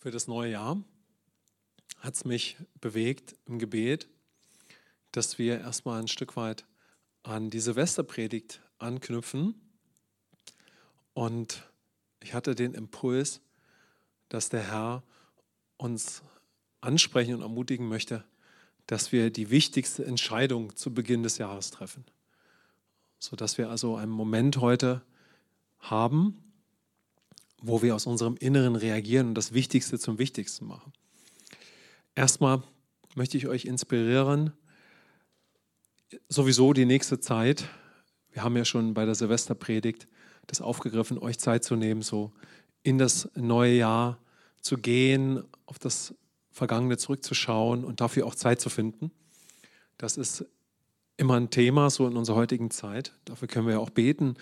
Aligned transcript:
für 0.00 0.10
das 0.10 0.26
neue 0.26 0.52
Jahr 0.52 0.82
hat 1.98 2.14
es 2.14 2.24
mich 2.24 2.56
bewegt 2.80 3.36
im 3.44 3.58
Gebet, 3.58 4.08
dass 5.12 5.38
wir 5.38 5.60
erstmal 5.60 6.00
ein 6.00 6.08
Stück 6.08 6.36
weit 6.36 6.64
an 7.22 7.50
die 7.50 7.60
Silvesterpredigt 7.60 8.62
anknüpfen. 8.78 9.60
Und 11.12 11.70
ich 12.20 12.32
hatte 12.32 12.54
den 12.54 12.72
Impuls, 12.72 13.42
dass 14.30 14.48
der 14.48 14.70
Herr 14.70 15.02
uns 15.76 16.22
ansprechen 16.80 17.34
und 17.34 17.42
ermutigen 17.42 17.86
möchte, 17.86 18.24
dass 18.86 19.12
wir 19.12 19.30
die 19.30 19.50
wichtigste 19.50 20.06
Entscheidung 20.06 20.74
zu 20.76 20.94
Beginn 20.94 21.22
des 21.22 21.36
Jahres 21.36 21.70
treffen. 21.70 22.06
Sodass 23.18 23.58
wir 23.58 23.68
also 23.68 23.96
einen 23.96 24.12
Moment 24.12 24.56
heute 24.56 25.02
haben, 25.78 26.49
wo 27.62 27.82
wir 27.82 27.94
aus 27.94 28.06
unserem 28.06 28.36
Inneren 28.36 28.76
reagieren 28.76 29.28
und 29.28 29.34
das 29.34 29.52
Wichtigste 29.52 29.98
zum 29.98 30.18
Wichtigsten 30.18 30.66
machen. 30.66 30.92
Erstmal 32.14 32.62
möchte 33.14 33.36
ich 33.36 33.46
euch 33.46 33.64
inspirieren, 33.64 34.52
sowieso 36.28 36.72
die 36.72 36.86
nächste 36.86 37.20
Zeit, 37.20 37.68
wir 38.32 38.42
haben 38.42 38.56
ja 38.56 38.64
schon 38.64 38.94
bei 38.94 39.04
der 39.04 39.14
Silvesterpredigt 39.14 40.08
das 40.46 40.60
aufgegriffen, 40.60 41.18
euch 41.18 41.38
Zeit 41.38 41.64
zu 41.64 41.76
nehmen, 41.76 42.02
so 42.02 42.32
in 42.82 42.98
das 42.98 43.28
neue 43.34 43.74
Jahr 43.74 44.18
zu 44.60 44.78
gehen, 44.78 45.44
auf 45.66 45.78
das 45.78 46.14
Vergangene 46.50 46.96
zurückzuschauen 46.96 47.84
und 47.84 48.00
dafür 48.00 48.26
auch 48.26 48.34
Zeit 48.34 48.60
zu 48.60 48.68
finden. 48.68 49.10
Das 49.98 50.16
ist 50.16 50.44
immer 51.16 51.34
ein 51.34 51.50
Thema 51.50 51.90
so 51.90 52.06
in 52.06 52.16
unserer 52.16 52.36
heutigen 52.36 52.70
Zeit. 52.70 53.12
Dafür 53.24 53.48
können 53.48 53.66
wir 53.66 53.74
ja 53.74 53.80
auch 53.80 53.90
beten 53.90 54.34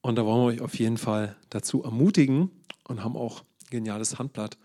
und 0.00 0.16
da 0.16 0.24
wollen 0.24 0.40
wir 0.40 0.46
euch 0.46 0.60
auf 0.60 0.78
jeden 0.78 0.98
Fall 0.98 1.36
dazu 1.50 1.82
ermutigen 1.82 2.50
und 2.88 3.04
haben 3.04 3.16
auch 3.16 3.42
ein 3.42 3.70
geniales 3.70 4.18
Handblatt 4.18 4.58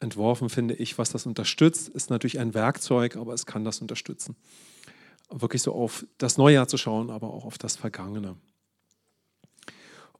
entworfen, 0.00 0.50
finde 0.50 0.74
ich, 0.74 0.98
was 0.98 1.10
das 1.10 1.24
unterstützt. 1.24 1.88
Ist 1.88 2.10
natürlich 2.10 2.38
ein 2.38 2.54
Werkzeug, 2.54 3.16
aber 3.16 3.32
es 3.32 3.46
kann 3.46 3.64
das 3.64 3.80
unterstützen. 3.80 4.36
Wirklich 5.30 5.62
so 5.62 5.72
auf 5.72 6.04
das 6.18 6.36
Neujahr 6.36 6.68
zu 6.68 6.76
schauen, 6.76 7.08
aber 7.08 7.32
auch 7.32 7.46
auf 7.46 7.56
das 7.56 7.76
Vergangene. 7.76 8.36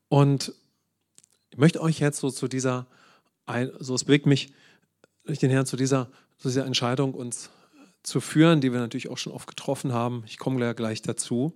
Und 0.09 0.55
ich 1.51 1.59
möchte 1.59 1.83
euch 1.83 1.99
jetzt 1.99 2.21
so 2.21 2.31
zu 2.31 2.49
dieser, 2.49 2.87
so 3.79 3.95
es 3.95 4.05
bewegt 4.05 4.27
mich 4.27 4.55
durch 5.25 5.39
den 5.39 5.51
Herrn 5.51 5.67
zu 5.67 5.77
dieser, 5.77 6.11
zu 6.39 6.49
dieser 6.49 6.65
Entscheidung, 6.65 7.13
uns 7.13 7.51
zu 8.03 8.21
führen, 8.21 8.61
die 8.61 8.73
wir 8.73 8.81
natürlich 8.81 9.09
auch 9.09 9.19
schon 9.19 9.33
oft 9.33 9.47
getroffen 9.47 9.93
haben. 9.93 10.25
Ich 10.27 10.39
komme 10.39 10.75
gleich 10.75 11.03
dazu. 11.03 11.53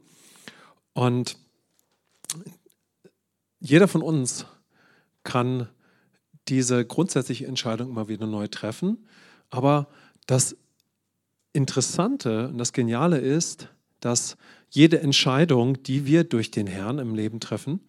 Und 0.93 1.39
jeder 3.59 3.89
von 3.89 4.03
uns 4.03 4.47
kann 5.25 5.69
diese 6.49 6.85
grundsätzliche 6.85 7.47
Entscheidung 7.47 7.91
immer 7.91 8.09
wieder 8.09 8.27
neu 8.27 8.47
treffen. 8.49 9.07
Aber 9.51 9.89
das 10.27 10.57
Interessante 11.53 12.49
und 12.49 12.59
das 12.59 12.73
Geniale 12.73 13.19
ist, 13.19 13.69
dass 14.01 14.37
jede 14.71 15.01
Entscheidung, 15.01 15.83
die 15.83 16.07
wir 16.07 16.25
durch 16.25 16.51
den 16.51 16.67
Herrn 16.67 16.99
im 16.99 17.15
Leben 17.15 17.41
treffen, 17.41 17.81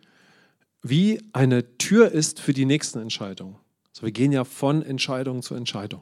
wie 0.81 1.21
eine 1.33 1.77
Tür 1.77 2.11
ist 2.11 2.39
für 2.39 2.53
die 2.53 2.65
nächsten 2.65 2.99
Entscheidungen. 2.99 3.55
So, 3.91 4.03
wir 4.03 4.11
gehen 4.11 4.31
ja 4.31 4.43
von 4.43 4.83
Entscheidung 4.83 5.41
zu 5.41 5.55
Entscheidung. 5.55 6.01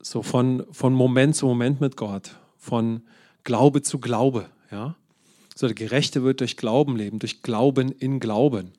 So 0.00 0.22
von, 0.22 0.64
von 0.70 0.94
Moment 0.94 1.36
zu 1.36 1.46
Moment 1.46 1.80
mit 1.80 1.96
Gott, 1.96 2.36
von 2.56 3.02
Glaube 3.44 3.82
zu 3.82 3.98
Glaube. 3.98 4.50
Ja? 4.70 4.96
So, 5.54 5.66
der 5.66 5.74
Gerechte 5.74 6.22
wird 6.22 6.40
durch 6.40 6.56
Glauben 6.56 6.96
leben, 6.96 7.18
durch 7.18 7.42
Glauben 7.42 7.92
in 7.92 8.20
Glauben. 8.20 8.72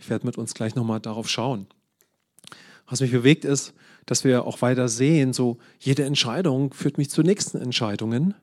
Ich 0.00 0.10
werde 0.10 0.26
mit 0.26 0.38
uns 0.38 0.54
gleich 0.54 0.74
nochmal 0.74 1.00
darauf 1.00 1.28
schauen. 1.28 1.66
Was 2.88 3.00
mich 3.00 3.12
bewegt 3.12 3.44
ist, 3.44 3.74
dass 4.06 4.24
wir 4.24 4.44
auch 4.44 4.62
weiter 4.62 4.88
sehen, 4.88 5.32
so 5.32 5.58
jede 5.78 6.04
Entscheidung 6.04 6.72
führt 6.72 6.98
mich 6.98 7.10
zu 7.10 7.22
nächsten 7.22 7.58
Entscheidungen. 7.58 8.34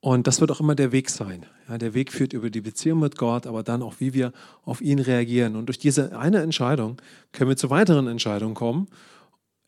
Und 0.00 0.26
das 0.26 0.40
wird 0.40 0.50
auch 0.50 0.60
immer 0.60 0.74
der 0.74 0.92
Weg 0.92 1.08
sein. 1.08 1.46
Ja, 1.68 1.78
der 1.78 1.94
Weg 1.94 2.12
führt 2.12 2.32
über 2.32 2.50
die 2.50 2.60
Beziehung 2.60 3.00
mit 3.00 3.16
Gott, 3.16 3.46
aber 3.46 3.62
dann 3.62 3.82
auch, 3.82 3.94
wie 3.98 4.12
wir 4.12 4.32
auf 4.64 4.80
ihn 4.80 4.98
reagieren. 4.98 5.56
Und 5.56 5.66
durch 5.66 5.78
diese 5.78 6.18
eine 6.18 6.42
Entscheidung 6.42 7.00
können 7.32 7.50
wir 7.50 7.56
zu 7.56 7.70
weiteren 7.70 8.06
Entscheidungen 8.06 8.54
kommen 8.54 8.88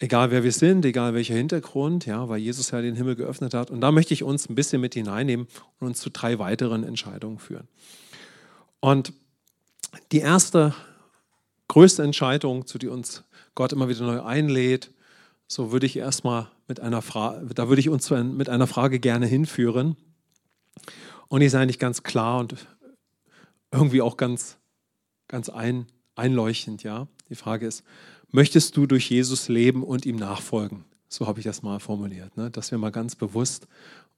egal 0.02 0.32
wer 0.32 0.42
wir 0.42 0.52
sind, 0.52 0.84
egal 0.84 1.14
welcher 1.14 1.34
Hintergrund, 1.34 2.06
ja, 2.06 2.28
weil 2.28 2.40
Jesus 2.40 2.72
ja 2.72 2.82
den 2.82 2.96
Himmel 2.96 3.14
geöffnet 3.14 3.54
hat. 3.54 3.70
Und 3.70 3.80
da 3.80 3.92
möchte 3.92 4.12
ich 4.12 4.24
uns 4.24 4.48
ein 4.48 4.56
bisschen 4.56 4.80
mit 4.80 4.94
hineinnehmen 4.94 5.46
und 5.78 5.86
uns 5.86 6.00
zu 6.00 6.10
drei 6.10 6.38
weiteren 6.40 6.82
Entscheidungen 6.82 7.38
führen. 7.38 7.68
Und 8.80 9.12
die 10.10 10.18
erste 10.18 10.74
größte 11.72 12.02
Entscheidung, 12.02 12.66
zu 12.66 12.76
der 12.76 12.92
uns 12.92 13.24
Gott 13.54 13.72
immer 13.72 13.88
wieder 13.88 14.02
neu 14.02 14.20
einlädt, 14.22 14.90
so 15.48 15.72
würde 15.72 15.86
ich 15.86 15.96
erstmal 15.96 16.50
mit 16.68 16.80
einer 16.80 17.00
Frage, 17.00 17.54
da 17.54 17.70
würde 17.70 17.80
ich 17.80 17.88
uns 17.88 18.10
mit 18.10 18.50
einer 18.50 18.66
Frage 18.66 19.00
gerne 19.00 19.24
hinführen. 19.24 19.96
Und 21.28 21.40
die 21.40 21.46
ist 21.46 21.54
eigentlich 21.54 21.78
ganz 21.78 22.02
klar 22.02 22.40
und 22.40 22.56
irgendwie 23.70 24.02
auch 24.02 24.18
ganz, 24.18 24.58
ganz 25.28 25.48
ein, 25.48 25.86
einleuchtend, 26.14 26.82
ja. 26.82 27.08
Die 27.30 27.36
Frage 27.36 27.66
ist, 27.66 27.84
möchtest 28.28 28.76
du 28.76 28.86
durch 28.86 29.08
Jesus 29.08 29.48
leben 29.48 29.82
und 29.82 30.04
ihm 30.04 30.16
nachfolgen? 30.16 30.84
So 31.08 31.26
habe 31.26 31.40
ich 31.40 31.46
das 31.46 31.62
mal 31.62 31.80
formuliert, 31.80 32.36
ne? 32.36 32.50
dass 32.50 32.70
wir 32.70 32.76
mal 32.76 32.92
ganz 32.92 33.16
bewusst 33.16 33.66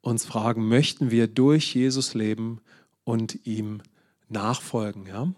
uns 0.01 0.25
fragen, 0.25 0.67
möchten 0.67 1.13
wir 1.13 1.29
durch 1.29 1.73
Jesus 1.73 2.15
leben 2.15 2.61
und 3.05 3.47
ihm 3.47 3.81
nachfolgen? 4.29 5.07
Ja? 5.07 5.29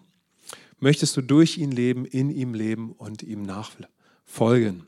Möchtest 0.78 1.16
du 1.16 1.22
durch 1.22 1.58
ihn 1.58 1.70
leben, 1.70 2.04
in 2.04 2.30
ihm 2.30 2.54
leben 2.54 2.92
und 2.92 3.22
ihm 3.22 3.42
nachfolgen? 3.42 4.84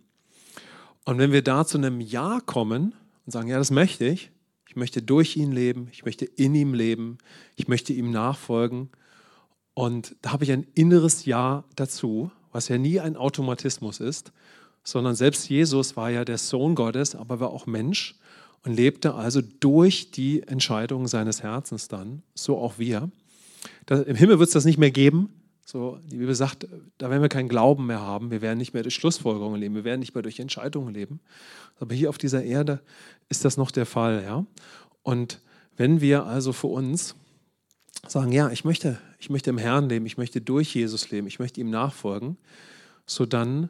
Und 1.04 1.18
wenn 1.18 1.32
wir 1.32 1.42
da 1.42 1.66
zu 1.66 1.78
einem 1.78 2.00
Ja 2.00 2.40
kommen 2.44 2.94
und 3.24 3.32
sagen, 3.32 3.48
ja, 3.48 3.58
das 3.58 3.70
möchte 3.70 4.06
ich, 4.06 4.30
ich 4.68 4.76
möchte 4.76 5.02
durch 5.02 5.36
ihn 5.36 5.52
leben, 5.52 5.88
ich 5.92 6.04
möchte 6.04 6.26
in 6.26 6.54
ihm 6.54 6.74
leben, 6.74 7.18
ich 7.56 7.68
möchte 7.68 7.92
ihm 7.92 8.10
nachfolgen, 8.10 8.90
und 9.78 10.16
da 10.22 10.32
habe 10.32 10.42
ich 10.42 10.50
ein 10.50 10.66
inneres 10.74 11.24
Ja 11.24 11.62
dazu, 11.76 12.32
was 12.50 12.66
ja 12.66 12.78
nie 12.78 12.98
ein 12.98 13.16
Automatismus 13.16 14.00
ist, 14.00 14.32
sondern 14.82 15.14
selbst 15.14 15.48
Jesus 15.48 15.96
war 15.96 16.10
ja 16.10 16.24
der 16.24 16.38
Sohn 16.38 16.74
Gottes, 16.74 17.14
aber 17.14 17.38
war 17.38 17.50
auch 17.50 17.66
Mensch 17.66 18.16
und 18.64 18.74
lebte 18.74 19.14
also 19.14 19.40
durch 19.40 20.10
die 20.10 20.42
Entscheidungen 20.42 21.06
seines 21.06 21.44
Herzens 21.44 21.86
dann, 21.86 22.24
so 22.34 22.58
auch 22.58 22.80
wir. 22.80 23.08
Das, 23.86 24.04
Im 24.04 24.16
Himmel 24.16 24.40
wird 24.40 24.48
es 24.48 24.54
das 24.54 24.64
nicht 24.64 24.78
mehr 24.78 24.90
geben. 24.90 25.28
So, 25.70 25.98
die 26.10 26.16
Bibel 26.16 26.34
sagt, 26.34 26.66
da 26.96 27.10
werden 27.10 27.20
wir 27.20 27.28
keinen 27.28 27.50
Glauben 27.50 27.84
mehr 27.84 28.00
haben, 28.00 28.30
wir 28.30 28.40
werden 28.40 28.56
nicht 28.56 28.72
mehr 28.72 28.82
durch 28.82 28.94
Schlussfolgerungen 28.94 29.60
leben, 29.60 29.74
wir 29.74 29.84
werden 29.84 30.00
nicht 30.00 30.14
mehr 30.14 30.22
durch 30.22 30.40
Entscheidungen 30.40 30.94
leben. 30.94 31.20
Aber 31.78 31.94
hier 31.94 32.08
auf 32.08 32.16
dieser 32.16 32.42
Erde 32.42 32.80
ist 33.28 33.44
das 33.44 33.58
noch 33.58 33.70
der 33.70 33.84
Fall. 33.84 34.22
Ja? 34.22 34.46
Und 35.02 35.42
wenn 35.76 36.00
wir 36.00 36.24
also 36.24 36.54
für 36.54 36.68
uns 36.68 37.16
sagen, 38.06 38.32
ja, 38.32 38.48
ich 38.48 38.64
möchte, 38.64 38.98
ich 39.18 39.28
möchte 39.28 39.50
im 39.50 39.58
Herrn 39.58 39.90
leben, 39.90 40.06
ich 40.06 40.16
möchte 40.16 40.40
durch 40.40 40.74
Jesus 40.74 41.10
leben, 41.10 41.26
ich 41.26 41.38
möchte 41.38 41.60
ihm 41.60 41.68
nachfolgen, 41.68 42.38
so 43.04 43.26
dann 43.26 43.68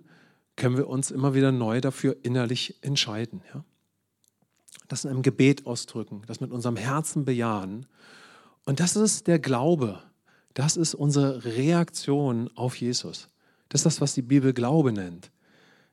können 0.55 0.77
wir 0.77 0.87
uns 0.87 1.11
immer 1.11 1.35
wieder 1.35 1.51
neu 1.51 1.81
dafür 1.81 2.17
innerlich 2.23 2.77
entscheiden. 2.81 3.41
Ja? 3.53 3.65
Das 4.87 5.05
in 5.05 5.11
einem 5.11 5.23
Gebet 5.23 5.67
ausdrücken, 5.67 6.23
das 6.29 6.41
mit 6.41 6.53
unserem 6.53 6.77
Herzen 6.77 7.25
bejahen. 7.25 7.87
Und 8.67 8.79
das 8.79 8.95
ist 8.95 9.27
der 9.27 9.41
Glaube. 9.41 10.05
Das 10.55 10.77
ist 10.77 10.95
unsere 10.95 11.45
Reaktion 11.45 12.51
auf 12.55 12.77
Jesus. 12.77 13.29
Das 13.69 13.81
ist 13.81 13.87
das, 13.87 14.01
was 14.01 14.15
die 14.15 14.23
Bibel 14.23 14.53
Glaube 14.53 14.93
nennt. 14.93 15.31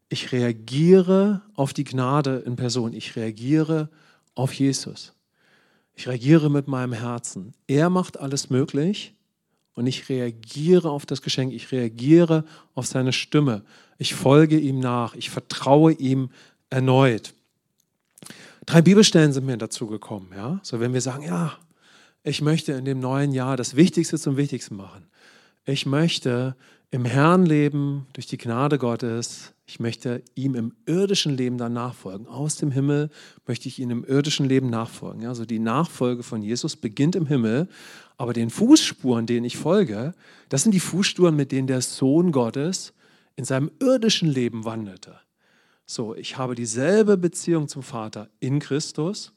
Ich 0.09 0.31
reagiere 0.31 1.41
auf 1.55 1.73
die 1.73 1.83
Gnade 1.83 2.43
in 2.45 2.55
Person. 2.55 2.93
Ich 2.93 3.15
reagiere 3.15 3.89
auf 4.35 4.53
Jesus. 4.53 5.13
Ich 5.95 6.07
reagiere 6.07 6.49
mit 6.49 6.67
meinem 6.67 6.93
Herzen. 6.93 7.53
Er 7.67 7.89
macht 7.89 8.19
alles 8.19 8.49
möglich 8.49 9.13
und 9.73 9.87
ich 9.87 10.09
reagiere 10.09 10.89
auf 10.89 11.05
das 11.05 11.21
Geschenk. 11.21 11.53
Ich 11.53 11.71
reagiere 11.71 12.45
auf 12.75 12.85
seine 12.85 13.13
Stimme. 13.13 13.63
Ich 13.97 14.13
folge 14.13 14.59
ihm 14.59 14.79
nach. 14.79 15.15
Ich 15.15 15.29
vertraue 15.29 15.93
ihm 15.93 16.29
erneut. 16.69 17.33
Drei 18.65 18.81
Bibelstellen 18.81 19.31
sind 19.31 19.45
mir 19.45 19.57
dazu 19.57 19.87
gekommen. 19.87 20.31
Ja? 20.35 20.59
So, 20.63 20.79
wenn 20.79 20.93
wir 20.93 21.01
sagen, 21.01 21.23
ja, 21.23 21.57
ich 22.25 22.41
möchte 22.41 22.73
in 22.73 22.85
dem 22.85 22.99
neuen 22.99 23.31
Jahr 23.31 23.55
das 23.55 23.75
Wichtigste 23.75 24.17
zum 24.17 24.35
Wichtigsten 24.35 24.75
machen. 24.75 25.05
Ich 25.63 25.85
möchte 25.85 26.55
im 26.89 27.05
Herrn 27.05 27.45
leben 27.45 28.07
durch 28.13 28.25
die 28.25 28.37
Gnade 28.37 28.79
Gottes. 28.79 29.53
Ich 29.67 29.79
möchte 29.79 30.23
ihm 30.33 30.55
im 30.55 30.73
irdischen 30.87 31.37
Leben 31.37 31.59
dann 31.59 31.73
nachfolgen. 31.73 32.27
Aus 32.27 32.55
dem 32.55 32.71
Himmel 32.71 33.11
möchte 33.45 33.67
ich 33.67 33.77
ihm 33.79 33.91
im 33.91 34.03
irdischen 34.03 34.47
Leben 34.47 34.71
nachfolgen. 34.71 35.27
Also 35.27 35.45
die 35.45 35.59
Nachfolge 35.59 36.23
von 36.23 36.41
Jesus 36.41 36.75
beginnt 36.75 37.15
im 37.15 37.27
Himmel, 37.27 37.67
aber 38.17 38.33
den 38.33 38.49
Fußspuren, 38.49 39.27
denen 39.27 39.45
ich 39.45 39.57
folge, 39.57 40.13
das 40.49 40.63
sind 40.63 40.73
die 40.73 40.79
Fußspuren, 40.79 41.35
mit 41.35 41.51
denen 41.51 41.67
der 41.67 41.81
Sohn 41.81 42.31
Gottes 42.31 42.93
in 43.35 43.45
seinem 43.45 43.69
irdischen 43.79 44.29
Leben 44.29 44.65
wandelte. 44.65 45.19
So, 45.85 46.15
ich 46.15 46.37
habe 46.37 46.55
dieselbe 46.55 47.17
Beziehung 47.17 47.67
zum 47.67 47.83
Vater 47.83 48.29
in 48.39 48.57
Christus. 48.57 49.34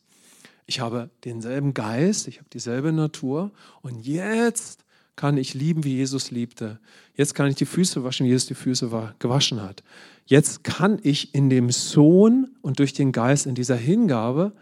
Ich 0.69 0.81
habe 0.81 1.09
denselben 1.25 1.73
Geist, 1.73 2.29
ich 2.29 2.37
habe 2.39 2.51
dieselbe 2.53 2.93
Natur 2.93 3.53
und 3.81 4.07
jetzt 4.07 4.85
kann 5.17 5.39
ich 5.39 5.55
lieben, 5.55 5.83
wie 5.83 5.97
Jesus 5.97 6.31
liebte. 6.31 6.79
Jetzt 7.15 7.35
kann 7.35 7.49
ich 7.49 7.55
die 7.57 7.65
Füße 7.65 8.05
waschen, 8.05 8.27
wie 8.27 8.31
Jesus 8.31 8.49
die 8.49 8.55
Füße 8.55 9.15
gewaschen 9.19 9.63
hat. 9.63 9.83
Jetzt 10.27 10.65
kann 10.65 11.01
ich 11.03 11.35
in 11.35 11.49
dem 11.49 11.71
Sohn 11.71 12.55
und 12.61 12.81
durch 12.81 12.93
den 12.93 13.13
Geist 13.13 13.47
in 13.47 13.55
dieser 13.55 13.77
Hingabe, 13.77 14.53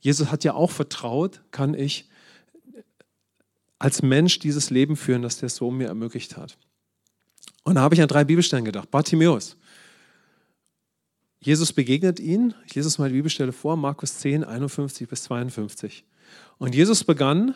Jesus 0.00 0.30
hat 0.30 0.44
ja 0.44 0.52
auch 0.52 0.70
vertraut, 0.70 1.40
kann 1.50 1.72
ich 1.72 2.10
als 3.78 4.02
Mensch 4.02 4.40
dieses 4.40 4.68
Leben 4.68 4.96
führen, 4.96 5.22
das 5.22 5.38
der 5.38 5.48
Sohn 5.48 5.78
mir 5.78 5.88
ermöglicht 5.88 6.36
hat. 6.36 6.58
Und 7.64 7.76
da 7.76 7.80
habe 7.80 7.94
ich 7.94 8.02
an 8.02 8.08
drei 8.08 8.24
Bibelstellen 8.24 8.66
gedacht. 8.66 8.90
Bartimäus. 8.90 9.56
Jesus 11.40 11.72
begegnet 11.72 12.18
ihn. 12.18 12.54
Ich 12.66 12.74
lese 12.74 12.88
es 12.88 12.98
mal 12.98 13.08
die 13.08 13.16
Bibelstelle 13.16 13.52
vor, 13.52 13.76
Markus 13.76 14.18
10, 14.18 14.44
51 14.44 15.08
bis 15.08 15.24
52. 15.24 16.04
Und 16.58 16.74
Jesus 16.74 17.04
begann 17.04 17.54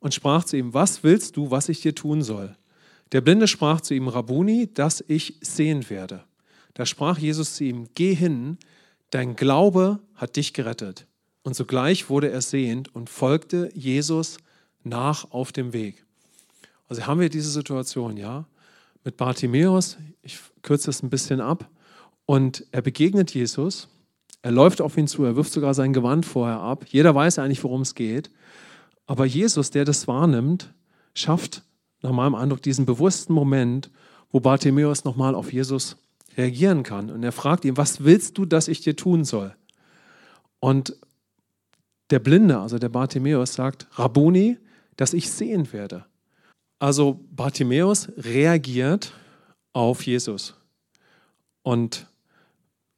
und 0.00 0.14
sprach 0.14 0.44
zu 0.44 0.56
ihm, 0.56 0.72
was 0.74 1.02
willst 1.04 1.36
du, 1.36 1.50
was 1.50 1.68
ich 1.68 1.80
dir 1.80 1.94
tun 1.94 2.22
soll? 2.22 2.56
Der 3.12 3.20
Blinde 3.20 3.48
sprach 3.48 3.80
zu 3.80 3.94
ihm, 3.94 4.08
Rabuni, 4.08 4.72
dass 4.72 5.04
ich 5.06 5.36
sehen 5.40 5.88
werde. 5.90 6.24
Da 6.74 6.86
sprach 6.86 7.18
Jesus 7.18 7.54
zu 7.54 7.64
ihm, 7.64 7.88
geh 7.94 8.14
hin, 8.14 8.58
dein 9.10 9.36
Glaube 9.36 10.00
hat 10.14 10.36
dich 10.36 10.52
gerettet. 10.52 11.06
Und 11.42 11.54
sogleich 11.54 12.10
wurde 12.10 12.30
er 12.30 12.42
sehend 12.42 12.94
und 12.94 13.10
folgte 13.10 13.70
Jesus 13.74 14.38
nach 14.84 15.30
auf 15.30 15.52
dem 15.52 15.72
Weg. 15.72 16.04
Also 16.88 17.06
haben 17.06 17.20
wir 17.20 17.28
diese 17.28 17.50
Situation, 17.50 18.16
ja, 18.16 18.46
mit 19.04 19.16
Bartimäus, 19.16 19.98
ich 20.22 20.38
kürze 20.62 20.90
es 20.90 21.02
ein 21.02 21.10
bisschen 21.10 21.40
ab, 21.40 21.68
und 22.28 22.66
er 22.72 22.82
begegnet 22.82 23.32
Jesus, 23.32 23.88
er 24.42 24.50
läuft 24.50 24.82
auf 24.82 24.98
ihn 24.98 25.08
zu, 25.08 25.24
er 25.24 25.34
wirft 25.34 25.50
sogar 25.50 25.72
sein 25.72 25.94
Gewand 25.94 26.26
vorher 26.26 26.60
ab, 26.60 26.84
jeder 26.86 27.14
weiß 27.14 27.38
eigentlich, 27.38 27.64
worum 27.64 27.80
es 27.80 27.94
geht, 27.94 28.30
aber 29.06 29.24
Jesus, 29.24 29.70
der 29.70 29.86
das 29.86 30.06
wahrnimmt, 30.06 30.74
schafft 31.14 31.62
nach 32.02 32.12
meinem 32.12 32.34
Eindruck 32.34 32.60
diesen 32.60 32.84
bewussten 32.84 33.32
Moment, 33.32 33.90
wo 34.30 34.40
Bartimäus 34.40 35.04
nochmal 35.04 35.34
auf 35.34 35.54
Jesus 35.54 35.96
reagieren 36.36 36.82
kann. 36.82 37.10
Und 37.10 37.22
er 37.22 37.32
fragt 37.32 37.64
ihn, 37.64 37.78
was 37.78 38.04
willst 38.04 38.36
du, 38.36 38.44
dass 38.44 38.68
ich 38.68 38.82
dir 38.82 38.94
tun 38.94 39.24
soll? 39.24 39.56
Und 40.60 40.94
der 42.10 42.18
Blinde, 42.18 42.58
also 42.58 42.78
der 42.78 42.90
Bartimäus, 42.90 43.54
sagt, 43.54 43.86
Rabuni, 43.92 44.58
dass 44.96 45.14
ich 45.14 45.30
sehen 45.30 45.72
werde. 45.72 46.04
Also 46.78 47.24
Bartimäus 47.30 48.10
reagiert 48.18 49.12
auf 49.72 50.02
Jesus. 50.02 50.54
Und 51.62 52.06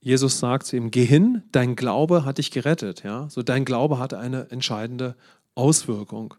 Jesus 0.00 0.38
sagt 0.38 0.66
zu 0.66 0.76
ihm, 0.76 0.90
geh 0.90 1.04
hin, 1.04 1.42
dein 1.52 1.76
Glaube 1.76 2.24
hat 2.24 2.38
dich 2.38 2.50
gerettet. 2.50 3.02
Ja? 3.02 3.28
So 3.28 3.42
dein 3.42 3.64
Glaube 3.64 3.98
hatte 3.98 4.18
eine 4.18 4.50
entscheidende 4.50 5.14
Auswirkung. 5.54 6.34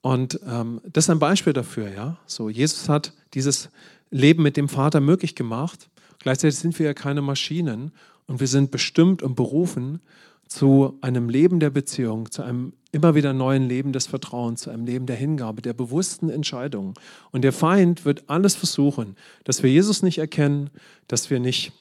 Und 0.00 0.40
ähm, 0.46 0.80
das 0.84 1.04
ist 1.04 1.10
ein 1.10 1.18
Beispiel 1.18 1.52
dafür. 1.52 1.92
Ja? 1.92 2.18
So, 2.26 2.48
Jesus 2.48 2.88
hat 2.88 3.12
dieses 3.34 3.68
Leben 4.10 4.42
mit 4.42 4.56
dem 4.56 4.68
Vater 4.68 5.00
möglich 5.00 5.34
gemacht. 5.34 5.88
Gleichzeitig 6.18 6.58
sind 6.58 6.78
wir 6.78 6.86
ja 6.86 6.94
keine 6.94 7.22
Maschinen 7.22 7.92
und 8.26 8.40
wir 8.40 8.46
sind 8.46 8.70
bestimmt 8.70 9.22
und 9.22 9.34
berufen 9.34 10.00
zu 10.46 10.98
einem 11.00 11.28
Leben 11.28 11.60
der 11.60 11.70
Beziehung, 11.70 12.30
zu 12.30 12.42
einem 12.42 12.74
immer 12.92 13.14
wieder 13.14 13.32
neuen 13.32 13.68
Leben 13.68 13.92
des 13.92 14.06
Vertrauens, 14.06 14.60
zu 14.60 14.70
einem 14.70 14.84
Leben 14.84 15.06
der 15.06 15.16
Hingabe, 15.16 15.62
der 15.62 15.72
bewussten 15.72 16.28
Entscheidungen. 16.28 16.92
Und 17.30 17.42
der 17.42 17.54
Feind 17.54 18.04
wird 18.04 18.24
alles 18.28 18.54
versuchen, 18.54 19.16
dass 19.44 19.62
wir 19.62 19.70
Jesus 19.70 20.02
nicht 20.02 20.18
erkennen, 20.18 20.70
dass 21.08 21.30
wir 21.30 21.40
nicht, 21.40 21.72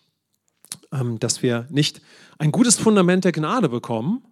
dass 1.20 1.42
wir 1.42 1.68
nicht 1.70 2.02
ein 2.38 2.52
gutes 2.52 2.78
Fundament 2.78 3.26
der 3.26 3.32
Gnade 3.32 3.70
bekommen. 3.70 4.24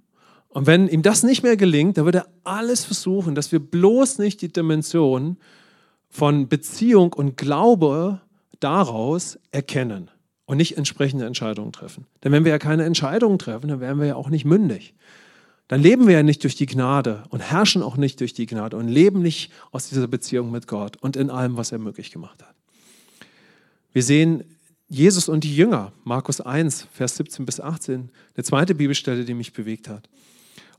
Und 0.49 0.65
wenn 0.65 0.87
ihm 0.87 1.03
das 1.03 1.23
nicht 1.23 1.43
mehr 1.43 1.57
gelingt, 1.57 1.97
dann 1.97 2.05
wird 2.05 2.15
er 2.15 2.27
alles 2.43 2.83
versuchen, 2.83 3.35
dass 3.35 3.51
wir 3.51 3.59
bloß 3.59 4.17
nicht 4.17 4.41
die 4.41 4.51
Dimension 4.51 5.37
von 6.09 6.47
Beziehung 6.47 7.13
und 7.13 7.37
Glaube 7.37 8.19
daraus 8.59 9.37
erkennen 9.51 10.09
und 10.45 10.57
nicht 10.57 10.77
entsprechende 10.77 11.25
Entscheidungen 11.25 11.71
treffen. 11.71 12.07
Denn 12.23 12.31
wenn 12.31 12.43
wir 12.43 12.51
ja 12.51 12.57
keine 12.57 12.83
Entscheidungen 12.83 13.37
treffen, 13.37 13.67
dann 13.67 13.79
wären 13.79 13.99
wir 13.99 14.07
ja 14.07 14.15
auch 14.15 14.29
nicht 14.29 14.45
mündig. 14.45 14.95
Dann 15.67 15.83
leben 15.83 16.07
wir 16.07 16.15
ja 16.15 16.23
nicht 16.23 16.43
durch 16.43 16.55
die 16.55 16.65
Gnade 16.65 17.23
und 17.29 17.41
herrschen 17.41 17.83
auch 17.83 17.95
nicht 17.95 18.19
durch 18.19 18.33
die 18.33 18.47
Gnade 18.47 18.75
und 18.75 18.87
leben 18.87 19.21
nicht 19.21 19.51
aus 19.71 19.87
dieser 19.89 20.07
Beziehung 20.07 20.49
mit 20.49 20.65
Gott 20.65 20.97
und 20.97 21.15
in 21.15 21.29
allem, 21.29 21.57
was 21.57 21.71
er 21.71 21.77
möglich 21.77 22.09
gemacht 22.09 22.41
hat. 22.41 22.55
Wir 23.93 24.01
sehen 24.01 24.43
Jesus 24.89 25.29
und 25.29 25.43
die 25.43 25.55
Jünger, 25.55 25.93
Markus 26.03 26.41
1, 26.41 26.87
Vers 26.91 27.15
17 27.17 27.45
bis 27.45 27.59
18, 27.59 28.09
eine 28.35 28.43
zweite 28.43 28.73
Bibelstelle, 28.73 29.23
die 29.23 29.35
mich 29.35 29.53
bewegt 29.53 29.87
hat. 29.87 30.09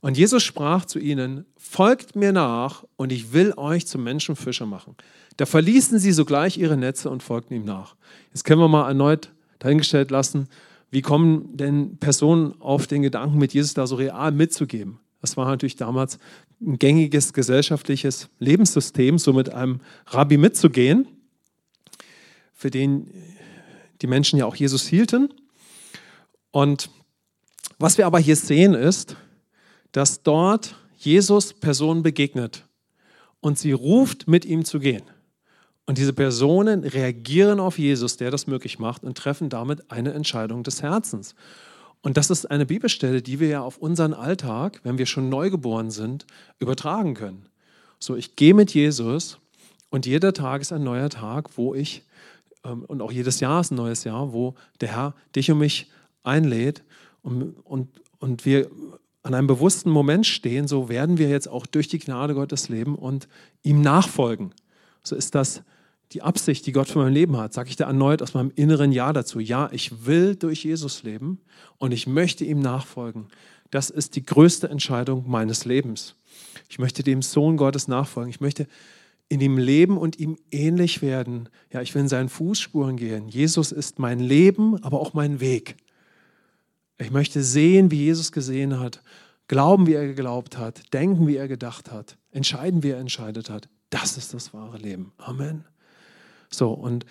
Und 0.00 0.16
Jesus 0.16 0.42
sprach 0.42 0.84
zu 0.84 0.98
ihnen, 0.98 1.44
folgt 1.56 2.16
mir 2.16 2.32
nach 2.32 2.84
und 2.96 3.12
ich 3.12 3.32
will 3.32 3.52
euch 3.56 3.86
zum 3.86 4.02
Menschenfischer 4.02 4.66
machen. 4.66 4.96
Da 5.36 5.46
verließen 5.46 5.98
sie 5.98 6.12
sogleich 6.12 6.58
ihre 6.58 6.76
Netze 6.76 7.10
und 7.10 7.22
folgten 7.22 7.54
ihm 7.54 7.64
nach. 7.64 7.94
Jetzt 8.28 8.44
können 8.44 8.60
wir 8.60 8.68
mal 8.68 8.88
erneut 8.88 9.30
dahingestellt 9.58 10.10
lassen, 10.10 10.48
wie 10.90 11.02
kommen 11.02 11.56
denn 11.56 11.98
Personen 11.98 12.60
auf 12.60 12.86
den 12.86 13.02
Gedanken, 13.02 13.38
mit 13.38 13.54
Jesus 13.54 13.74
da 13.74 13.86
so 13.86 13.94
real 13.94 14.32
mitzugeben? 14.32 14.98
Das 15.20 15.36
war 15.36 15.46
natürlich 15.46 15.76
damals 15.76 16.18
ein 16.60 16.78
gängiges 16.78 17.32
gesellschaftliches 17.32 18.28
Lebenssystem, 18.38 19.18
so 19.18 19.32
mit 19.32 19.52
einem 19.52 19.80
Rabbi 20.06 20.38
mitzugehen, 20.38 21.06
für 22.52 22.70
den 22.70 23.08
die 24.02 24.06
Menschen 24.06 24.38
ja 24.38 24.46
auch 24.46 24.54
Jesus 24.54 24.86
hielten. 24.86 25.32
Und 26.50 26.90
was 27.78 27.98
wir 27.98 28.06
aber 28.06 28.18
hier 28.18 28.36
sehen 28.36 28.74
ist, 28.74 29.16
dass 29.92 30.22
dort 30.22 30.76
Jesus 30.96 31.54
Personen 31.54 32.02
begegnet 32.02 32.66
und 33.40 33.58
sie 33.58 33.72
ruft, 33.72 34.28
mit 34.28 34.44
ihm 34.44 34.64
zu 34.64 34.78
gehen. 34.78 35.02
Und 35.86 35.98
diese 35.98 36.12
Personen 36.12 36.84
reagieren 36.84 37.58
auf 37.58 37.78
Jesus, 37.78 38.16
der 38.16 38.30
das 38.30 38.46
möglich 38.46 38.78
macht, 38.78 39.02
und 39.02 39.16
treffen 39.16 39.48
damit 39.48 39.90
eine 39.90 40.12
Entscheidung 40.12 40.62
des 40.62 40.82
Herzens. 40.82 41.34
Und 42.02 42.16
das 42.16 42.30
ist 42.30 42.50
eine 42.50 42.66
Bibelstelle, 42.66 43.22
die 43.22 43.40
wir 43.40 43.48
ja 43.48 43.62
auf 43.62 43.78
unseren 43.78 44.14
Alltag, 44.14 44.80
wenn 44.84 44.98
wir 44.98 45.06
schon 45.06 45.28
neugeboren 45.28 45.90
sind, 45.90 46.26
übertragen 46.58 47.14
können. 47.14 47.46
So, 47.98 48.14
ich 48.14 48.36
gehe 48.36 48.54
mit 48.54 48.72
Jesus 48.72 49.38
und 49.90 50.06
jeder 50.06 50.32
Tag 50.32 50.62
ist 50.62 50.72
ein 50.72 50.84
neuer 50.84 51.10
Tag, 51.10 51.58
wo 51.58 51.74
ich, 51.74 52.04
und 52.62 53.00
auch 53.00 53.12
jedes 53.12 53.40
Jahr 53.40 53.60
ist 53.60 53.70
ein 53.70 53.76
neues 53.76 54.04
Jahr, 54.04 54.32
wo 54.32 54.54
der 54.80 54.94
Herr 54.94 55.14
dich 55.34 55.50
und 55.50 55.58
mich 55.58 55.90
einlädt 56.22 56.82
und, 57.22 57.54
und, 57.64 57.88
und 58.18 58.44
wir 58.44 58.70
an 59.22 59.34
einem 59.34 59.46
bewussten 59.46 59.90
Moment 59.90 60.26
stehen, 60.26 60.66
so 60.66 60.88
werden 60.88 61.18
wir 61.18 61.28
jetzt 61.28 61.48
auch 61.48 61.66
durch 61.66 61.88
die 61.88 61.98
Gnade 61.98 62.34
Gottes 62.34 62.68
leben 62.68 62.94
und 62.94 63.28
ihm 63.62 63.82
nachfolgen. 63.82 64.54
So 65.02 65.14
ist 65.14 65.34
das 65.34 65.62
die 66.12 66.22
Absicht, 66.22 66.66
die 66.66 66.72
Gott 66.72 66.88
für 66.88 66.98
mein 66.98 67.12
Leben 67.12 67.36
hat, 67.36 67.52
sage 67.52 67.68
ich 67.68 67.76
da 67.76 67.84
erneut 67.86 68.22
aus 68.22 68.34
meinem 68.34 68.50
inneren 68.56 68.92
Ja 68.92 69.12
dazu. 69.12 69.38
Ja, 69.38 69.68
ich 69.72 70.06
will 70.06 70.34
durch 70.34 70.64
Jesus 70.64 71.02
leben 71.02 71.40
und 71.78 71.92
ich 71.92 72.06
möchte 72.06 72.44
ihm 72.44 72.60
nachfolgen. 72.60 73.26
Das 73.70 73.90
ist 73.90 74.16
die 74.16 74.24
größte 74.24 74.68
Entscheidung 74.68 75.24
meines 75.28 75.64
Lebens. 75.64 76.16
Ich 76.68 76.78
möchte 76.78 77.04
dem 77.04 77.22
Sohn 77.22 77.56
Gottes 77.56 77.86
nachfolgen. 77.86 78.30
Ich 78.30 78.40
möchte 78.40 78.66
in 79.30 79.40
ihm 79.40 79.56
leben 79.56 79.96
und 79.96 80.18
ihm 80.18 80.36
ähnlich 80.50 81.02
werden. 81.02 81.48
Ja, 81.72 81.80
ich 81.80 81.94
will 81.94 82.02
in 82.02 82.08
seinen 82.08 82.28
Fußspuren 82.28 82.96
gehen. 82.96 83.28
Jesus 83.28 83.70
ist 83.70 84.00
mein 84.00 84.18
Leben, 84.18 84.82
aber 84.82 85.00
auch 85.00 85.14
mein 85.14 85.38
Weg. 85.40 85.76
Ich 86.98 87.12
möchte 87.12 87.42
sehen, 87.42 87.92
wie 87.92 88.04
Jesus 88.04 88.32
gesehen 88.32 88.80
hat, 88.80 89.02
glauben, 89.46 89.86
wie 89.86 89.94
er 89.94 90.06
geglaubt 90.06 90.58
hat, 90.58 90.92
denken, 90.92 91.28
wie 91.28 91.36
er 91.36 91.46
gedacht 91.46 91.92
hat, 91.92 92.18
entscheiden, 92.32 92.82
wie 92.82 92.90
er 92.90 92.98
entscheidet 92.98 93.50
hat. 93.50 93.68
Das 93.88 94.16
ist 94.16 94.34
das 94.34 94.52
wahre 94.52 94.78
Leben. 94.78 95.12
Amen. 95.16 95.64
So, 96.50 96.72
und 96.72 97.06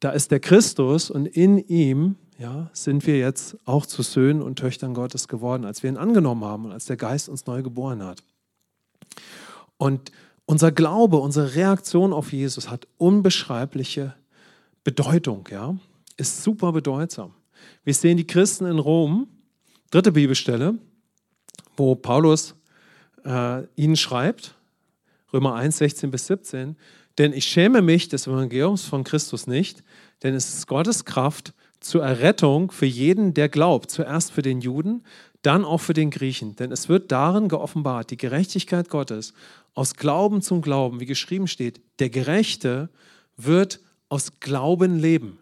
da 0.00 0.10
ist 0.10 0.30
der 0.30 0.40
Christus 0.40 1.10
und 1.10 1.26
in 1.26 1.58
ihm 1.58 2.16
ja, 2.38 2.70
sind 2.72 3.06
wir 3.06 3.18
jetzt 3.18 3.58
auch 3.66 3.84
zu 3.84 4.02
Söhnen 4.02 4.40
und 4.40 4.58
Töchtern 4.58 4.94
Gottes 4.94 5.28
geworden, 5.28 5.66
als 5.66 5.82
wir 5.82 5.90
ihn 5.90 5.98
angenommen 5.98 6.42
haben 6.42 6.64
und 6.64 6.72
als 6.72 6.86
der 6.86 6.96
Geist 6.96 7.28
uns 7.28 7.44
neu 7.44 7.62
geboren 7.62 8.02
hat. 8.02 8.22
Und 9.76 10.10
unser 10.50 10.72
Glaube, 10.72 11.18
unsere 11.18 11.54
Reaktion 11.54 12.12
auf 12.12 12.32
Jesus 12.32 12.68
hat 12.70 12.88
unbeschreibliche 12.98 14.16
Bedeutung, 14.82 15.48
ja, 15.48 15.76
ist 16.16 16.42
super 16.42 16.72
bedeutsam. 16.72 17.34
Wir 17.84 17.94
sehen 17.94 18.16
die 18.16 18.26
Christen 18.26 18.66
in 18.66 18.80
Rom, 18.80 19.28
dritte 19.92 20.10
Bibelstelle, 20.10 20.74
wo 21.76 21.94
Paulus 21.94 22.56
äh, 23.24 23.62
ihnen 23.76 23.94
schreibt, 23.94 24.56
Römer 25.32 25.54
1, 25.54 25.78
16 25.78 26.10
bis 26.10 26.26
17, 26.26 26.76
denn 27.16 27.32
ich 27.32 27.44
schäme 27.44 27.80
mich 27.80 28.08
des 28.08 28.26
Evangeliums 28.26 28.84
von 28.84 29.04
Christus 29.04 29.46
nicht, 29.46 29.84
denn 30.24 30.34
es 30.34 30.52
ist 30.52 30.66
Gottes 30.66 31.04
Kraft 31.04 31.54
zur 31.78 32.02
Errettung 32.02 32.72
für 32.72 32.86
jeden, 32.86 33.34
der 33.34 33.48
glaubt. 33.48 33.92
Zuerst 33.92 34.32
für 34.32 34.42
den 34.42 34.60
Juden, 34.60 35.04
dann 35.42 35.64
auch 35.64 35.78
für 35.78 35.94
den 35.94 36.10
Griechen. 36.10 36.56
Denn 36.56 36.72
es 36.72 36.88
wird 36.88 37.12
darin 37.12 37.48
geoffenbart, 37.48 38.10
die 38.10 38.16
Gerechtigkeit 38.16 38.88
Gottes 38.88 39.32
aus 39.74 39.94
Glauben 39.94 40.42
zum 40.42 40.62
Glauben, 40.62 41.00
wie 41.00 41.06
geschrieben 41.06 41.48
steht, 41.48 41.80
der 41.98 42.10
Gerechte 42.10 42.90
wird 43.36 43.80
aus 44.08 44.40
Glauben 44.40 44.98
leben. 44.98 45.38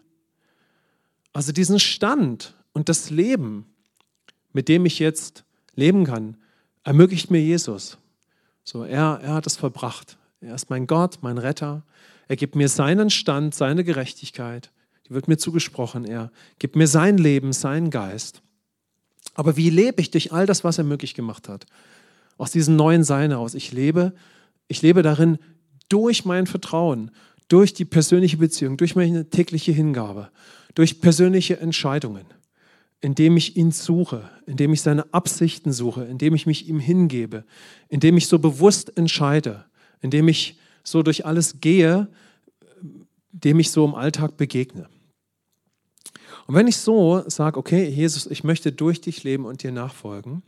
Also 1.33 1.51
diesen 1.51 1.79
Stand 1.79 2.55
und 2.73 2.89
das 2.89 3.09
Leben, 3.09 3.65
mit 4.53 4.67
dem 4.67 4.85
ich 4.85 4.99
jetzt 4.99 5.43
leben 5.75 6.05
kann, 6.05 6.37
ermöglicht 6.83 7.31
mir 7.31 7.41
Jesus. 7.41 7.97
So, 8.63 8.83
er, 8.83 9.19
er 9.21 9.33
hat 9.33 9.47
es 9.47 9.57
verbracht. 9.57 10.17
Er 10.41 10.55
ist 10.55 10.69
mein 10.69 10.87
Gott, 10.87 11.19
mein 11.21 11.37
Retter. 11.37 11.83
Er 12.27 12.35
gibt 12.35 12.55
mir 12.55 12.69
seinen 12.69 13.09
Stand, 13.09 13.53
seine 13.55 13.83
Gerechtigkeit. 13.83 14.71
Die 15.07 15.13
wird 15.13 15.27
mir 15.27 15.37
zugesprochen. 15.37 16.05
Er 16.05 16.31
gibt 16.59 16.75
mir 16.75 16.87
sein 16.87 17.17
Leben, 17.17 17.51
seinen 17.51 17.89
Geist. 17.89 18.41
Aber 19.33 19.57
wie 19.57 19.69
lebe 19.69 20.01
ich 20.01 20.11
durch 20.11 20.31
all 20.33 20.45
das, 20.45 20.63
was 20.63 20.77
er 20.77 20.83
möglich 20.83 21.13
gemacht 21.13 21.47
hat? 21.47 21.65
Aus 22.37 22.51
diesem 22.51 22.75
neuen 22.75 23.03
Sein 23.03 23.31
heraus. 23.31 23.53
Ich 23.53 23.71
lebe, 23.71 24.13
ich 24.67 24.81
lebe 24.81 25.01
darin 25.01 25.37
durch 25.87 26.25
mein 26.25 26.47
Vertrauen, 26.47 27.11
durch 27.47 27.73
die 27.73 27.85
persönliche 27.85 28.37
Beziehung, 28.37 28.77
durch 28.77 28.95
meine 28.95 29.29
tägliche 29.29 29.71
Hingabe, 29.71 30.29
durch 30.75 31.01
persönliche 31.01 31.59
Entscheidungen, 31.59 32.25
indem 33.01 33.37
ich 33.37 33.57
ihn 33.57 33.71
suche, 33.71 34.29
indem 34.45 34.73
ich 34.73 34.81
seine 34.81 35.11
Absichten 35.13 35.73
suche, 35.73 36.03
indem 36.03 36.35
ich 36.35 36.45
mich 36.45 36.67
ihm 36.69 36.79
hingebe, 36.79 37.43
indem 37.87 38.17
ich 38.17 38.27
so 38.27 38.39
bewusst 38.39 38.95
entscheide, 38.97 39.65
indem 40.01 40.27
ich 40.27 40.59
so 40.83 41.01
durch 41.01 41.25
alles 41.25 41.59
gehe, 41.59 42.07
dem 43.31 43.59
ich 43.59 43.71
so 43.71 43.85
im 43.85 43.95
Alltag 43.95 44.37
begegne. 44.37 44.87
Und 46.49 46.55
wenn 46.55 46.65
ich 46.65 46.77
so 46.77 47.21
sage, 47.27 47.59
okay, 47.59 47.87
Jesus, 47.87 48.25
ich 48.25 48.43
möchte 48.43 48.71
durch 48.71 49.01
dich 49.01 49.23
leben 49.23 49.45
und 49.45 49.61
dir 49.61 49.71
nachfolgen, 49.71 50.41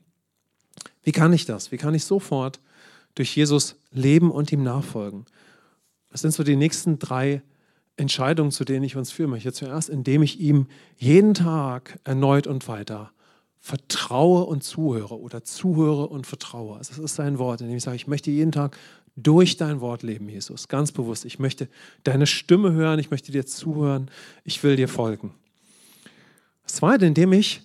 wie 1.03 1.11
kann 1.11 1.31
ich 1.31 1.45
das? 1.45 1.71
Wie 1.71 1.77
kann 1.77 1.93
ich 1.93 2.05
sofort 2.05 2.59
durch 3.13 3.35
Jesus 3.35 3.75
leben 3.91 4.31
und 4.31 4.51
ihm 4.51 4.63
nachfolgen? 4.63 5.27
Das 6.09 6.21
sind 6.21 6.33
so 6.33 6.43
die 6.43 6.55
nächsten 6.55 6.97
drei 6.97 7.43
Entscheidungen, 7.97 8.49
zu 8.49 8.65
denen 8.65 8.83
ich 8.83 8.97
uns 8.97 9.11
führen 9.11 9.29
möchte. 9.29 9.53
Zuerst, 9.53 9.89
indem 9.89 10.23
ich 10.23 10.39
ihm 10.39 10.65
jeden 10.97 11.35
Tag 11.35 11.99
erneut 12.03 12.47
und 12.47 12.67
weiter 12.67 13.11
vertraue 13.59 14.45
und 14.45 14.63
zuhöre 14.63 15.19
oder 15.19 15.43
zuhöre 15.43 16.07
und 16.07 16.25
vertraue. 16.25 16.79
Also 16.79 16.95
das 16.95 17.11
ist 17.11 17.15
sein 17.15 17.37
Wort, 17.37 17.61
indem 17.61 17.77
ich 17.77 17.83
sage, 17.83 17.97
ich 17.97 18.07
möchte 18.07 18.31
jeden 18.31 18.51
Tag 18.51 18.75
durch 19.15 19.55
dein 19.55 19.81
Wort 19.81 20.01
leben, 20.01 20.29
Jesus. 20.29 20.67
Ganz 20.67 20.91
bewusst. 20.91 21.25
Ich 21.25 21.37
möchte 21.37 21.69
deine 22.03 22.25
Stimme 22.25 22.71
hören, 22.71 22.97
ich 22.97 23.11
möchte 23.11 23.31
dir 23.31 23.45
zuhören, 23.45 24.09
ich 24.43 24.63
will 24.63 24.77
dir 24.77 24.87
folgen. 24.87 25.35
Zweite, 26.71 27.05
indem 27.05 27.33
ich 27.33 27.61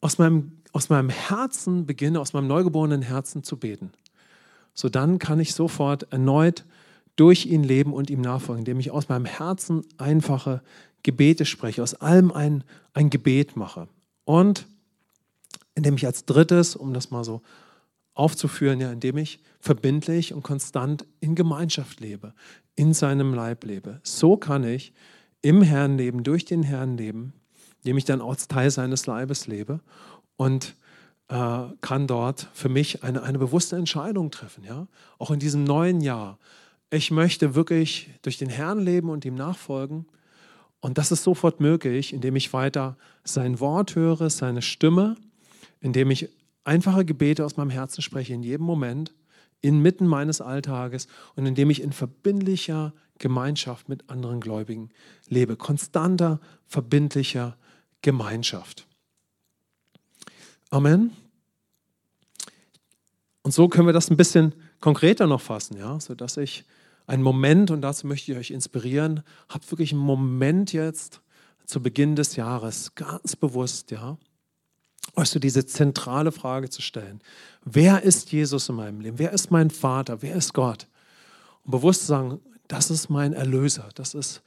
aus 0.00 0.18
meinem, 0.18 0.62
aus 0.72 0.88
meinem 0.88 1.10
Herzen 1.10 1.86
beginne, 1.86 2.20
aus 2.20 2.32
meinem 2.32 2.46
neugeborenen 2.46 3.02
Herzen 3.02 3.42
zu 3.44 3.56
beten. 3.56 3.92
So 4.74 4.88
dann 4.88 5.18
kann 5.18 5.40
ich 5.40 5.54
sofort 5.54 6.12
erneut 6.12 6.64
durch 7.16 7.46
ihn 7.46 7.64
leben 7.64 7.92
und 7.92 8.08
ihm 8.08 8.20
nachfolgen, 8.20 8.60
indem 8.60 8.80
ich 8.80 8.90
aus 8.90 9.08
meinem 9.08 9.26
Herzen 9.26 9.84
einfache 9.98 10.62
Gebete 11.02 11.44
spreche, 11.44 11.82
aus 11.82 11.94
allem 11.94 12.32
ein, 12.32 12.64
ein 12.94 13.10
Gebet 13.10 13.56
mache. 13.56 13.88
Und 14.24 14.66
indem 15.74 15.96
ich 15.96 16.06
als 16.06 16.24
drittes, 16.24 16.76
um 16.76 16.94
das 16.94 17.10
mal 17.10 17.24
so 17.24 17.42
aufzuführen, 18.14 18.80
ja, 18.80 18.90
indem 18.90 19.16
ich 19.18 19.40
verbindlich 19.60 20.32
und 20.32 20.42
konstant 20.42 21.06
in 21.20 21.34
Gemeinschaft 21.34 22.00
lebe, 22.00 22.34
in 22.74 22.92
seinem 22.94 23.34
Leib 23.34 23.64
lebe. 23.64 24.00
So 24.02 24.36
kann 24.36 24.64
ich 24.64 24.92
im 25.42 25.62
Herrn 25.62 25.96
leben, 25.96 26.22
durch 26.22 26.44
den 26.44 26.62
Herrn 26.62 26.96
leben, 26.96 27.32
indem 27.82 27.98
ich 27.98 28.04
dann 28.04 28.20
als 28.20 28.48
Teil 28.48 28.70
seines 28.70 29.06
Leibes 29.06 29.46
lebe 29.46 29.80
und 30.36 30.74
äh, 31.28 31.62
kann 31.80 32.06
dort 32.06 32.48
für 32.52 32.68
mich 32.68 33.02
eine, 33.02 33.22
eine 33.22 33.38
bewusste 33.38 33.76
Entscheidung 33.76 34.30
treffen. 34.30 34.64
Ja? 34.64 34.86
Auch 35.18 35.30
in 35.30 35.38
diesem 35.38 35.64
neuen 35.64 36.00
Jahr 36.00 36.38
ich 36.90 37.12
möchte 37.12 37.54
wirklich 37.54 38.10
durch 38.22 38.36
den 38.36 38.48
Herrn 38.48 38.80
leben 38.80 39.10
und 39.10 39.24
ihm 39.24 39.36
nachfolgen. 39.36 40.06
Und 40.80 40.98
das 40.98 41.12
ist 41.12 41.22
sofort 41.22 41.60
möglich, 41.60 42.12
indem 42.12 42.36
ich 42.36 42.52
weiter 42.52 42.96
sein 43.22 43.60
Wort 43.60 43.94
höre, 43.94 44.28
seine 44.28 44.60
Stimme, 44.60 45.16
indem 45.80 46.10
ich 46.10 46.28
einfache 46.64 47.04
Gebete 47.04 47.44
aus 47.44 47.56
meinem 47.56 47.70
Herzen 47.70 48.02
spreche 48.02 48.34
in 48.34 48.42
jedem 48.42 48.66
Moment, 48.66 49.14
inmitten 49.60 50.06
meines 50.06 50.40
Alltages 50.40 51.06
und 51.36 51.46
indem 51.46 51.70
ich 51.70 51.82
in 51.82 51.92
verbindlicher 51.92 52.92
Gemeinschaft 53.18 53.88
mit 53.88 54.08
anderen 54.10 54.40
Gläubigen 54.40 54.88
lebe. 55.28 55.56
Konstanter, 55.56 56.40
verbindlicher 56.66 57.56
Gemeinschaft. 58.02 58.86
Amen. 60.70 61.16
Und 63.42 63.52
so 63.52 63.68
können 63.68 63.86
wir 63.86 63.92
das 63.92 64.10
ein 64.10 64.16
bisschen 64.16 64.54
konkreter 64.80 65.26
noch 65.26 65.40
fassen, 65.40 65.76
ja, 65.76 65.98
sodass 65.98 66.36
ich 66.36 66.64
einen 67.06 67.22
Moment, 67.22 67.70
und 67.70 67.80
dazu 67.80 68.06
möchte 68.06 68.30
ich 68.32 68.38
euch 68.38 68.50
inspirieren, 68.50 69.22
habt 69.48 69.70
wirklich 69.72 69.92
einen 69.92 70.00
Moment 70.00 70.72
jetzt 70.72 71.20
zu 71.66 71.82
Beginn 71.82 72.16
des 72.16 72.36
Jahres, 72.36 72.94
ganz 72.94 73.34
bewusst, 73.36 73.90
ja, 73.90 74.16
euch 75.16 75.28
so 75.30 75.38
diese 75.38 75.66
zentrale 75.66 76.30
Frage 76.32 76.70
zu 76.70 76.82
stellen. 76.82 77.20
Wer 77.64 78.02
ist 78.02 78.30
Jesus 78.32 78.68
in 78.68 78.76
meinem 78.76 79.00
Leben? 79.00 79.18
Wer 79.18 79.32
ist 79.32 79.50
mein 79.50 79.70
Vater? 79.70 80.22
Wer 80.22 80.36
ist 80.36 80.54
Gott? 80.54 80.86
Und 81.64 81.72
bewusst 81.72 82.02
zu 82.02 82.06
sagen, 82.06 82.40
das 82.68 82.90
ist 82.90 83.10
mein 83.10 83.32
Erlöser, 83.32 83.88
das 83.94 84.14
ist 84.14 84.42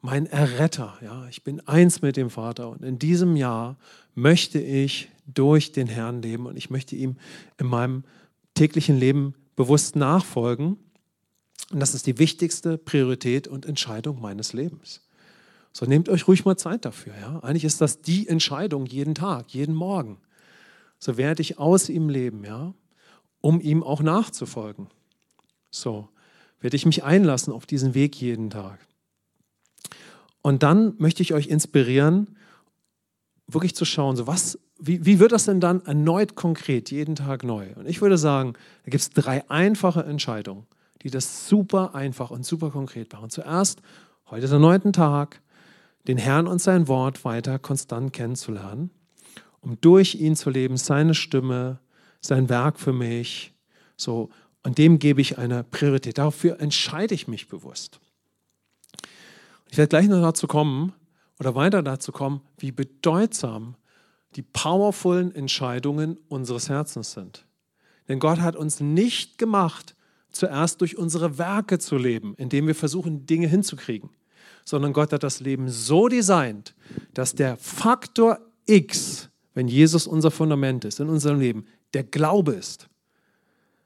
mein 0.00 0.26
Erretter. 0.26 0.98
Ja, 1.02 1.26
ich 1.28 1.42
bin 1.44 1.60
eins 1.66 2.02
mit 2.02 2.16
dem 2.16 2.30
Vater 2.30 2.68
und 2.68 2.82
in 2.82 2.98
diesem 2.98 3.36
Jahr 3.36 3.76
möchte 4.14 4.58
ich 4.58 5.10
durch 5.26 5.72
den 5.72 5.88
Herrn 5.88 6.22
leben 6.22 6.46
und 6.46 6.56
ich 6.56 6.70
möchte 6.70 6.96
ihm 6.96 7.16
in 7.58 7.66
meinem 7.66 8.04
täglichen 8.54 8.98
Leben 8.98 9.34
bewusst 9.56 9.96
nachfolgen 9.96 10.78
und 11.70 11.80
das 11.80 11.94
ist 11.94 12.06
die 12.06 12.18
wichtigste 12.18 12.78
Priorität 12.78 13.48
und 13.48 13.66
Entscheidung 13.66 14.20
meines 14.20 14.52
Lebens. 14.52 15.02
So 15.72 15.84
nehmt 15.84 16.08
euch 16.08 16.28
ruhig 16.28 16.44
mal 16.44 16.56
Zeit 16.56 16.84
dafür. 16.84 17.14
Ja? 17.20 17.40
Eigentlich 17.40 17.64
ist 17.64 17.80
das 17.80 18.00
die 18.00 18.28
Entscheidung 18.28 18.86
jeden 18.86 19.14
Tag, 19.14 19.52
jeden 19.52 19.74
Morgen. 19.74 20.18
So 20.98 21.16
werde 21.16 21.42
ich 21.42 21.58
aus 21.58 21.88
ihm 21.88 22.08
leben, 22.08 22.44
ja, 22.44 22.72
um 23.40 23.60
ihm 23.60 23.82
auch 23.82 24.00
nachzufolgen. 24.00 24.88
So 25.70 26.08
werde 26.60 26.76
ich 26.76 26.86
mich 26.86 27.04
einlassen 27.04 27.52
auf 27.52 27.66
diesen 27.66 27.94
Weg 27.94 28.16
jeden 28.20 28.48
Tag. 28.48 28.78
Und 30.46 30.62
dann 30.62 30.94
möchte 30.98 31.22
ich 31.22 31.34
euch 31.34 31.48
inspirieren, 31.48 32.36
wirklich 33.48 33.74
zu 33.74 33.84
schauen, 33.84 34.16
so 34.16 34.26
was, 34.26 34.58
wie, 34.78 35.04
wie 35.04 35.18
wird 35.18 35.32
das 35.32 35.44
denn 35.44 35.60
dann 35.60 35.84
erneut 35.86 36.34
konkret, 36.34 36.90
jeden 36.90 37.16
Tag 37.16 37.44
neu? 37.44 37.66
Und 37.74 37.88
ich 37.88 38.00
würde 38.00 38.18
sagen, 38.18 38.54
da 38.84 38.90
gibt 38.90 39.02
es 39.02 39.10
drei 39.10 39.48
einfache 39.50 40.04
Entscheidungen 40.04 40.66
die 41.06 41.10
das 41.10 41.48
super 41.48 41.94
einfach 41.94 42.32
und 42.32 42.44
super 42.44 42.70
konkret 42.70 43.12
machen. 43.12 43.30
Zuerst, 43.30 43.80
heute 44.28 44.44
ist 44.44 44.50
der 44.50 44.58
neunte 44.58 44.90
Tag, 44.90 45.40
den 46.08 46.18
Herrn 46.18 46.48
und 46.48 46.60
sein 46.60 46.88
Wort 46.88 47.24
weiter 47.24 47.60
konstant 47.60 48.12
kennenzulernen, 48.12 48.90
um 49.60 49.80
durch 49.80 50.16
ihn 50.16 50.34
zu 50.34 50.50
leben, 50.50 50.76
seine 50.76 51.14
Stimme, 51.14 51.78
sein 52.20 52.48
Werk 52.48 52.80
für 52.80 52.92
mich. 52.92 53.54
So, 53.96 54.30
und 54.64 54.78
dem 54.78 54.98
gebe 54.98 55.20
ich 55.20 55.38
eine 55.38 55.62
Priorität. 55.62 56.18
Dafür 56.18 56.60
entscheide 56.60 57.14
ich 57.14 57.28
mich 57.28 57.46
bewusst. 57.46 58.00
Ich 59.76 59.78
werde 59.78 59.90
gleich 59.90 60.08
noch 60.08 60.22
dazu 60.22 60.46
kommen 60.46 60.94
oder 61.38 61.54
weiter 61.54 61.82
dazu 61.82 62.10
kommen, 62.10 62.40
wie 62.56 62.72
bedeutsam 62.72 63.74
die 64.34 64.40
powervollen 64.40 65.34
Entscheidungen 65.34 66.16
unseres 66.30 66.70
Herzens 66.70 67.12
sind. 67.12 67.44
Denn 68.08 68.18
Gott 68.18 68.40
hat 68.40 68.56
uns 68.56 68.80
nicht 68.80 69.36
gemacht, 69.36 69.94
zuerst 70.30 70.80
durch 70.80 70.96
unsere 70.96 71.36
Werke 71.36 71.78
zu 71.78 71.98
leben, 71.98 72.32
indem 72.38 72.66
wir 72.68 72.74
versuchen, 72.74 73.26
Dinge 73.26 73.48
hinzukriegen, 73.48 74.08
sondern 74.64 74.94
Gott 74.94 75.12
hat 75.12 75.22
das 75.22 75.40
Leben 75.40 75.68
so 75.68 76.08
designt, 76.08 76.74
dass 77.12 77.34
der 77.34 77.58
Faktor 77.58 78.38
X, 78.64 79.28
wenn 79.52 79.68
Jesus 79.68 80.06
unser 80.06 80.30
Fundament 80.30 80.86
ist 80.86 81.00
in 81.00 81.10
unserem 81.10 81.38
Leben, 81.38 81.66
der 81.92 82.04
Glaube 82.04 82.52
ist. 82.52 82.88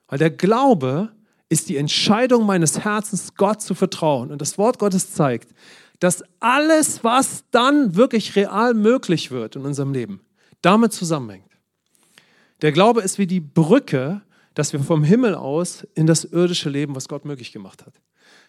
Weil 0.07 0.21
der 0.21 0.31
Glaube 0.31 1.11
ist 1.51 1.69
die 1.69 1.77
Entscheidung 1.77 2.47
meines 2.47 2.81
Herzens, 2.81 3.35
Gott 3.35 3.61
zu 3.61 3.75
vertrauen. 3.75 4.31
Und 4.31 4.41
das 4.41 4.57
Wort 4.57 4.79
Gottes 4.79 5.13
zeigt, 5.13 5.51
dass 5.99 6.25
alles, 6.39 7.05
was 7.05 7.45
dann 7.51 7.97
wirklich 7.97 8.35
real 8.37 8.73
möglich 8.73 9.31
wird 9.31 9.57
in 9.57 9.67
unserem 9.67 9.93
Leben, 9.93 10.21
damit 10.63 10.95
zusammenhängt. 10.95 11.45
Der 12.63 12.73
Glaube 12.73 13.03
ist 13.03 13.19
wie 13.19 13.27
die 13.27 13.41
Brücke, 13.41 14.23
dass 14.55 14.73
wir 14.73 14.81
vom 14.81 15.05
Himmel 15.05 15.35
aus 15.35 15.87
in 15.95 16.07
das 16.07 16.25
irdische 16.25 16.71
Leben, 16.71 16.95
was 16.95 17.09
Gott 17.09 17.25
möglich 17.25 17.53
gemacht 17.53 17.85
hat. 17.85 17.95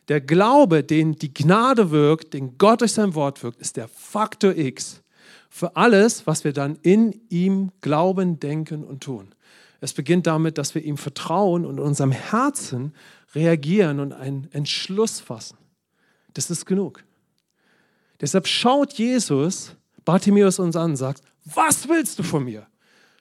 Der 0.07 0.21
Glaube, 0.21 0.83
den 0.83 1.15
die 1.15 1.33
Gnade 1.33 1.91
wirkt, 1.91 2.33
den 2.33 2.57
Gott 2.57 2.81
durch 2.81 2.93
sein 2.93 3.15
Wort 3.15 3.41
wirkt, 3.43 3.59
ist 3.61 3.77
der 3.77 3.87
Faktor 3.87 4.55
X 4.55 5.01
für 5.49 5.75
alles, 5.75 6.27
was 6.27 6.43
wir 6.43 6.53
dann 6.53 6.77
in 6.81 7.19
ihm 7.29 7.71
glauben, 7.81 8.39
denken 8.39 8.83
und 8.83 9.03
tun. 9.03 9.33
Es 9.81 9.93
beginnt 9.93 10.27
damit, 10.27 10.59
dass 10.59 10.75
wir 10.75 10.83
ihm 10.83 10.97
vertrauen 10.97 11.65
und 11.65 11.79
in 11.79 11.83
unserem 11.83 12.11
Herzen 12.11 12.93
reagieren 13.33 13.99
und 13.99 14.13
einen 14.13 14.47
Entschluss 14.51 15.19
fassen. 15.19 15.57
Das 16.35 16.49
ist 16.51 16.65
genug. 16.65 17.03
Deshalb 18.21 18.47
schaut 18.47 18.93
Jesus 18.93 19.75
Bartimäus 20.05 20.59
uns 20.59 20.75
an 20.75 20.91
und 20.91 20.97
sagt, 20.97 21.21
was 21.45 21.89
willst 21.89 22.19
du 22.19 22.23
von 22.23 22.43
mir? 22.43 22.67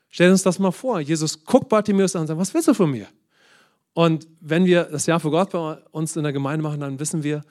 Stell 0.09 0.31
uns 0.31 0.43
das 0.43 0.59
mal 0.59 0.71
vor. 0.71 0.99
Jesus 0.99 1.43
guckt 1.43 1.67
Bartimäus 1.67 2.15
an 2.15 2.21
und 2.21 2.27
sagt, 2.27 2.39
was 2.39 2.53
willst 2.53 2.67
du 2.67 2.73
von 2.75 2.91
mir? 2.91 3.07
Und 3.93 4.27
wenn 4.39 4.65
wir 4.65 4.83
das 4.83 5.07
Jahr 5.07 5.19
für 5.19 5.31
Gott 5.31 5.51
bei 5.51 5.77
uns 5.91 6.15
in 6.15 6.23
der 6.23 6.31
Gemeinde 6.31 6.63
machen, 6.63 6.79
dann 6.79 6.99
wissen 6.99 7.23
wir, 7.23 7.43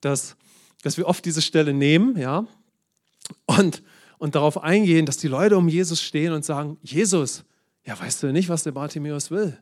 dass, 0.00 0.36
dass 0.82 0.96
wir 0.96 1.06
oft 1.06 1.24
diese 1.24 1.40
Stelle 1.40 1.72
nehmen, 1.72 2.18
ja, 2.18 2.46
und, 3.46 3.82
und 4.18 4.34
darauf 4.34 4.62
eingehen, 4.62 5.06
dass 5.06 5.16
die 5.16 5.28
Leute 5.28 5.56
um 5.56 5.68
Jesus 5.68 6.02
stehen 6.02 6.32
und 6.32 6.44
sagen, 6.44 6.78
Jesus, 6.82 7.44
ja, 7.86 7.98
weißt 7.98 8.24
du 8.24 8.32
nicht, 8.32 8.48
was 8.48 8.64
der 8.64 8.72
Bartimäus 8.72 9.30
will? 9.30 9.56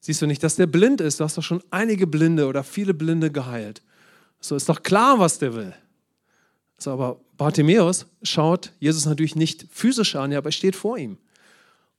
Siehst 0.00 0.20
du 0.22 0.26
nicht, 0.26 0.42
dass 0.42 0.56
der 0.56 0.66
blind 0.66 1.00
ist? 1.00 1.20
Du 1.20 1.24
hast 1.24 1.36
doch 1.38 1.42
schon 1.42 1.62
einige 1.70 2.06
Blinde 2.06 2.46
oder 2.46 2.64
viele 2.64 2.94
Blinde 2.94 3.30
geheilt. 3.30 3.82
So 4.40 4.56
ist 4.56 4.68
doch 4.68 4.82
klar, 4.82 5.18
was 5.18 5.38
der 5.38 5.54
will. 5.54 5.74
So, 6.78 6.90
aber 6.90 7.20
Bartimäus 7.36 8.06
schaut 8.22 8.72
Jesus 8.80 9.04
natürlich 9.06 9.36
nicht 9.36 9.66
physisch 9.70 10.16
an, 10.16 10.32
aber 10.34 10.48
er 10.48 10.52
steht 10.52 10.74
vor 10.74 10.98
ihm. 10.98 11.18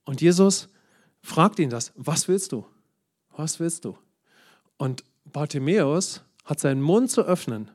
Und 0.04 0.22
Jesus 0.22 0.68
fragt 1.22 1.60
ihn 1.60 1.70
das: 1.70 1.94
Was 1.96 2.28
willst 2.28 2.52
du? 2.52 2.66
Was 3.38 3.60
willst 3.60 3.86
du? 3.86 3.98
Und 4.78 5.06
Bartimäus 5.24 6.22
hat 6.44 6.60
seinen 6.60 6.82
Mund 6.82 7.10
zu 7.10 7.22
öffnen 7.22 7.72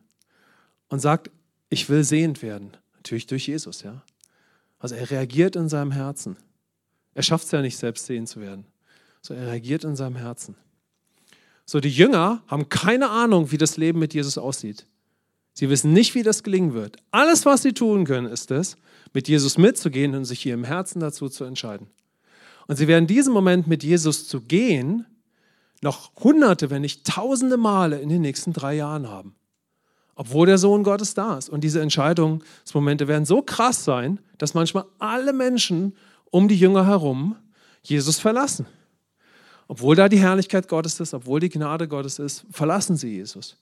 und 0.88 0.98
sagt: 0.98 1.30
Ich 1.70 1.88
will 1.88 2.04
sehend 2.04 2.42
werden. 2.42 2.76
Natürlich 2.96 3.26
durch 3.26 3.46
Jesus, 3.46 3.82
ja. 3.82 4.02
Also 4.78 4.94
er 4.94 5.10
reagiert 5.10 5.56
in 5.56 5.68
seinem 5.70 5.92
Herzen. 5.92 6.36
Er 7.18 7.24
schafft 7.24 7.46
es 7.46 7.50
ja 7.50 7.62
nicht, 7.62 7.76
selbst 7.76 8.06
sehend 8.06 8.28
zu 8.28 8.40
werden. 8.40 8.64
So, 9.22 9.34
er 9.34 9.48
reagiert 9.48 9.82
in 9.82 9.96
seinem 9.96 10.14
Herzen. 10.14 10.54
So, 11.64 11.80
die 11.80 11.90
Jünger 11.90 12.44
haben 12.46 12.68
keine 12.68 13.10
Ahnung, 13.10 13.50
wie 13.50 13.58
das 13.58 13.76
Leben 13.76 13.98
mit 13.98 14.14
Jesus 14.14 14.38
aussieht. 14.38 14.86
Sie 15.52 15.68
wissen 15.68 15.92
nicht, 15.92 16.14
wie 16.14 16.22
das 16.22 16.44
gelingen 16.44 16.74
wird. 16.74 16.98
Alles, 17.10 17.44
was 17.44 17.62
sie 17.62 17.72
tun 17.72 18.04
können, 18.04 18.28
ist 18.28 18.52
es, 18.52 18.76
mit 19.14 19.26
Jesus 19.26 19.58
mitzugehen 19.58 20.14
und 20.14 20.26
sich 20.26 20.38
hier 20.38 20.54
im 20.54 20.62
Herzen 20.62 21.00
dazu 21.00 21.28
zu 21.28 21.42
entscheiden. 21.42 21.88
Und 22.68 22.76
sie 22.76 22.86
werden 22.86 23.08
diesen 23.08 23.32
Moment 23.32 23.66
mit 23.66 23.82
Jesus 23.82 24.28
zu 24.28 24.40
gehen, 24.40 25.04
noch 25.82 26.12
hunderte, 26.22 26.70
wenn 26.70 26.82
nicht 26.82 27.04
tausende 27.04 27.56
Male 27.56 27.98
in 27.98 28.10
den 28.10 28.22
nächsten 28.22 28.52
drei 28.52 28.76
Jahren 28.76 29.08
haben. 29.08 29.34
Obwohl 30.14 30.46
der 30.46 30.58
Sohn 30.58 30.84
Gottes 30.84 31.14
da 31.14 31.36
ist. 31.36 31.48
Und 31.48 31.64
diese 31.64 31.82
Entscheidungsmomente 31.82 33.08
werden 33.08 33.24
so 33.24 33.42
krass 33.42 33.82
sein, 33.84 34.20
dass 34.36 34.54
manchmal 34.54 34.84
alle 35.00 35.32
Menschen 35.32 35.96
um 36.30 36.48
die 36.48 36.56
Jünger 36.56 36.86
herum 36.86 37.36
Jesus 37.82 38.18
verlassen. 38.18 38.66
Obwohl 39.66 39.96
da 39.96 40.08
die 40.08 40.18
Herrlichkeit 40.18 40.68
Gottes 40.68 40.98
ist, 40.98 41.12
obwohl 41.14 41.40
die 41.40 41.50
Gnade 41.50 41.88
Gottes 41.88 42.18
ist, 42.18 42.44
verlassen 42.50 42.96
sie 42.96 43.16
Jesus. 43.16 43.56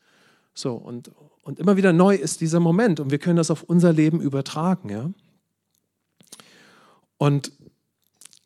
So, 0.55 0.75
und, 0.75 1.11
und 1.43 1.59
immer 1.59 1.77
wieder 1.77 1.93
neu 1.93 2.15
ist 2.15 2.41
dieser 2.41 2.61
Moment 2.61 3.01
und 3.01 3.11
wir 3.11 3.19
können 3.19 3.37
das 3.37 3.51
auf 3.51 3.65
unser 3.65 3.93
Leben 3.93 4.21
übertragen. 4.21 4.89
Ja? 4.89 5.11
Und 7.19 7.53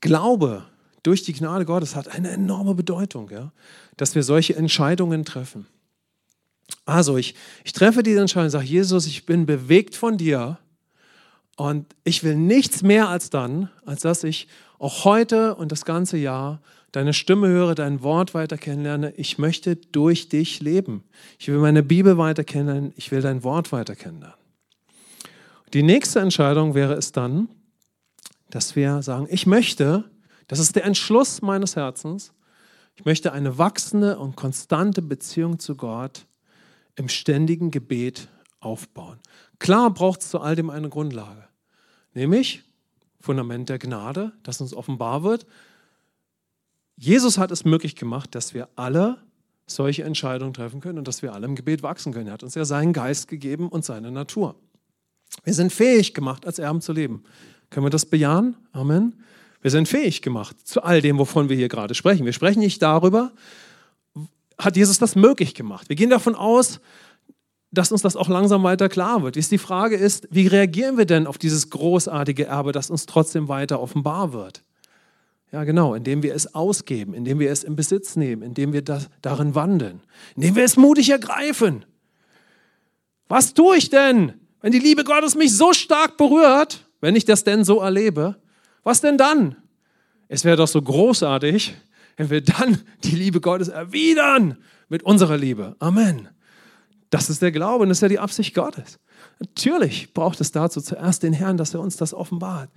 Glaube 0.00 0.66
durch 1.02 1.22
die 1.22 1.32
Gnade 1.32 1.64
Gottes 1.64 1.94
hat 1.96 2.08
eine 2.08 2.30
enorme 2.30 2.74
Bedeutung, 2.74 3.30
ja? 3.30 3.52
dass 3.96 4.14
wir 4.14 4.22
solche 4.22 4.56
Entscheidungen 4.56 5.24
treffen. 5.24 5.66
Also 6.84 7.16
ich, 7.16 7.34
ich 7.64 7.72
treffe 7.72 8.02
diese 8.02 8.20
Entscheidung 8.20 8.46
und 8.46 8.50
sage, 8.50 8.66
Jesus, 8.66 9.06
ich 9.06 9.26
bin 9.26 9.46
bewegt 9.46 9.94
von 9.94 10.16
dir 10.16 10.58
und 11.60 11.94
ich 12.04 12.24
will 12.24 12.36
nichts 12.36 12.82
mehr 12.82 13.10
als 13.10 13.28
dann, 13.28 13.68
als 13.84 14.00
dass 14.00 14.24
ich 14.24 14.48
auch 14.78 15.04
heute 15.04 15.54
und 15.56 15.70
das 15.70 15.84
ganze 15.84 16.16
Jahr 16.16 16.62
deine 16.90 17.12
Stimme 17.12 17.48
höre, 17.48 17.74
dein 17.74 18.02
Wort 18.02 18.32
weiter 18.32 18.56
kennenlerne. 18.56 19.12
Ich 19.18 19.36
möchte 19.36 19.76
durch 19.76 20.30
dich 20.30 20.60
leben. 20.60 21.04
Ich 21.38 21.48
will 21.48 21.58
meine 21.58 21.82
Bibel 21.82 22.16
weiter 22.16 22.44
kennenlernen. 22.44 22.94
Ich 22.96 23.10
will 23.10 23.20
dein 23.20 23.44
Wort 23.44 23.72
weiter 23.72 23.94
kennenlernen. 23.94 24.38
Die 25.74 25.82
nächste 25.82 26.20
Entscheidung 26.20 26.74
wäre 26.74 26.94
es 26.94 27.12
dann, 27.12 27.50
dass 28.48 28.74
wir 28.74 29.02
sagen, 29.02 29.26
ich 29.28 29.46
möchte, 29.46 30.04
das 30.48 30.60
ist 30.60 30.76
der 30.76 30.86
Entschluss 30.86 31.42
meines 31.42 31.76
Herzens, 31.76 32.32
ich 32.96 33.04
möchte 33.04 33.32
eine 33.32 33.58
wachsende 33.58 34.18
und 34.18 34.34
konstante 34.34 35.02
Beziehung 35.02 35.58
zu 35.58 35.76
Gott 35.76 36.24
im 36.94 37.10
ständigen 37.10 37.70
Gebet 37.70 38.28
aufbauen. 38.60 39.18
Klar 39.58 39.90
braucht 39.90 40.22
es 40.22 40.30
zu 40.30 40.40
all 40.40 40.56
dem 40.56 40.70
eine 40.70 40.88
Grundlage. 40.88 41.50
Nämlich 42.14 42.62
Fundament 43.20 43.68
der 43.68 43.78
Gnade, 43.78 44.32
das 44.42 44.60
uns 44.60 44.74
offenbar 44.74 45.22
wird. 45.22 45.46
Jesus 46.96 47.38
hat 47.38 47.50
es 47.50 47.64
möglich 47.64 47.96
gemacht, 47.96 48.34
dass 48.34 48.54
wir 48.54 48.68
alle 48.76 49.18
solche 49.66 50.02
Entscheidungen 50.02 50.52
treffen 50.52 50.80
können 50.80 50.98
und 50.98 51.08
dass 51.08 51.22
wir 51.22 51.32
alle 51.32 51.46
im 51.46 51.54
Gebet 51.54 51.82
wachsen 51.82 52.12
können. 52.12 52.26
Er 52.26 52.34
hat 52.34 52.42
uns 52.42 52.54
ja 52.54 52.64
seinen 52.64 52.92
Geist 52.92 53.28
gegeben 53.28 53.68
und 53.68 53.84
seine 53.84 54.10
Natur. 54.10 54.56
Wir 55.44 55.54
sind 55.54 55.72
fähig 55.72 56.12
gemacht, 56.12 56.46
als 56.46 56.58
Erben 56.58 56.80
zu 56.80 56.92
leben. 56.92 57.22
Können 57.70 57.86
wir 57.86 57.90
das 57.90 58.06
bejahen? 58.06 58.56
Amen. 58.72 59.22
Wir 59.62 59.70
sind 59.70 59.86
fähig 59.88 60.22
gemacht 60.22 60.56
zu 60.66 60.82
all 60.82 61.00
dem, 61.02 61.18
wovon 61.18 61.49
wir 61.49 61.56
hier 61.56 61.68
gerade 61.68 61.94
sprechen. 61.94 62.25
Wir 62.25 62.32
sprechen 62.32 62.60
nicht 62.60 62.82
darüber, 62.82 63.32
hat 64.58 64.76
Jesus 64.76 64.99
das 64.99 65.16
möglich 65.16 65.54
gemacht. 65.54 65.88
Wir 65.88 65.96
gehen 65.96 66.10
davon 66.10 66.34
aus, 66.34 66.80
dass 67.73 67.93
uns 67.93 68.02
das 68.02 68.17
auch 68.17 68.28
langsam 68.28 68.63
weiter 68.63 68.89
klar 68.89 69.23
wird. 69.23 69.37
Die 69.37 69.59
Frage 69.59 69.97
ist, 69.97 70.26
wie 70.30 70.47
reagieren 70.47 70.99
wir 70.99 71.04
denn 71.04 71.26
auf 71.26 71.39
dieses 71.39 71.71
großartige 71.71 72.47
Erbe, 72.47 72.73
das 72.73 72.91
uns 72.91 73.06
trotzdem 73.06 73.49
weiter 73.49 73.80
offenbar 73.80 74.33
wird? 74.33 74.65
Ja, 75.52 75.65
genau, 75.65 75.95
indem 75.95 76.23
wir 76.23 76.35
es 76.35 76.54
ausgeben, 76.54 77.13
indem 77.13 77.41
wir 77.41 77.50
es 77.50 77.65
in 77.65 77.75
Besitz 77.75 78.15
nehmen, 78.15 78.43
indem 78.43 78.73
wir 78.73 78.83
das, 78.83 79.09
darin 79.21 79.54
wandeln, 79.54 80.00
indem 80.37 80.54
wir 80.54 80.65
es 80.65 80.76
mutig 80.76 81.11
ergreifen. 81.11 81.85
Was 83.28 83.54
tue 83.54 83.76
ich 83.76 83.91
denn, 83.91 84.35
wenn 84.61 84.73
die 84.73 84.78
Liebe 84.78 85.02
Gottes 85.02 85.35
mich 85.35 85.56
so 85.56 85.73
stark 85.73 86.17
berührt, 86.17 86.87
wenn 87.00 87.17
ich 87.17 87.25
das 87.25 87.43
denn 87.43 87.65
so 87.65 87.80
erlebe? 87.80 88.37
Was 88.85 89.00
denn 89.00 89.19
dann? 89.19 89.56
Es 90.28 90.45
wäre 90.45 90.56
doch 90.56 90.69
so 90.69 90.80
großartig, 90.80 91.75
wenn 92.17 92.30
wir 92.30 92.43
dann 92.43 92.78
die 93.02 93.17
Liebe 93.17 93.41
Gottes 93.41 93.69
erwidern 93.69 94.59
mit 94.89 95.02
unserer 95.02 95.37
Liebe. 95.37 95.75
Amen. 95.80 96.28
Das 97.10 97.28
ist 97.28 97.42
der 97.42 97.52
Glaube 97.52 97.82
und 97.82 97.88
das 97.88 97.99
ist 97.99 98.02
ja 98.02 98.08
die 98.08 98.18
Absicht 98.18 98.54
Gottes. 98.54 98.99
Natürlich 99.40 100.14
braucht 100.14 100.40
es 100.40 100.52
dazu 100.52 100.80
zuerst 100.80 101.23
den 101.23 101.32
Herrn, 101.32 101.56
dass 101.56 101.75
er 101.75 101.80
uns 101.80 101.96
das 101.96 102.14
offenbart. 102.14 102.70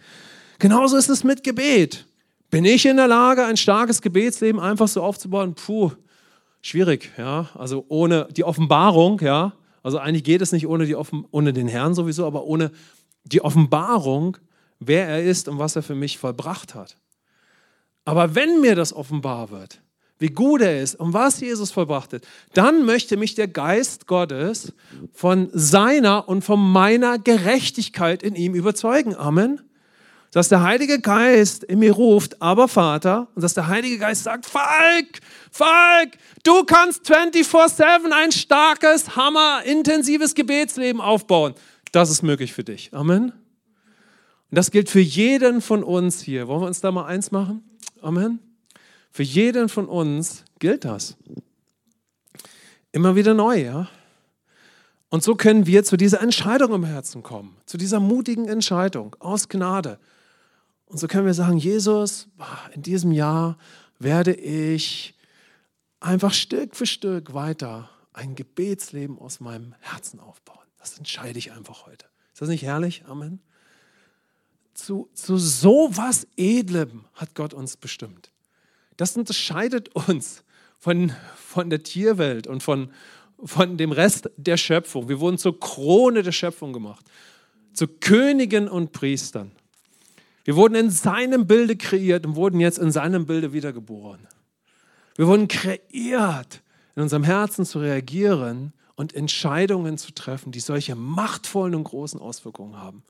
Genauso 0.60 0.98
ist 0.98 1.10
es 1.10 1.24
mit 1.24 1.44
Gebet. 1.44 2.06
Bin 2.50 2.66
ich 2.66 2.86
in 2.86 2.98
der 2.98 3.08
Lage, 3.08 3.46
ein 3.46 3.58
starkes 3.58 4.02
Gebetsleben 4.02 4.60
einfach 4.60 4.88
so 4.88 5.04
aufzubauen? 5.04 5.56
Puh, 5.56 5.92
schwierig, 6.62 7.12
ja. 7.18 7.50
Also 7.56 7.86
ohne 7.90 8.28
die 8.36 8.44
Offenbarung, 8.44 9.20
ja. 9.22 9.54
Also 9.84 10.00
eigentlich 10.00 10.24
geht 10.24 10.42
es 10.42 10.52
nicht 10.52 10.68
ohne, 10.68 10.86
die 10.86 10.96
Offen 10.96 11.26
ohne 11.32 11.54
den 11.54 11.68
Herrn 11.68 11.94
sowieso, 11.94 12.26
aber 12.26 12.46
ohne 12.46 12.72
die 13.26 13.42
Offenbarung, 13.42 14.38
wer 14.80 15.08
er 15.08 15.24
ist 15.24 15.48
und 15.48 15.60
was 15.60 15.76
er 15.76 15.84
für 15.84 15.96
mich 15.96 16.18
vollbracht 16.18 16.76
hat. 16.76 16.98
Aber 18.06 18.36
wenn 18.36 18.62
mir 18.62 18.76
das 18.76 18.94
offenbar 18.94 19.50
wird, 19.52 19.82
wie 20.24 20.30
gut 20.30 20.62
er 20.62 20.82
ist 20.82 20.96
und 20.96 21.12
was 21.12 21.42
Jesus 21.42 21.72
vollbracht 21.72 22.14
hat, 22.14 22.22
dann 22.54 22.86
möchte 22.86 23.18
mich 23.18 23.36
der 23.36 23.50
Geist 23.50 24.08
Gottes 24.08 24.72
von 25.12 25.50
seiner 25.52 26.30
und 26.30 26.46
von 26.46 26.62
meiner 26.62 27.20
Gerechtigkeit 27.20 28.24
in 28.24 28.34
ihm 28.36 28.56
überzeugen. 28.56 29.18
Amen. 29.18 29.60
Dass 30.32 30.48
der 30.48 30.64
Heilige 30.64 31.02
Geist 31.02 31.66
in 31.66 31.80
mir 31.80 31.92
ruft, 31.92 32.42
aber 32.42 32.70
Vater, 32.70 33.28
und 33.36 33.44
dass 33.44 33.54
der 33.54 33.68
Heilige 33.68 33.98
Geist 33.98 34.24
sagt, 34.24 34.46
Falk, 34.46 35.20
Falk, 35.52 36.12
du 36.46 36.64
kannst 36.64 37.06
24-7 37.06 38.12
ein 38.14 38.32
starkes, 38.32 39.18
hammerintensives 39.18 40.36
Gebetsleben 40.36 41.02
aufbauen. 41.02 41.54
Das 41.92 42.10
ist 42.10 42.22
möglich 42.22 42.54
für 42.54 42.64
dich. 42.64 42.94
Amen. 42.94 43.34
Und 43.34 43.34
das 44.58 44.72
gilt 44.72 44.90
für 44.90 45.02
jeden 45.02 45.60
von 45.60 45.84
uns 45.84 46.22
hier. 46.22 46.48
Wollen 46.48 46.62
wir 46.62 46.68
uns 46.68 46.80
da 46.80 46.94
mal 46.94 47.08
eins 47.08 47.32
machen? 47.32 47.62
Amen. 48.02 48.40
Für 49.14 49.24
jeden 49.24 49.70
von 49.70 49.88
uns 49.88 50.44
gilt 50.58 50.86
das. 50.86 51.16
Immer 52.92 53.16
wieder 53.16 53.36
neu, 53.36 53.62
ja. 53.62 53.88
Und 55.10 55.22
so 55.22 55.36
können 55.36 55.68
wir 55.68 55.84
zu 55.84 55.98
dieser 55.98 56.20
Entscheidung 56.20 56.74
im 56.74 56.84
Herzen 56.84 57.22
kommen, 57.22 57.56
zu 57.68 57.78
dieser 57.78 58.00
mutigen 58.00 58.50
Entscheidung 58.50 59.16
aus 59.20 59.50
Gnade. 59.50 60.00
Und 60.88 60.98
so 60.98 61.08
können 61.08 61.28
wir 61.28 61.36
sagen, 61.36 61.60
Jesus, 61.60 62.28
in 62.74 62.82
diesem 62.82 63.12
Jahr 63.12 63.60
werde 64.00 64.34
ich 64.34 65.14
einfach 66.00 66.34
Stück 66.34 66.76
für 66.76 66.88
Stück 66.88 67.36
weiter 67.36 67.92
ein 68.14 68.34
Gebetsleben 68.34 69.20
aus 69.20 69.40
meinem 69.40 69.76
Herzen 69.80 70.20
aufbauen. 70.20 70.66
Das 70.80 70.98
entscheide 70.98 71.38
ich 71.38 71.52
einfach 71.52 71.86
heute. 71.86 72.08
Ist 72.34 72.42
das 72.42 72.50
nicht 72.50 72.64
herrlich? 72.64 73.04
Amen. 73.08 73.42
Zu, 74.74 75.08
zu 75.14 75.38
so 75.38 75.92
was 75.94 76.26
Edlem 76.36 77.06
hat 77.14 77.36
Gott 77.36 77.54
uns 77.54 77.78
bestimmt. 77.78 78.33
Das 79.04 79.18
unterscheidet 79.18 79.90
uns 79.90 80.46
von, 80.80 81.12
von 81.36 81.70
der 81.70 81.84
Tierwelt 81.84 82.48
und 82.48 82.64
von, 82.64 82.90
von 83.44 83.76
dem 83.76 83.92
Rest 83.92 84.30
der 84.38 84.56
Schöpfung. 84.56 85.10
Wir 85.10 85.20
wurden 85.20 85.38
zur 85.38 85.60
Krone 85.60 86.24
der 86.24 86.32
Schöpfung 86.32 86.72
gemacht, 86.72 87.06
zu 87.74 87.90
Königen 87.90 88.70
und 88.70 88.94
Priestern. 88.94 89.52
Wir 90.46 90.56
wurden 90.56 90.76
in 90.76 90.90
seinem 90.90 91.48
Bilde 91.48 91.76
kreiert 91.76 92.26
und 92.26 92.38
wurden 92.38 92.62
jetzt 92.62 92.78
in 92.80 92.94
seinem 92.94 93.26
Bilde 93.26 93.52
wiedergeboren. 93.52 94.26
Wir 95.18 95.28
wurden 95.28 95.50
kreiert, 95.50 96.62
in 96.96 97.02
unserem 97.02 97.26
Herzen 97.26 97.66
zu 97.66 97.80
reagieren 97.80 98.72
und 98.96 99.14
Entscheidungen 99.14 99.98
zu 99.98 100.14
treffen, 100.14 100.54
die 100.54 100.62
solche 100.62 100.96
machtvollen 100.96 101.76
und 101.76 101.84
großen 101.84 102.22
Auswirkungen 102.22 102.78
haben. 102.78 103.04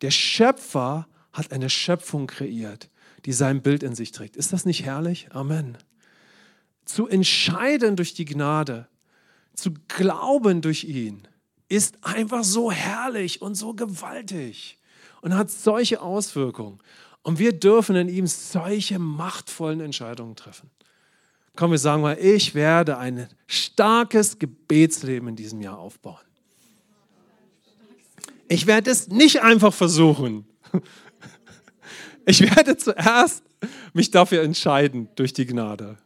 Der 0.00 0.10
Schöpfer 0.10 1.06
hat 1.34 1.52
eine 1.52 1.68
Schöpfung 1.68 2.28
kreiert, 2.28 2.88
die 3.28 3.34
sein 3.34 3.60
Bild 3.60 3.82
in 3.82 3.94
sich 3.94 4.10
trägt. 4.10 4.36
Ist 4.36 4.54
das 4.54 4.64
nicht 4.64 4.86
herrlich? 4.86 5.28
Amen. 5.32 5.76
Zu 6.86 7.08
entscheiden 7.08 7.94
durch 7.94 8.14
die 8.14 8.24
Gnade, 8.24 8.88
zu 9.52 9.74
glauben 9.86 10.62
durch 10.62 10.84
ihn, 10.84 11.28
ist 11.68 11.98
einfach 12.00 12.42
so 12.42 12.72
herrlich 12.72 13.42
und 13.42 13.54
so 13.54 13.74
gewaltig 13.74 14.78
und 15.20 15.36
hat 15.36 15.50
solche 15.50 16.00
Auswirkungen. 16.00 16.78
Und 17.20 17.38
wir 17.38 17.52
dürfen 17.52 17.96
in 17.96 18.08
ihm 18.08 18.26
solche 18.26 18.98
machtvollen 18.98 19.80
Entscheidungen 19.80 20.34
treffen. 20.34 20.70
Komm, 21.54 21.72
wir 21.72 21.78
sagen 21.78 22.00
mal, 22.00 22.16
ich 22.18 22.54
werde 22.54 22.96
ein 22.96 23.28
starkes 23.46 24.38
Gebetsleben 24.38 25.28
in 25.28 25.36
diesem 25.36 25.60
Jahr 25.60 25.76
aufbauen. 25.76 26.16
Ich 28.48 28.66
werde 28.66 28.90
es 28.90 29.08
nicht 29.08 29.42
einfach 29.42 29.74
versuchen. 29.74 30.46
Ich 32.28 32.42
werde 32.42 32.76
zuerst 32.76 33.42
mich 33.94 34.10
dafür 34.10 34.42
entscheiden 34.42 35.08
durch 35.16 35.32
die 35.32 35.46
Gnade. 35.46 35.96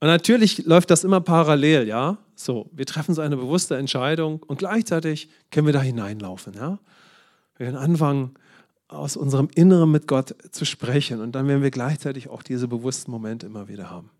Und 0.00 0.08
natürlich 0.08 0.64
läuft 0.64 0.90
das 0.90 1.04
immer 1.04 1.20
parallel, 1.20 1.86
ja. 1.86 2.18
So, 2.34 2.68
wir 2.72 2.84
treffen 2.84 3.14
so 3.14 3.22
eine 3.22 3.36
bewusste 3.36 3.76
Entscheidung 3.76 4.42
und 4.42 4.58
gleichzeitig 4.58 5.28
können 5.52 5.66
wir 5.66 5.72
da 5.72 5.80
hineinlaufen, 5.80 6.54
ja. 6.54 6.80
Wir 7.56 7.66
werden 7.66 7.76
anfangen, 7.76 8.34
aus 8.88 9.16
unserem 9.16 9.48
Inneren 9.54 9.92
mit 9.92 10.08
Gott 10.08 10.34
zu 10.50 10.64
sprechen 10.64 11.20
und 11.20 11.32
dann 11.32 11.46
werden 11.46 11.62
wir 11.62 11.70
gleichzeitig 11.70 12.28
auch 12.28 12.42
diese 12.42 12.66
bewussten 12.66 13.12
Momente 13.12 13.46
immer 13.46 13.68
wieder 13.68 13.88
haben. 13.88 14.10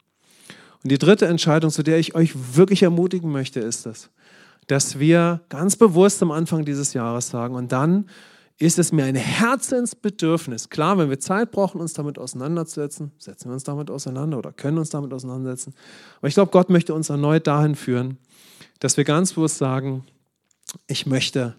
Und 0.85 0.93
die 0.93 0.99
dritte 0.99 1.27
Entscheidung, 1.27 1.71
zu 1.71 1.83
der 1.83 1.99
ich 1.99 2.15
euch 2.15 2.57
wirklich 2.57 2.85
ermutigen 2.85 3.33
möchte, 3.33 3.59
ist 3.59 3.85
das, 3.85 4.11
dass 4.69 5.01
wir 5.01 5.41
ganz 5.49 5.75
bewusst 5.75 6.23
am 6.23 6.31
Anfang 6.31 6.65
dieses 6.65 6.95
Jahres 6.95 7.31
sagen 7.31 7.57
und 7.57 7.73
dann 7.73 8.09
ist 8.59 8.79
es 8.79 8.93
mir 8.93 9.05
ein 9.05 9.17
Herzensbedürfnis. 9.17 10.69
Klar, 10.69 10.97
wenn 10.99 11.11
wir 11.11 11.19
Zeit 11.19 11.51
brauchen, 11.51 11.81
uns 11.81 11.93
damit 11.93 12.19
auseinanderzusetzen, 12.19 13.11
setzen 13.19 13.49
wir 13.49 13.55
uns 13.55 13.65
damit 13.65 13.91
auseinander 13.91 14.39
oder 14.39 14.53
können 14.53 14.79
uns 14.79 14.91
damit 14.91 15.13
auseinandersetzen. 15.13 15.75
Aber 16.19 16.29
ich 16.29 16.35
glaube, 16.35 16.53
Gott 16.53 16.71
möchte 16.71 16.95
uns 16.95 17.11
erneut 17.11 17.47
dahin 17.47 17.75
führen, 17.75 18.19
dass 18.79 18.97
wir 18.97 19.05
ganz 19.05 19.33
bewusst 19.33 19.59
sagen, 19.59 20.05
ich 20.87 21.07
möchte 21.07 21.57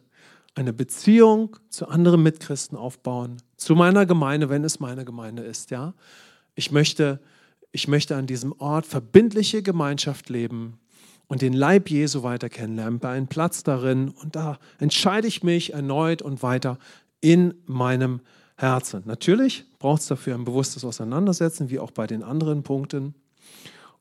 eine 0.55 0.71
Beziehung 0.71 1.57
zu 1.69 1.87
anderen 1.89 2.23
Mitchristen 2.23 2.77
aufbauen, 2.77 3.37
zu 3.57 3.75
meiner 3.75 4.05
Gemeinde, 4.05 4.49
wenn 4.49 4.63
es 4.63 4.79
meine 4.79 5.03
Gemeinde 5.03 5.43
ist. 5.43 5.71
Ja? 5.71 5.93
Ich, 6.55 6.71
möchte, 6.71 7.19
ich 7.73 7.89
möchte 7.89 8.15
an 8.15 8.25
diesem 8.25 8.53
Ort 8.53 8.85
verbindliche 8.85 9.61
Gemeinschaft 9.61 10.29
leben 10.29 10.79
und 11.27 11.41
den 11.41 11.53
Leib 11.53 11.89
Jesu 11.89 12.23
weiter 12.23 12.49
kennenlernen, 12.49 12.99
bei 12.99 13.09
einem 13.09 13.27
Platz 13.27 13.63
darin. 13.63 14.09
Und 14.09 14.35
da 14.35 14.59
entscheide 14.79 15.27
ich 15.27 15.43
mich 15.43 15.73
erneut 15.73 16.21
und 16.21 16.43
weiter 16.43 16.77
in 17.21 17.55
meinem 17.65 18.21
Herzen. 18.57 19.03
Natürlich 19.05 19.65
braucht 19.79 20.01
es 20.01 20.07
dafür 20.07 20.35
ein 20.35 20.45
bewusstes 20.45 20.85
Auseinandersetzen, 20.85 21.69
wie 21.69 21.79
auch 21.79 21.91
bei 21.91 22.07
den 22.07 22.23
anderen 22.23 22.63
Punkten. 22.63 23.15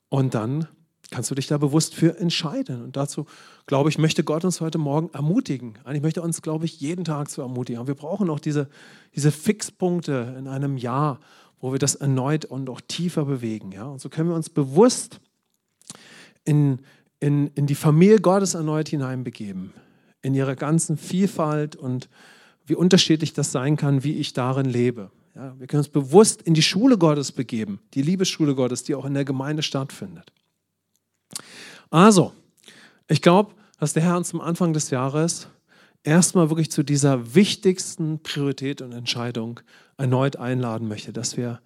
Und 0.08 0.34
dann 0.34 0.68
kannst 1.10 1.30
du 1.30 1.34
dich 1.34 1.46
da 1.46 1.58
bewusst 1.58 1.94
für 1.94 2.18
entscheiden. 2.18 2.82
Und 2.82 2.96
dazu, 2.96 3.26
glaube 3.66 3.88
ich, 3.88 3.98
möchte 3.98 4.24
Gott 4.24 4.44
uns 4.44 4.60
heute 4.60 4.78
Morgen 4.78 5.10
ermutigen. 5.12 5.78
Eigentlich 5.84 6.02
möchte 6.02 6.22
uns, 6.22 6.42
glaube 6.42 6.64
ich, 6.64 6.80
jeden 6.80 7.04
Tag 7.04 7.30
zu 7.30 7.40
ermutigen. 7.40 7.78
Aber 7.78 7.88
wir 7.88 7.94
brauchen 7.94 8.30
auch 8.30 8.40
diese, 8.40 8.68
diese 9.14 9.30
Fixpunkte 9.30 10.34
in 10.38 10.48
einem 10.48 10.76
Jahr, 10.76 11.20
wo 11.60 11.72
wir 11.72 11.78
das 11.78 11.94
erneut 11.94 12.44
und 12.44 12.68
auch 12.68 12.80
tiefer 12.80 13.24
bewegen. 13.24 13.72
Ja? 13.72 13.84
Und 13.84 14.00
so 14.00 14.08
können 14.08 14.28
wir 14.28 14.36
uns 14.36 14.50
bewusst 14.50 15.20
in, 16.44 16.80
in, 17.24 17.46
in 17.54 17.66
die 17.66 17.74
Familie 17.74 18.20
Gottes 18.20 18.52
erneut 18.52 18.90
hineinbegeben. 18.90 19.72
In 20.20 20.34
ihrer 20.34 20.56
ganzen 20.56 20.98
Vielfalt 20.98 21.74
und 21.74 22.10
wie 22.66 22.74
unterschiedlich 22.74 23.32
das 23.32 23.50
sein 23.50 23.78
kann, 23.78 24.04
wie 24.04 24.18
ich 24.18 24.34
darin 24.34 24.66
lebe. 24.66 25.10
Ja, 25.34 25.58
wir 25.58 25.66
können 25.66 25.80
uns 25.80 25.88
bewusst 25.88 26.42
in 26.42 26.52
die 26.52 26.62
Schule 26.62 26.98
Gottes 26.98 27.32
begeben, 27.32 27.80
die 27.94 28.02
Liebesschule 28.02 28.54
Gottes, 28.54 28.84
die 28.84 28.94
auch 28.94 29.06
in 29.06 29.14
der 29.14 29.24
Gemeinde 29.24 29.62
stattfindet. 29.62 30.32
Also, 31.88 32.32
ich 33.08 33.22
glaube, 33.22 33.54
dass 33.80 33.94
der 33.94 34.02
Herr 34.02 34.18
uns 34.18 34.28
zum 34.28 34.42
Anfang 34.42 34.74
des 34.74 34.90
Jahres 34.90 35.48
erstmal 36.02 36.50
wirklich 36.50 36.70
zu 36.70 36.82
dieser 36.82 37.34
wichtigsten 37.34 38.22
Priorität 38.22 38.82
und 38.82 38.92
Entscheidung 38.92 39.60
erneut 39.96 40.36
einladen 40.36 40.88
möchte, 40.88 41.14
dass 41.14 41.38
wir, 41.38 41.62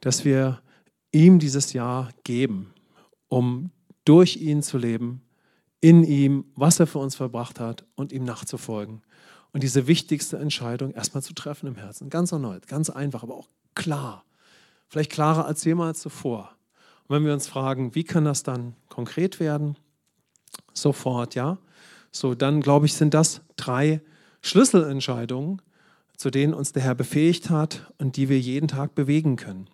dass 0.00 0.24
wir 0.24 0.62
ihm 1.12 1.38
dieses 1.38 1.74
Jahr 1.74 2.08
geben, 2.24 2.72
um 3.28 3.72
durch 4.04 4.36
ihn 4.36 4.62
zu 4.62 4.78
leben, 4.78 5.22
in 5.80 6.04
ihm, 6.04 6.44
was 6.54 6.80
er 6.80 6.86
für 6.86 6.98
uns 6.98 7.16
verbracht 7.16 7.60
hat 7.60 7.84
und 7.94 8.12
ihm 8.12 8.24
nachzufolgen. 8.24 9.02
Und 9.52 9.62
diese 9.62 9.86
wichtigste 9.86 10.38
Entscheidung 10.38 10.92
erstmal 10.92 11.22
zu 11.22 11.34
treffen 11.34 11.66
im 11.66 11.76
Herzen. 11.76 12.08
Ganz 12.08 12.32
erneut, 12.32 12.66
ganz 12.66 12.88
einfach, 12.88 13.22
aber 13.22 13.34
auch 13.34 13.48
klar. 13.74 14.24
Vielleicht 14.88 15.12
klarer 15.12 15.46
als 15.46 15.64
jemals 15.64 16.00
zuvor. 16.00 16.56
Und 17.06 17.16
wenn 17.16 17.24
wir 17.24 17.32
uns 17.32 17.46
fragen, 17.46 17.94
wie 17.94 18.04
kann 18.04 18.24
das 18.24 18.42
dann 18.42 18.74
konkret 18.88 19.40
werden? 19.40 19.76
Sofort, 20.72 21.34
ja. 21.34 21.58
So, 22.10 22.34
dann 22.34 22.60
glaube 22.60 22.86
ich, 22.86 22.94
sind 22.94 23.14
das 23.14 23.40
drei 23.56 24.00
Schlüsselentscheidungen, 24.42 25.60
zu 26.16 26.30
denen 26.30 26.54
uns 26.54 26.72
der 26.72 26.82
Herr 26.82 26.94
befähigt 26.94 27.50
hat 27.50 27.92
und 27.98 28.16
die 28.16 28.28
wir 28.28 28.38
jeden 28.38 28.68
Tag 28.68 28.94
bewegen 28.94 29.36
können. 29.36 29.68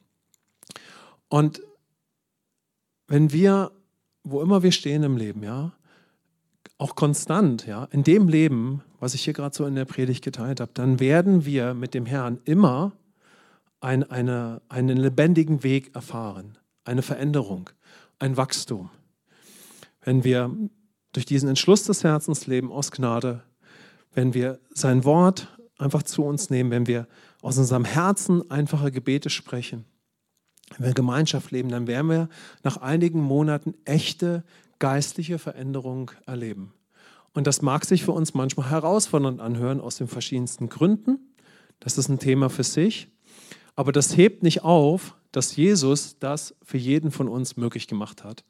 Und 1.28 1.62
wenn 3.06 3.32
wir, 3.32 3.72
wo 4.24 4.40
immer 4.42 4.62
wir 4.62 4.72
stehen 4.72 5.02
im 5.02 5.16
Leben, 5.16 5.42
ja, 5.42 5.72
auch 6.76 6.94
konstant, 6.94 7.66
ja, 7.66 7.84
in 7.90 8.04
dem 8.04 8.28
Leben, 8.28 8.82
was 9.00 9.14
ich 9.14 9.22
hier 9.22 9.32
gerade 9.32 9.54
so 9.54 9.66
in 9.66 9.74
der 9.74 9.84
Predigt 9.84 10.24
geteilt 10.24 10.60
habe, 10.60 10.70
dann 10.74 11.00
werden 11.00 11.44
wir 11.44 11.74
mit 11.74 11.94
dem 11.94 12.06
Herrn 12.06 12.40
immer 12.44 12.92
ein, 13.80 14.08
eine, 14.10 14.62
einen 14.68 14.96
lebendigen 14.96 15.62
Weg 15.62 15.94
erfahren 15.94 16.58
eine 16.88 17.02
Veränderung, 17.02 17.70
ein 18.18 18.36
Wachstum. 18.36 18.90
Wenn 20.00 20.24
wir 20.24 20.50
durch 21.12 21.26
diesen 21.26 21.48
Entschluss 21.48 21.84
des 21.84 22.02
Herzens 22.02 22.46
leben 22.46 22.72
aus 22.72 22.90
Gnade, 22.90 23.42
wenn 24.14 24.34
wir 24.34 24.58
sein 24.70 25.04
Wort 25.04 25.48
einfach 25.76 26.02
zu 26.02 26.24
uns 26.24 26.50
nehmen, 26.50 26.70
wenn 26.70 26.86
wir 26.86 27.06
aus 27.42 27.58
unserem 27.58 27.84
Herzen 27.84 28.50
einfache 28.50 28.90
Gebete 28.90 29.30
sprechen, 29.30 29.84
wenn 30.76 30.86
wir 30.86 30.94
Gemeinschaft 30.94 31.50
leben, 31.50 31.68
dann 31.68 31.86
werden 31.86 32.10
wir 32.10 32.28
nach 32.62 32.76
einigen 32.76 33.20
Monaten 33.20 33.74
echte 33.84 34.44
geistliche 34.78 35.38
Veränderung 35.38 36.10
erleben. 36.26 36.72
Und 37.34 37.46
das 37.46 37.62
mag 37.62 37.84
sich 37.84 38.04
für 38.04 38.12
uns 38.12 38.34
manchmal 38.34 38.70
herausfordernd 38.70 39.40
anhören 39.40 39.80
aus 39.80 39.96
den 39.96 40.08
verschiedensten 40.08 40.68
Gründen. 40.68 41.18
Das 41.80 41.98
ist 41.98 42.08
ein 42.08 42.18
Thema 42.18 42.50
für 42.50 42.64
sich. 42.64 43.08
Aber 43.76 43.92
das 43.92 44.16
hebt 44.16 44.42
nicht 44.42 44.64
auf, 44.64 45.14
dass 45.30 45.54
Jesus 45.54 46.18
das 46.18 46.54
für 46.62 46.78
jeden 46.78 47.10
von 47.10 47.28
uns 47.28 47.56
möglich 47.56 47.86
gemacht 47.86 48.24
hat 48.24 48.44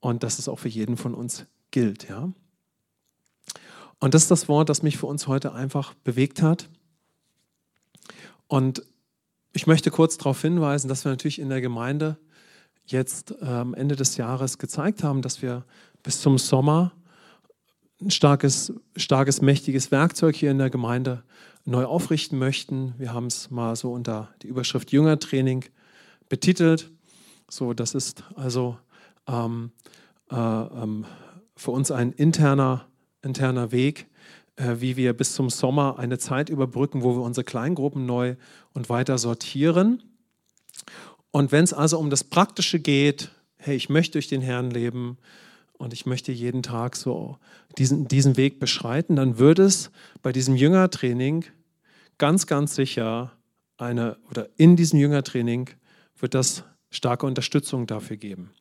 und 0.00 0.22
dass 0.22 0.38
es 0.38 0.48
auch 0.48 0.58
für 0.58 0.68
jeden 0.68 0.96
von 0.96 1.14
uns 1.14 1.46
gilt. 1.70 2.08
Ja? 2.08 2.32
Und 4.00 4.14
das 4.14 4.22
ist 4.22 4.30
das 4.30 4.48
Wort, 4.48 4.68
das 4.68 4.82
mich 4.82 4.96
für 4.96 5.06
uns 5.06 5.26
heute 5.26 5.52
einfach 5.52 5.94
bewegt 5.94 6.42
hat. 6.42 6.68
Und 8.48 8.82
ich 9.56 9.66
möchte 9.66 9.90
kurz 9.90 10.18
darauf 10.18 10.42
hinweisen, 10.42 10.86
dass 10.86 11.06
wir 11.06 11.10
natürlich 11.10 11.38
in 11.38 11.48
der 11.48 11.62
Gemeinde 11.62 12.18
jetzt 12.84 13.34
äh, 13.40 13.46
am 13.46 13.72
Ende 13.72 13.96
des 13.96 14.18
Jahres 14.18 14.58
gezeigt 14.58 15.02
haben, 15.02 15.22
dass 15.22 15.40
wir 15.40 15.64
bis 16.02 16.20
zum 16.20 16.36
Sommer 16.36 16.92
ein 17.98 18.10
starkes, 18.10 18.74
starkes, 18.96 19.40
mächtiges 19.40 19.90
Werkzeug 19.90 20.36
hier 20.36 20.50
in 20.50 20.58
der 20.58 20.68
Gemeinde 20.68 21.24
neu 21.64 21.86
aufrichten 21.86 22.38
möchten. 22.38 22.94
Wir 22.98 23.14
haben 23.14 23.28
es 23.28 23.50
mal 23.50 23.74
so 23.76 23.92
unter 23.94 24.28
die 24.42 24.48
Überschrift 24.48 24.92
Jüngertraining 24.92 25.64
betitelt. 26.28 26.90
So, 27.48 27.72
das 27.72 27.94
ist 27.94 28.24
also 28.34 28.76
ähm, 29.26 29.72
äh, 30.30 30.36
ähm, 30.36 31.06
für 31.56 31.70
uns 31.70 31.90
ein 31.90 32.12
interner, 32.12 32.86
interner 33.22 33.72
Weg, 33.72 34.06
wie 34.56 34.96
wir 34.96 35.12
bis 35.12 35.34
zum 35.34 35.50
Sommer 35.50 35.98
eine 35.98 36.18
Zeit 36.18 36.48
überbrücken, 36.48 37.02
wo 37.02 37.14
wir 37.14 37.22
unsere 37.22 37.44
Kleingruppen 37.44 38.06
neu 38.06 38.36
und 38.72 38.88
weiter 38.88 39.18
sortieren. 39.18 40.02
Und 41.30 41.52
wenn 41.52 41.64
es 41.64 41.74
also 41.74 41.98
um 41.98 42.08
das 42.08 42.24
Praktische 42.24 42.80
geht, 42.80 43.30
hey, 43.58 43.76
ich 43.76 43.88
möchte 43.88 44.12
durch 44.12 44.28
den 44.28 44.40
Herrn 44.40 44.70
leben 44.70 45.18
und 45.74 45.92
ich 45.92 46.06
möchte 46.06 46.32
jeden 46.32 46.62
Tag 46.62 46.96
so 46.96 47.38
diesen, 47.76 48.08
diesen 48.08 48.36
Weg 48.36 48.58
beschreiten, 48.58 49.16
dann 49.16 49.38
würde 49.38 49.64
es 49.64 49.90
bei 50.22 50.32
diesem 50.32 50.56
Jüngertraining 50.56 51.44
ganz, 52.16 52.46
ganz 52.46 52.74
sicher 52.74 53.32
eine, 53.76 54.16
oder 54.30 54.48
in 54.56 54.76
diesem 54.76 54.98
Jüngertraining 54.98 55.68
wird 56.18 56.32
das 56.32 56.64
starke 56.90 57.26
Unterstützung 57.26 57.86
dafür 57.86 58.16
geben. 58.16 58.52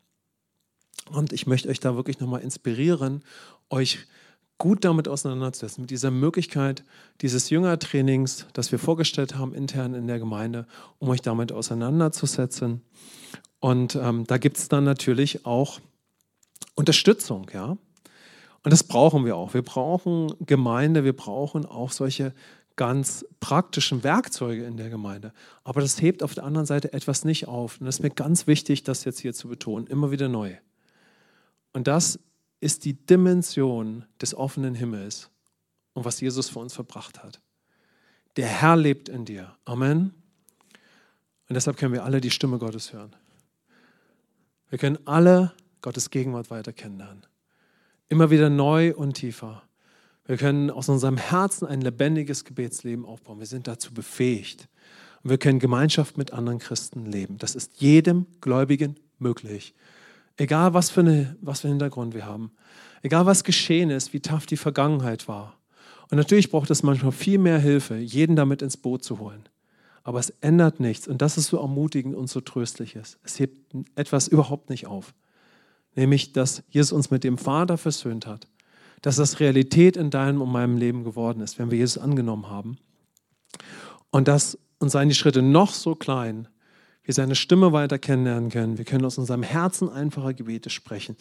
Und 1.10 1.32
ich 1.32 1.48
möchte 1.48 1.70
euch 1.70 1.80
da 1.80 1.96
wirklich 1.96 2.20
nochmal 2.20 2.42
inspirieren, 2.42 3.24
euch 3.70 4.08
gut 4.58 4.86
damit 4.86 5.08
auseinanderzusetzen, 5.08 5.82
mit 5.82 5.91
dieser 5.91 6.12
Möglichkeit 6.12 6.84
dieses 7.22 7.50
Jüngertrainings, 7.50 8.48
das 8.54 8.72
wir 8.72 8.80
vorgestellt 8.80 9.36
haben 9.36 9.54
intern 9.54 9.94
in 9.94 10.08
der 10.08 10.20
Gemeinde, 10.20 10.65
um 11.00 11.10
euch 11.10 11.22
damit 11.22 11.52
auseinanderzusetzen. 11.52 12.82
Und 13.60 13.96
ähm, 13.96 14.26
da 14.28 14.38
gibt 14.38 14.58
es 14.58 14.70
dann 14.70 14.84
natürlich 14.84 15.46
auch 15.46 15.80
Unterstützung, 16.76 17.48
ja. 17.54 17.78
Und 18.63 18.72
das 18.72 18.84
brauchen 18.84 19.26
wir 19.26 19.36
auch. 19.36 19.54
Wir 19.54 19.62
brauchen 19.62 20.34
Gemeinde, 20.39 21.04
wir 21.04 21.15
brauchen 21.15 21.65
auch 21.65 21.91
solche 21.91 22.34
ganz 22.76 23.26
praktischen 23.39 24.04
Werkzeuge 24.04 24.65
in 24.65 24.76
der 24.76 24.89
Gemeinde. 24.89 25.34
Aber 25.63 25.82
das 25.82 26.02
hebt 26.02 26.24
auf 26.24 26.34
der 26.34 26.44
anderen 26.44 26.65
Seite 26.65 26.91
etwas 26.91 27.24
nicht 27.24 27.48
auf. 27.48 27.80
Und 27.80 27.86
das 27.86 27.98
ist 27.98 28.02
mir 28.02 28.10
ganz 28.10 28.48
wichtig, 28.48 28.84
das 28.84 29.06
jetzt 29.06 29.20
hier 29.20 29.34
zu 29.34 29.48
betonen, 29.48 29.88
immer 29.88 30.12
wieder 30.12 30.28
neu. 30.28 30.56
Und 31.74 31.88
das 31.88 32.20
ist 32.65 32.84
die 32.84 32.93
Dimension 32.93 34.06
des 34.19 34.34
offenen 34.34 34.73
Himmels 34.73 35.30
und 35.93 36.04
was 36.04 36.19
Jesus 36.19 36.49
für 36.49 36.58
uns 36.58 36.73
verbracht 36.73 37.23
hat. 37.23 37.39
Der 38.38 38.47
Herr 38.47 38.75
lebt 38.75 39.08
in 39.08 39.23
dir. 39.23 39.56
Amen. 39.65 40.15
Und 41.47 41.54
deshalb 41.54 41.78
können 41.78 41.93
wir 41.93 42.04
alle 42.04 42.21
die 42.21 42.32
Stimme 42.32 42.58
Gottes 42.58 42.91
hören. 42.91 43.15
Wir 44.71 44.80
können 44.80 44.97
alle 45.06 45.54
Gottes 45.82 46.10
Gegenwart 46.10 46.49
weiter 46.49 46.73
kennenlernen. 46.73 47.28
Immer 48.10 48.32
wieder 48.32 48.49
neu 48.49 48.95
und 48.95 49.13
tiefer. 49.13 49.62
Wir 50.25 50.38
können 50.38 50.71
aus 50.71 50.89
unserem 50.89 51.17
Herzen 51.17 51.67
ein 51.67 51.82
lebendiges 51.82 52.45
Gebetsleben 52.45 53.06
aufbauen. 53.06 53.38
Wir 53.38 53.45
sind 53.45 53.67
dazu 53.67 53.93
befähigt. 53.93 54.67
Und 55.21 55.30
wir 55.30 55.38
können 55.38 55.60
Gemeinschaft 55.60 56.17
mit 56.17 56.34
anderen 56.34 56.58
Christen 56.58 57.06
leben. 57.06 57.38
Das 57.38 57.54
ist 57.54 57.80
jedem 57.80 58.25
Gläubigen 58.41 58.95
möglich. 59.19 59.75
Egal, 60.38 60.74
was 60.74 60.89
für, 60.89 61.02
eine, 61.02 61.38
was 61.41 61.62
für 61.62 61.67
einen 61.67 61.74
Hintergrund 61.74 62.13
wir 62.13 62.26
haben. 62.26 62.52
Egal, 63.02 63.26
was 63.26 63.43
geschehen 63.43 63.89
ist, 63.89 64.13
wie 64.13 64.19
tough 64.19 64.45
die 64.45 64.58
Vergangenheit 64.58 65.28
war. 65.28 65.58
Und 66.10 66.17
natürlich 66.17 66.52
braucht 66.52 66.69
es 66.69 66.84
manchmal 66.84 67.12
viel 67.12 67.38
mehr 67.38 67.60
Hilfe, 67.60 67.95
jeden 67.98 68.36
damit 68.36 68.62
ins 68.62 68.78
Boot 68.78 69.04
zu 69.04 69.19
holen. 69.19 69.48
Aber 70.04 70.19
es 70.19 70.30
ändert 70.41 70.80
nichts. 70.80 71.08
Und 71.08 71.21
das 71.21 71.38
ist 71.38 71.48
so 71.48 71.58
ermutigend 71.58 72.15
und 72.15 72.30
so 72.30 72.41
tröstlich 72.41 72.95
ist. 72.95 73.17
Es 73.24 73.39
hebt 73.39 73.74
etwas 73.95 74.28
überhaupt 74.28 74.69
nicht 74.69 74.88
auf. 74.88 75.13
Nämlich, 75.95 76.34
dass 76.34 76.63
Jesus 76.69 76.91
uns 76.91 77.12
mit 77.12 77.24
dem 77.24 77.38
Vater 77.38 77.78
versöhnt 77.78 78.28
hat. 78.28 78.48
Dass 79.02 79.15
das 79.15 79.39
Realität 79.39 79.98
in 79.98 80.10
deinem 80.10 80.41
und 80.41 80.52
meinem 80.52 80.78
Leben 80.78 81.04
geworden 81.04 81.41
ist, 81.41 81.58
wenn 81.58 81.71
wir 81.71 81.78
Jesus 81.78 81.98
angenommen 81.98 82.50
haben. 82.50 82.78
Und 84.12 84.28
dass 84.28 84.58
uns 84.80 84.91
seien 84.91 85.10
die 85.10 85.15
Schritte 85.15 85.41
noch 85.41 85.74
so 85.74 85.95
klein, 85.95 86.48
wir 87.06 87.13
seine 87.13 87.36
Stimme 87.36 87.72
weiter 87.72 88.00
kennenlernen 88.00 88.50
können. 88.50 88.78
Wir 88.78 88.86
können 88.86 89.06
aus 89.06 89.18
unserem 89.18 89.44
Herzen 89.44 89.89
einfache 89.89 90.34
Gebete 90.34 90.70
sprechen. 90.70 91.15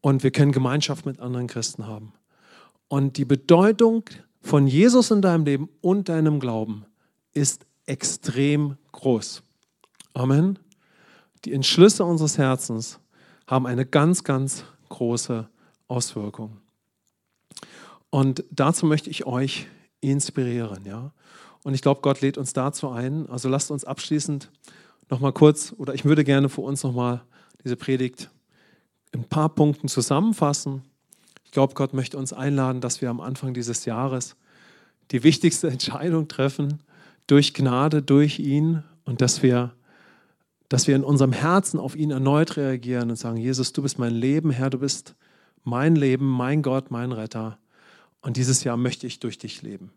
Und 0.00 0.22
wir 0.22 0.30
können 0.30 0.52
Gemeinschaft 0.52 1.06
mit 1.06 1.18
anderen 1.18 1.46
Christen 1.46 1.86
haben. 1.86 2.12
Und 2.88 3.16
die 3.16 3.24
Bedeutung 3.24 4.04
von 4.42 4.66
Jesus 4.66 5.10
in 5.10 5.22
deinem 5.22 5.44
Leben 5.46 5.68
und 5.80 6.10
deinem 6.10 6.38
Glauben 6.40 6.84
ist 7.32 7.64
extrem 7.86 8.76
groß. 8.92 9.42
Amen. 10.12 10.58
Die 11.44 11.52
Entschlüsse 11.52 12.04
unseres 12.04 12.38
Herzens 12.38 13.00
haben 13.46 13.66
eine 13.66 13.86
ganz, 13.86 14.24
ganz 14.24 14.64
große 14.90 15.48
Auswirkung. 15.88 16.58
Und 18.10 18.44
dazu 18.50 18.86
möchte 18.86 19.10
ich 19.10 19.26
euch 19.26 19.66
inspirieren. 20.00 20.84
Ja? 20.84 21.12
Und 21.62 21.74
ich 21.74 21.82
glaube, 21.82 22.02
Gott 22.02 22.20
lädt 22.20 22.38
uns 22.38 22.52
dazu 22.52 22.90
ein. 22.90 23.28
Also 23.28 23.48
lasst 23.48 23.70
uns 23.70 23.84
abschließend 23.84 24.50
nochmal 25.10 25.32
kurz, 25.32 25.74
oder 25.76 25.94
ich 25.94 26.04
würde 26.04 26.24
gerne 26.24 26.48
für 26.48 26.62
uns 26.62 26.82
nochmal 26.82 27.22
diese 27.62 27.76
Predigt 27.76 28.30
in 29.12 29.20
ein 29.20 29.28
paar 29.28 29.48
Punkten 29.48 29.88
zusammenfassen. 29.88 30.82
Ich 31.44 31.50
glaube, 31.50 31.74
Gott 31.74 31.94
möchte 31.94 32.18
uns 32.18 32.32
einladen, 32.32 32.80
dass 32.80 33.00
wir 33.00 33.10
am 33.10 33.20
Anfang 33.20 33.54
dieses 33.54 33.84
Jahres 33.84 34.36
die 35.10 35.22
wichtigste 35.22 35.68
Entscheidung 35.70 36.28
treffen, 36.28 36.80
durch 37.26 37.54
Gnade, 37.54 38.02
durch 38.02 38.38
ihn 38.38 38.82
und 39.04 39.20
dass 39.20 39.42
wir, 39.42 39.72
dass 40.68 40.86
wir 40.86 40.96
in 40.96 41.04
unserem 41.04 41.32
Herzen 41.32 41.78
auf 41.78 41.96
ihn 41.96 42.10
erneut 42.10 42.56
reagieren 42.56 43.10
und 43.10 43.16
sagen, 43.16 43.38
Jesus, 43.38 43.72
du 43.72 43.82
bist 43.82 43.98
mein 43.98 44.14
Leben, 44.14 44.50
Herr, 44.50 44.70
du 44.70 44.78
bist 44.78 45.14
mein 45.62 45.96
Leben, 45.96 46.26
mein 46.26 46.62
Gott, 46.62 46.90
mein 46.90 47.12
Retter. 47.12 47.58
Und 48.20 48.36
dieses 48.36 48.64
Jahr 48.64 48.76
möchte 48.76 49.06
ich 49.06 49.20
durch 49.20 49.38
dich 49.38 49.62
leben. 49.62 49.90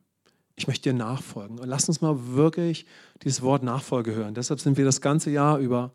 Ich 0.58 0.68
möchte 0.68 0.90
dir 0.90 0.96
nachfolgen. 0.98 1.60
Und 1.60 1.68
lass 1.68 1.88
uns 1.88 2.02
mal 2.02 2.18
wirklich 2.34 2.88
dieses 3.24 3.44
Wort 3.44 3.62
Nachfolge 3.62 4.14
hören. 4.14 4.34
Deshalb 4.34 4.60
sind 4.60 4.76
wir 4.76 4.86
das 4.86 5.02
ganze 5.02 5.30
Jahr 5.30 5.60
über, 5.60 5.92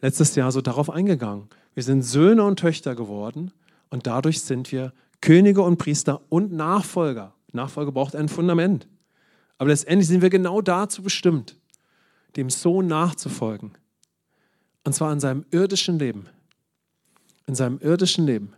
letztes 0.00 0.34
Jahr 0.34 0.50
so 0.50 0.60
darauf 0.60 0.90
eingegangen. 0.90 1.48
Wir 1.74 1.84
sind 1.84 2.02
Söhne 2.02 2.42
und 2.42 2.58
Töchter 2.58 2.96
geworden 2.96 3.52
und 3.88 4.08
dadurch 4.08 4.42
sind 4.42 4.72
wir 4.72 4.92
Könige 5.20 5.62
und 5.62 5.76
Priester 5.78 6.22
und 6.28 6.52
Nachfolger. 6.52 7.34
Nachfolge 7.52 7.92
braucht 7.92 8.16
ein 8.16 8.28
Fundament. 8.28 8.88
Aber 9.58 9.70
letztendlich 9.70 10.08
sind 10.08 10.22
wir 10.22 10.30
genau 10.30 10.60
dazu 10.60 11.02
bestimmt, 11.02 11.56
dem 12.36 12.50
Sohn 12.50 12.88
nachzufolgen. 12.88 13.72
Und 14.82 14.92
zwar 14.92 15.12
in 15.12 15.20
seinem 15.20 15.44
irdischen 15.52 15.98
Leben. 16.00 16.26
In 17.46 17.54
seinem 17.54 17.78
irdischen 17.78 18.26
Leben. 18.26 18.54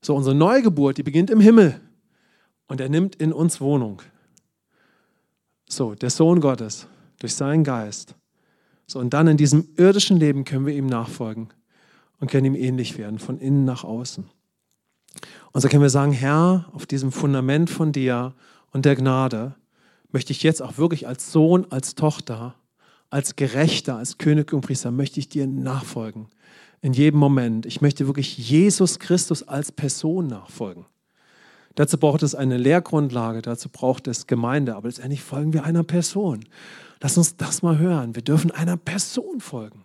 So, 0.00 0.14
unsere 0.14 0.34
Neugeburt, 0.34 0.96
die 0.96 1.02
beginnt 1.02 1.28
im 1.28 1.40
Himmel. 1.40 1.78
Und 2.68 2.80
er 2.80 2.88
nimmt 2.88 3.16
in 3.16 3.32
uns 3.32 3.60
Wohnung. 3.60 4.00
So, 5.68 5.94
der 5.94 6.10
Sohn 6.10 6.40
Gottes, 6.40 6.86
durch 7.18 7.34
seinen 7.34 7.64
Geist. 7.64 8.14
So, 8.86 9.00
und 9.00 9.12
dann 9.12 9.26
in 9.26 9.36
diesem 9.36 9.68
irdischen 9.76 10.16
Leben 10.16 10.44
können 10.44 10.66
wir 10.66 10.74
ihm 10.74 10.86
nachfolgen 10.86 11.48
und 12.20 12.30
können 12.30 12.46
ihm 12.46 12.54
ähnlich 12.54 12.98
werden, 12.98 13.18
von 13.18 13.38
innen 13.38 13.64
nach 13.64 13.84
außen. 13.84 14.24
Und 15.52 15.60
so 15.60 15.68
können 15.68 15.82
wir 15.82 15.90
sagen, 15.90 16.12
Herr, 16.12 16.66
auf 16.72 16.86
diesem 16.86 17.10
Fundament 17.10 17.70
von 17.70 17.92
dir 17.92 18.34
und 18.70 18.84
der 18.84 18.96
Gnade, 18.96 19.54
möchte 20.12 20.32
ich 20.32 20.42
jetzt 20.42 20.62
auch 20.62 20.78
wirklich 20.78 21.08
als 21.08 21.32
Sohn, 21.32 21.66
als 21.70 21.94
Tochter, 21.94 22.54
als 23.10 23.36
Gerechter, 23.36 23.96
als 23.96 24.18
König 24.18 24.52
und 24.52 24.60
Priester, 24.60 24.90
möchte 24.90 25.20
ich 25.20 25.28
dir 25.28 25.46
nachfolgen. 25.46 26.28
In 26.80 26.92
jedem 26.92 27.18
Moment. 27.18 27.66
Ich 27.66 27.80
möchte 27.80 28.06
wirklich 28.06 28.36
Jesus 28.38 28.98
Christus 28.98 29.42
als 29.42 29.72
Person 29.72 30.26
nachfolgen. 30.26 30.86
Dazu 31.76 31.98
braucht 31.98 32.22
es 32.22 32.34
eine 32.34 32.56
Lehrgrundlage, 32.56 33.42
dazu 33.42 33.68
braucht 33.68 34.08
es 34.08 34.26
Gemeinde, 34.26 34.76
aber 34.76 34.88
letztendlich 34.88 35.22
folgen 35.22 35.52
wir 35.52 35.64
einer 35.64 35.84
Person. 35.84 36.46
Lass 37.02 37.18
uns 37.18 37.36
das 37.36 37.62
mal 37.62 37.78
hören. 37.78 38.14
Wir 38.14 38.22
dürfen 38.22 38.50
einer 38.50 38.78
Person 38.78 39.40
folgen. 39.40 39.84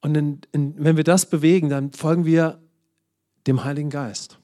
Und 0.00 0.16
in, 0.16 0.40
in, 0.52 0.74
wenn 0.78 0.96
wir 0.96 1.02
das 1.02 1.26
bewegen, 1.26 1.68
dann 1.68 1.92
folgen 1.92 2.24
wir 2.24 2.60
dem 3.48 3.64
Heiligen 3.64 3.90
Geist. 3.90 4.38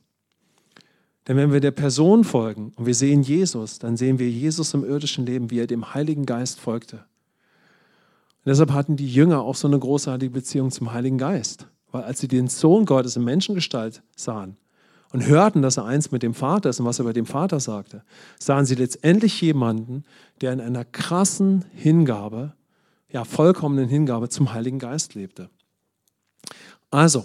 Denn 1.28 1.36
wenn 1.36 1.52
wir 1.52 1.60
der 1.60 1.70
Person 1.70 2.24
folgen 2.24 2.72
und 2.74 2.84
wir 2.84 2.96
sehen 2.96 3.22
Jesus, 3.22 3.78
dann 3.78 3.96
sehen 3.96 4.18
wir 4.18 4.28
Jesus 4.28 4.74
im 4.74 4.84
irdischen 4.84 5.24
Leben, 5.24 5.52
wie 5.52 5.60
er 5.60 5.68
dem 5.68 5.94
Heiligen 5.94 6.26
Geist 6.26 6.58
folgte. 6.58 6.96
Und 6.96 8.50
deshalb 8.50 8.72
hatten 8.72 8.96
die 8.96 9.08
Jünger 9.08 9.42
auch 9.42 9.54
so 9.54 9.68
eine 9.68 9.78
großartige 9.78 10.32
Beziehung 10.32 10.72
zum 10.72 10.92
Heiligen 10.92 11.16
Geist. 11.16 11.68
Weil 11.92 12.02
als 12.02 12.18
sie 12.18 12.28
den 12.28 12.48
Sohn 12.48 12.86
Gottes 12.86 13.14
in 13.14 13.22
Menschengestalt 13.22 14.02
sahen 14.16 14.56
und 15.14 15.26
hörten, 15.28 15.62
dass 15.62 15.76
er 15.76 15.84
eins 15.84 16.10
mit 16.10 16.24
dem 16.24 16.34
Vater 16.34 16.70
ist 16.70 16.80
und 16.80 16.86
was 16.86 16.98
er 16.98 17.04
bei 17.04 17.12
dem 17.12 17.24
Vater 17.24 17.60
sagte, 17.60 18.02
sahen 18.40 18.66
sie 18.66 18.74
letztendlich 18.74 19.40
jemanden, 19.40 20.02
der 20.40 20.52
in 20.52 20.60
einer 20.60 20.84
krassen 20.84 21.64
Hingabe, 21.72 22.52
ja 23.08 23.22
vollkommenen 23.24 23.88
Hingabe 23.88 24.28
zum 24.28 24.52
Heiligen 24.52 24.80
Geist 24.80 25.14
lebte. 25.14 25.48
Also, 26.90 27.24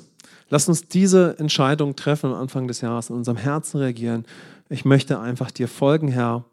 Lass 0.52 0.68
uns 0.68 0.88
diese 0.88 1.38
Entscheidung 1.38 1.96
treffen 1.96 2.32
am 2.32 2.36
Anfang 2.36 2.68
des 2.68 2.82
Jahres, 2.82 3.10
in 3.12 3.16
unserem 3.16 3.38
Herzen 3.38 3.78
reagieren. 3.78 4.26
Ich 4.68 4.84
möchte 4.84 5.20
einfach 5.20 5.52
dir 5.52 5.68
folgen, 5.68 6.08
Herr, 6.08 6.44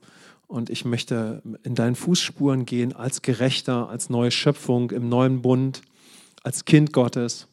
und 0.46 0.68
ich 0.70 0.84
möchte 0.84 1.42
in 1.62 1.74
deinen 1.74 1.96
Fußspuren 1.96 2.66
gehen 2.66 2.94
als 2.94 3.22
Gerechter, 3.22 3.88
als 3.88 4.10
neue 4.10 4.30
Schöpfung 4.30 4.90
im 4.90 5.08
neuen 5.08 5.40
Bund, 5.40 5.80
als 6.42 6.66
Kind 6.66 6.92
Gottes. 6.92 7.48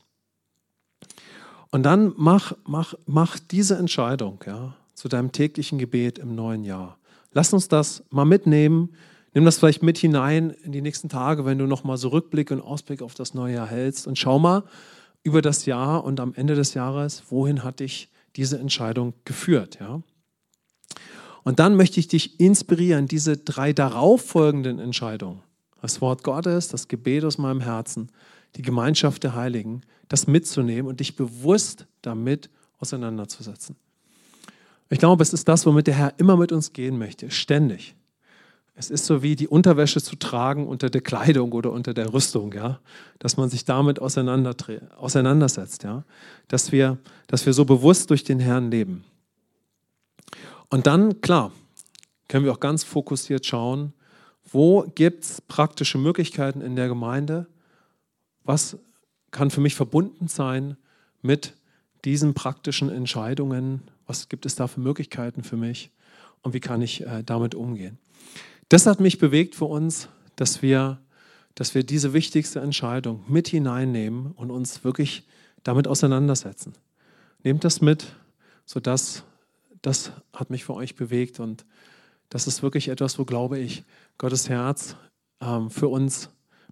Und 1.74 1.82
dann 1.82 2.14
mach, 2.18 2.54
mach, 2.68 2.94
mach 3.08 3.40
diese 3.40 3.76
Entscheidung 3.78 4.44
ja, 4.46 4.76
zu 4.94 5.08
deinem 5.08 5.32
täglichen 5.32 5.80
Gebet 5.80 6.20
im 6.20 6.36
neuen 6.36 6.64
Jahr. 6.64 7.00
Lass 7.32 7.52
uns 7.52 7.68
das 7.68 8.04
mal 8.12 8.26
mitnehmen. 8.26 8.90
Nimm 9.34 9.44
das 9.44 9.58
vielleicht 9.58 9.82
mit 9.82 9.98
hinein 9.98 10.52
in 10.52 10.72
die 10.72 10.84
nächsten 10.84 11.10
Tage, 11.10 11.46
wenn 11.46 11.58
du 11.58 11.66
nochmal 11.66 11.98
so 11.98 12.10
Rückblick 12.10 12.52
und 12.52 12.62
Ausblick 12.62 13.02
auf 13.02 13.16
das 13.16 13.34
neue 13.34 13.56
Jahr 13.56 13.66
hältst. 13.66 14.06
Und 14.06 14.20
schau 14.20 14.38
mal, 14.38 14.66
über 15.24 15.42
das 15.42 15.66
Jahr 15.66 16.04
und 16.04 16.20
am 16.20 16.36
Ende 16.36 16.54
des 16.54 16.76
Jahres, 16.76 17.24
wohin 17.30 17.64
hat 17.64 17.80
dich 17.80 18.12
diese 18.36 18.60
Entscheidung 18.60 19.16
geführt? 19.26 19.80
Ja? 19.80 20.04
Und 21.42 21.58
dann 21.58 21.76
möchte 21.76 22.00
ich 22.00 22.08
dich 22.08 22.40
inspirieren, 22.40 23.08
diese 23.08 23.36
drei 23.36 23.74
darauffolgenden 23.74 24.78
Entscheidungen, 24.78 25.42
das 25.82 26.02
Wort 26.02 26.24
Gottes, 26.24 26.68
das 26.68 26.88
Gebet 26.88 27.26
aus 27.26 27.40
meinem 27.40 27.62
Herzen, 27.62 28.12
die 28.56 28.62
Gemeinschaft 28.62 29.24
der 29.24 29.36
Heiligen, 29.36 29.82
das 30.08 30.28
mitzunehmen 30.28 30.88
und 30.88 31.00
dich 31.00 31.16
bewusst 31.16 31.88
damit 32.02 32.50
auseinanderzusetzen. 32.80 33.76
Ich 34.90 35.00
glaube, 35.00 35.24
es 35.24 35.34
ist 35.34 35.48
das, 35.48 35.66
womit 35.66 35.88
der 35.88 35.96
Herr 35.96 36.14
immer 36.18 36.38
mit 36.38 36.52
uns 36.52 36.74
gehen 36.74 36.98
möchte, 36.98 37.32
ständig. 37.32 37.96
Es 38.76 38.90
ist 38.90 39.06
so 39.06 39.22
wie 39.22 39.36
die 39.36 39.48
Unterwäsche 39.48 40.02
zu 40.02 40.16
tragen 40.16 40.68
unter 40.68 40.90
der 40.90 41.02
Kleidung 41.02 41.52
oder 41.52 41.72
unter 41.72 41.94
der 41.94 42.12
Rüstung, 42.14 42.54
ja, 42.54 42.80
dass 43.20 43.38
man 43.38 43.50
sich 43.50 43.66
damit 43.66 44.00
auseinandersetzt, 44.00 45.84
ja, 45.84 46.04
dass 46.48 46.72
wir, 46.72 46.98
dass 47.28 47.46
wir 47.46 47.54
so 47.54 47.66
bewusst 47.66 48.10
durch 48.10 48.24
den 48.24 48.40
Herrn 48.40 48.72
leben. 48.72 49.04
Und 50.70 50.88
dann, 50.88 51.22
klar, 51.22 51.52
können 52.28 52.46
wir 52.46 52.52
auch 52.52 52.60
ganz 52.60 52.84
fokussiert 52.84 53.46
schauen, 53.46 53.94
wo 54.52 54.84
gibt 54.96 55.24
es 55.24 55.42
praktische 55.42 56.00
Möglichkeiten 56.00 56.62
in 56.62 56.76
der 56.76 56.88
Gemeinde, 56.88 57.48
was 58.44 58.78
kann 59.32 59.50
für 59.50 59.62
mich 59.62 59.76
verbunden 59.76 60.28
sein 60.28 60.78
mit 61.22 61.54
diesen 62.06 62.34
praktischen 62.34 62.90
Entscheidungen, 62.90 63.82
was 64.06 64.30
gibt 64.30 64.46
es 64.46 64.56
da 64.56 64.68
für 64.68 64.80
Möglichkeiten 64.80 65.44
für 65.44 65.58
mich 65.58 65.90
und 66.42 66.54
wie 66.54 66.60
kann 66.60 66.82
ich 66.82 67.02
äh, 67.02 67.24
damit 67.24 67.56
umgehen. 67.56 67.98
Das 68.70 68.86
hat 68.86 69.00
mich 69.00 69.18
bewegt 69.18 69.56
für 69.56 69.66
uns, 69.66 70.10
dass 70.36 70.62
wir, 70.62 71.00
dass 71.56 71.76
wir 71.76 71.84
diese 71.84 72.14
wichtigste 72.14 72.60
Entscheidung 72.60 73.24
mit 73.28 73.48
hineinnehmen 73.48 74.32
und 74.32 74.52
uns 74.52 74.84
wirklich 74.84 75.28
damit 75.64 75.88
auseinandersetzen. 75.88 76.74
Nehmt 77.44 77.64
das 77.64 77.82
mit, 77.82 78.16
sodass 78.66 79.24
das 79.82 80.12
hat 80.34 80.50
mich 80.50 80.66
für 80.66 80.74
euch 80.74 80.96
bewegt 80.96 81.40
und 81.40 81.66
das 82.30 82.48
ist 82.48 82.64
wirklich 82.64 82.88
etwas, 82.88 83.20
wo 83.20 83.26
glaube 83.26 83.60
ich, 83.60 83.84
Gottes 84.18 84.50
Herz 84.50 84.96
ähm, 85.40 85.70
für 85.70 85.88
uns 85.88 86.30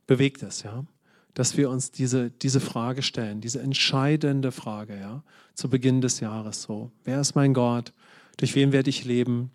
bewegt 0.08 0.44
ist. 0.44 0.64
Ja? 0.64 0.86
Dass 1.34 1.58
wir 1.58 1.70
uns 1.70 1.91
diese, 1.91 2.30
diese 2.30 2.60
Frage 2.60 3.02
stellen, 3.02 3.41
diese 3.41 3.62
entscheidende 3.62 4.52
Frage, 4.52 5.00
ja, 5.00 5.24
zu 5.54 5.70
Beginn 5.70 6.02
des 6.02 6.20
Jahres. 6.20 6.63
So, 6.63 6.91
wer 7.04 7.22
ist 7.22 7.36
mein 7.36 7.54
Gott? 7.54 7.94
Durch 8.38 8.56
wen 8.56 8.72
werde 8.72 8.89
ich 8.89 9.06
leben? 9.06 9.52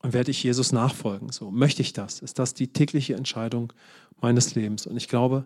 Und 0.00 0.12
werde 0.12 0.30
ich 0.30 0.44
Jesus 0.44 0.70
nachfolgen? 0.70 1.32
So, 1.32 1.50
möchte 1.50 1.82
ich 1.82 1.92
das? 1.92 2.20
Ist 2.20 2.38
das 2.38 2.54
die 2.54 2.68
tägliche 2.68 3.16
Entscheidung 3.16 3.72
meines 4.20 4.54
Lebens? 4.54 4.86
Und 4.86 4.96
ich 4.96 5.08
glaube, 5.08 5.44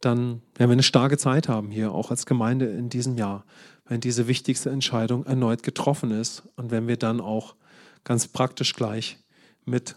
dann 0.00 0.42
werden 0.54 0.70
wir 0.70 0.74
eine 0.74 0.82
starke 0.84 1.18
Zeit 1.18 1.48
haben 1.48 1.70
hier, 1.70 1.92
auch 1.92 2.10
als 2.10 2.24
Gemeinde 2.24 2.66
in 2.66 2.88
diesem 2.88 3.18
Jahr, 3.18 3.44
wenn 3.86 4.00
diese 4.00 4.28
wichtigste 4.28 4.70
Entscheidung 4.70 5.26
erneut 5.26 5.64
getroffen 5.64 6.12
ist 6.12 6.44
und 6.54 6.70
wenn 6.70 6.86
wir 6.86 6.96
dann 6.96 7.20
auch 7.20 7.56
ganz 8.04 8.28
praktisch 8.28 8.74
gleich 8.74 9.18
mit, 9.64 9.96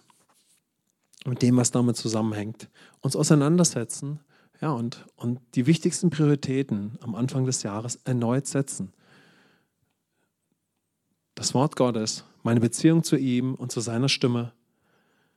mit 1.25 1.41
dem, 1.41 1.57
was 1.57 1.71
damit 1.71 1.95
zusammenhängt, 1.95 2.69
uns 3.01 3.15
auseinandersetzen 3.15 4.19
ja, 4.61 4.71
und, 4.71 5.05
und 5.15 5.39
die 5.55 5.65
wichtigsten 5.65 6.09
Prioritäten 6.09 6.97
am 7.01 7.15
Anfang 7.15 7.45
des 7.45 7.63
Jahres 7.63 7.99
erneut 8.05 8.47
setzen. 8.47 8.93
Das 11.35 11.53
Wort 11.53 11.75
Gottes, 11.75 12.23
meine 12.43 12.59
Beziehung 12.59 13.03
zu 13.03 13.17
ihm 13.17 13.55
und 13.55 13.71
zu 13.71 13.81
seiner 13.81 14.09
Stimme, 14.09 14.53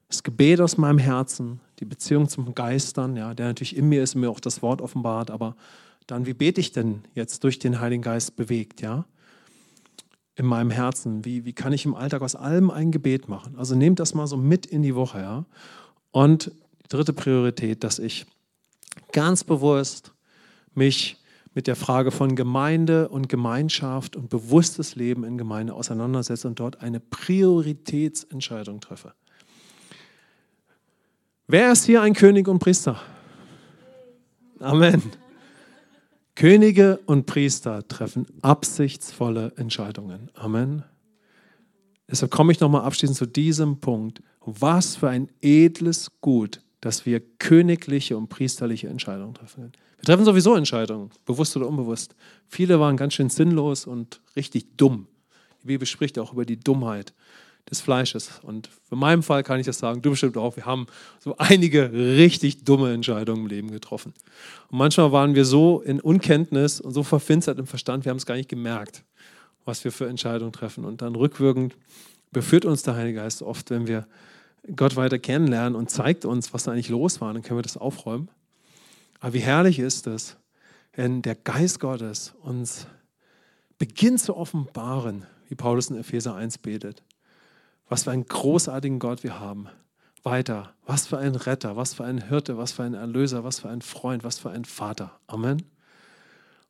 das 0.08 0.22
Gebet 0.22 0.60
aus 0.60 0.76
meinem 0.76 0.98
Herzen, 0.98 1.60
die 1.80 1.84
Beziehung 1.84 2.28
zum 2.28 2.54
Geistern, 2.54 3.16
ja, 3.16 3.34
der 3.34 3.46
natürlich 3.46 3.76
in 3.76 3.88
mir 3.88 4.02
ist, 4.02 4.14
mir 4.14 4.30
auch 4.30 4.40
das 4.40 4.62
Wort 4.62 4.80
offenbart, 4.80 5.30
aber 5.30 5.56
dann, 6.06 6.26
wie 6.26 6.34
bete 6.34 6.60
ich 6.60 6.72
denn 6.72 7.02
jetzt 7.14 7.42
durch 7.42 7.58
den 7.58 7.80
Heiligen 7.80 8.02
Geist 8.02 8.36
bewegt, 8.36 8.80
ja? 8.80 9.04
In 10.36 10.46
meinem 10.46 10.70
Herzen. 10.70 11.24
Wie, 11.24 11.44
wie 11.44 11.54
kann 11.54 11.72
ich 11.72 11.86
im 11.86 11.94
Alltag 11.94 12.22
aus 12.22 12.36
allem 12.36 12.70
ein 12.70 12.92
Gebet 12.92 13.28
machen? 13.28 13.56
Also 13.56 13.74
nehmt 13.74 13.98
das 13.98 14.14
mal 14.14 14.26
so 14.26 14.36
mit 14.36 14.66
in 14.66 14.82
die 14.82 14.94
Woche, 14.94 15.18
ja? 15.20 15.44
Und 16.12 16.52
die 16.84 16.88
dritte 16.88 17.12
Priorität, 17.12 17.82
dass 17.82 17.98
ich 17.98 18.26
ganz 19.12 19.44
bewusst 19.44 20.12
mich 20.74 21.18
mit 21.54 21.66
der 21.66 21.76
Frage 21.76 22.10
von 22.10 22.36
Gemeinde 22.36 23.08
und 23.08 23.28
Gemeinschaft 23.28 24.14
und 24.14 24.28
bewusstes 24.28 24.94
Leben 24.94 25.24
in 25.24 25.38
Gemeinde 25.38 25.72
auseinandersetze 25.72 26.46
und 26.48 26.60
dort 26.60 26.82
eine 26.82 27.00
Prioritätsentscheidung 27.00 28.80
treffe. 28.80 29.14
Wer 31.48 31.72
ist 31.72 31.86
hier 31.86 32.02
ein 32.02 32.12
König 32.12 32.46
und 32.48 32.58
Priester? 32.58 33.00
Amen. 34.58 35.02
Könige 36.34 36.98
und 37.06 37.24
Priester 37.24 37.88
treffen 37.88 38.26
absichtsvolle 38.42 39.52
Entscheidungen. 39.56 40.30
Amen. 40.34 40.84
Deshalb 42.10 42.30
komme 42.30 42.52
ich 42.52 42.60
nochmal 42.60 42.82
abschließend 42.82 43.16
zu 43.16 43.26
diesem 43.26 43.80
Punkt. 43.80 44.22
Was 44.44 44.96
für 44.96 45.08
ein 45.08 45.30
edles 45.40 46.10
Gut, 46.20 46.60
dass 46.80 47.06
wir 47.06 47.20
königliche 47.38 48.16
und 48.16 48.28
priesterliche 48.28 48.88
Entscheidungen 48.88 49.34
treffen. 49.34 49.72
Wir 49.98 50.04
treffen 50.04 50.24
sowieso 50.24 50.54
Entscheidungen, 50.54 51.10
bewusst 51.24 51.56
oder 51.56 51.66
unbewusst. 51.66 52.14
Viele 52.48 52.78
waren 52.80 52.96
ganz 52.96 53.14
schön 53.14 53.30
sinnlos 53.30 53.86
und 53.86 54.20
richtig 54.36 54.76
dumm. 54.76 55.06
Die 55.62 55.66
Bibel 55.66 55.86
spricht 55.86 56.18
auch 56.18 56.32
über 56.32 56.44
die 56.44 56.60
Dummheit 56.60 57.14
des 57.68 57.80
Fleisches. 57.80 58.40
Und 58.42 58.68
für 58.88 58.96
meinen 58.96 59.22
Fall 59.22 59.42
kann 59.42 59.58
ich 59.58 59.66
das 59.66 59.78
sagen, 59.78 60.02
du 60.02 60.10
bestimmt 60.10 60.36
auch, 60.36 60.56
wir 60.56 60.66
haben 60.66 60.86
so 61.18 61.36
einige 61.38 61.92
richtig 61.92 62.64
dumme 62.64 62.92
Entscheidungen 62.92 63.42
im 63.42 63.46
Leben 63.48 63.70
getroffen. 63.70 64.14
Und 64.68 64.78
manchmal 64.78 65.12
waren 65.12 65.34
wir 65.34 65.44
so 65.44 65.80
in 65.80 66.00
Unkenntnis 66.00 66.80
und 66.80 66.92
so 66.92 67.02
verfinstert 67.02 67.58
im 67.58 67.66
Verstand, 67.66 68.04
wir 68.04 68.10
haben 68.10 68.18
es 68.18 68.26
gar 68.26 68.36
nicht 68.36 68.48
gemerkt, 68.48 69.02
was 69.64 69.82
wir 69.82 69.90
für 69.90 70.08
Entscheidungen 70.08 70.52
treffen. 70.52 70.84
Und 70.84 71.02
dann 71.02 71.16
rückwirkend 71.16 71.76
beführt 72.30 72.64
uns 72.64 72.82
der 72.82 72.94
Heilige 72.94 73.18
Geist 73.20 73.42
oft, 73.42 73.70
wenn 73.70 73.86
wir 73.86 74.06
Gott 74.74 74.96
weiter 74.96 75.18
kennenlernen 75.18 75.76
und 75.76 75.90
zeigt 75.90 76.24
uns, 76.24 76.52
was 76.52 76.64
da 76.64 76.72
eigentlich 76.72 76.88
los 76.88 77.20
war, 77.20 77.32
dann 77.32 77.42
können 77.42 77.58
wir 77.58 77.62
das 77.62 77.76
aufräumen. 77.76 78.28
Aber 79.20 79.32
wie 79.34 79.40
herrlich 79.40 79.78
ist 79.78 80.06
es, 80.06 80.36
wenn 80.92 81.22
der 81.22 81.34
Geist 81.34 81.80
Gottes 81.80 82.34
uns 82.42 82.86
beginnt 83.78 84.20
zu 84.20 84.36
offenbaren, 84.36 85.26
wie 85.48 85.54
Paulus 85.54 85.90
in 85.90 85.98
Epheser 85.98 86.34
1 86.34 86.58
betet. 86.58 87.02
Was 87.88 88.04
für 88.04 88.10
einen 88.10 88.26
großartigen 88.26 88.98
Gott 88.98 89.22
wir 89.22 89.38
haben. 89.38 89.68
Weiter. 90.22 90.74
Was 90.84 91.06
für 91.06 91.18
ein 91.18 91.36
Retter, 91.36 91.76
was 91.76 91.94
für 91.94 92.04
ein 92.04 92.28
Hirte, 92.28 92.56
was 92.56 92.72
für 92.72 92.82
ein 92.82 92.94
Erlöser, 92.94 93.44
was 93.44 93.60
für 93.60 93.68
ein 93.68 93.82
Freund, 93.82 94.24
was 94.24 94.38
für 94.38 94.50
ein 94.50 94.64
Vater. 94.64 95.20
Amen. 95.26 95.62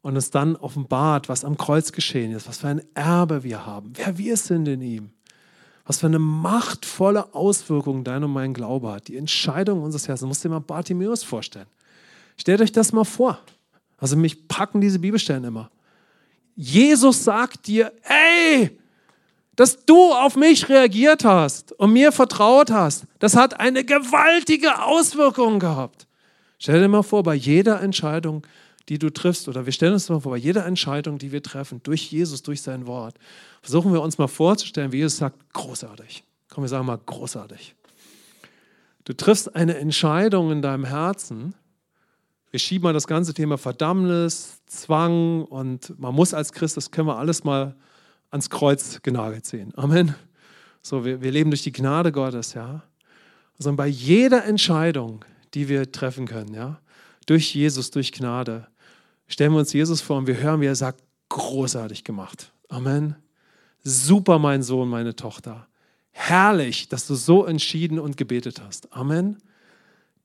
Und 0.03 0.17
es 0.17 0.31
dann 0.31 0.57
offenbart, 0.57 1.29
was 1.29 1.45
am 1.45 1.57
Kreuz 1.57 1.93
geschehen 1.93 2.33
ist, 2.33 2.49
was 2.49 2.59
für 2.59 2.69
ein 2.69 2.83
Erbe 2.95 3.43
wir 3.43 3.65
haben, 3.65 3.93
wer 3.95 4.19
wir 4.19 4.37
sind 4.37 4.69
in 4.69 4.83
ihm. 4.83 5.11
Was 5.87 5.99
für 5.99 6.07
eine 6.07 6.19
machtvolle 6.19 7.35
Auswirkung 7.35 8.03
dein 8.03 8.25
und 8.25 8.33
mein 8.33 8.53
Glaube 8.53 8.91
hat. 8.93 9.09
Die 9.09 9.17
Entscheidung 9.17 9.83
unseres 9.83 10.09
Herzens. 10.09 10.21
Du 10.21 10.27
musst 10.27 10.45
dir 10.45 10.49
mal 10.49 10.59
Bartimäus 10.59 11.23
vorstellen. 11.23 11.67
Stellt 12.37 12.61
euch 12.61 12.73
das 12.73 12.93
mal 12.93 13.05
vor. 13.05 13.39
Also 13.99 14.17
mich 14.17 14.49
packen 14.49 14.81
diese 14.81 14.99
Bibelstellen 14.99 15.45
immer. 15.45 15.71
Jesus 16.57 17.25
sagt 17.25 17.67
dir, 17.67 17.93
ey, 18.03 18.79
dass 19.57 19.85
du 19.87 20.13
auf 20.13 20.37
mich 20.37 20.69
reagiert 20.69 21.25
hast 21.25 21.73
und 21.73 21.93
mir 21.93 22.13
vertraut 22.13 22.71
hast, 22.71 23.05
das 23.19 23.37
hat 23.37 23.59
eine 23.59 23.85
gewaltige 23.85 24.83
Auswirkung 24.83 25.59
gehabt. 25.59 26.07
Stell 26.59 26.81
dir 26.81 26.89
mal 26.89 27.03
vor, 27.03 27.23
bei 27.23 27.35
jeder 27.35 27.81
Entscheidung, 27.81 28.47
die 28.89 28.99
du 28.99 29.11
triffst, 29.11 29.49
oder 29.49 29.67
wir 29.67 29.73
stellen 29.73 29.95
uns 29.95 30.09
mal 30.09 30.21
vor, 30.21 30.33
bei 30.33 30.39
jeder 30.39 30.65
Entscheidung, 30.65 31.19
die 31.19 31.33
wir 31.33 31.43
treffen, 31.43 31.81
durch 31.83 32.11
Jesus, 32.11 32.43
durch 32.43 32.63
sein 32.63 32.87
Wort, 32.87 33.17
versuchen 33.67 33.93
wir 33.93 34.01
uns 34.01 34.17
mal 34.17 34.29
vorzustellen, 34.29 34.93
wie 34.93 34.99
Jesus 34.99 35.17
sagt, 35.17 35.53
großartig. 35.53 36.23
Komm, 36.49 36.63
wir 36.63 36.69
sagen 36.69 36.87
mal, 36.87 37.01
großartig. 37.05 37.75
Du 39.03 39.13
triffst 39.13 39.57
eine 39.57 39.77
Entscheidung 39.79 40.53
in 40.53 40.63
deinem 40.63 40.85
Herzen, 40.85 41.53
wir 42.53 42.61
schieben 42.61 42.85
mal 42.85 42.93
das 42.93 43.09
ganze 43.09 43.35
Thema 43.35 43.59
Verdammnis, 43.59 44.61
Zwang 44.67 45.43
und 45.43 45.99
man 45.99 46.15
muss 46.15 46.33
als 46.33 46.53
Christ, 46.53 46.77
das 46.77 46.93
können 46.93 47.09
wir 47.09 47.19
alles 47.19 47.43
mal 47.43 47.75
ans 48.31 48.51
Kreuz 48.51 49.03
genagelt 49.03 49.47
sehen. 49.47 49.73
Amen. 49.75 50.15
So, 50.81 51.05
wir, 51.05 51.21
wir 51.21 51.33
leben 51.33 51.51
durch 51.51 51.65
die 51.65 51.73
Gnade 51.73 52.13
Gottes, 52.13 52.55
ja. 52.55 52.85
Also 53.59 53.75
bei 53.75 53.89
jeder 53.89 54.45
Entscheidung, 54.45 55.25
die 55.55 55.69
wir 55.69 55.91
treffen 55.91 56.27
können, 56.27 56.55
ja, 56.55 56.81
durch 57.27 57.53
Jesus, 57.53 57.91
durch 57.91 58.13
Gnade, 58.13 58.69
stellen 59.27 59.53
wir 59.53 59.59
uns 59.59 59.73
Jesus 59.73 60.01
vor 60.01 60.19
und 60.19 60.29
wir 60.29 60.37
hören, 60.37 60.61
wie 60.61 60.67
er 60.67 60.77
sagt, 60.77 61.03
großartig 61.31 62.05
gemacht. 62.05 62.53
Amen. 62.69 63.17
Super, 63.89 64.41
mein 64.41 64.65
Sohn, 64.65 64.89
meine 64.89 65.15
Tochter. 65.15 65.69
Herrlich, 66.11 66.89
dass 66.89 67.07
du 67.07 67.15
so 67.15 67.45
entschieden 67.45 68.01
und 68.01 68.17
gebetet 68.17 68.61
hast. 68.61 68.93
Amen. 68.93 69.37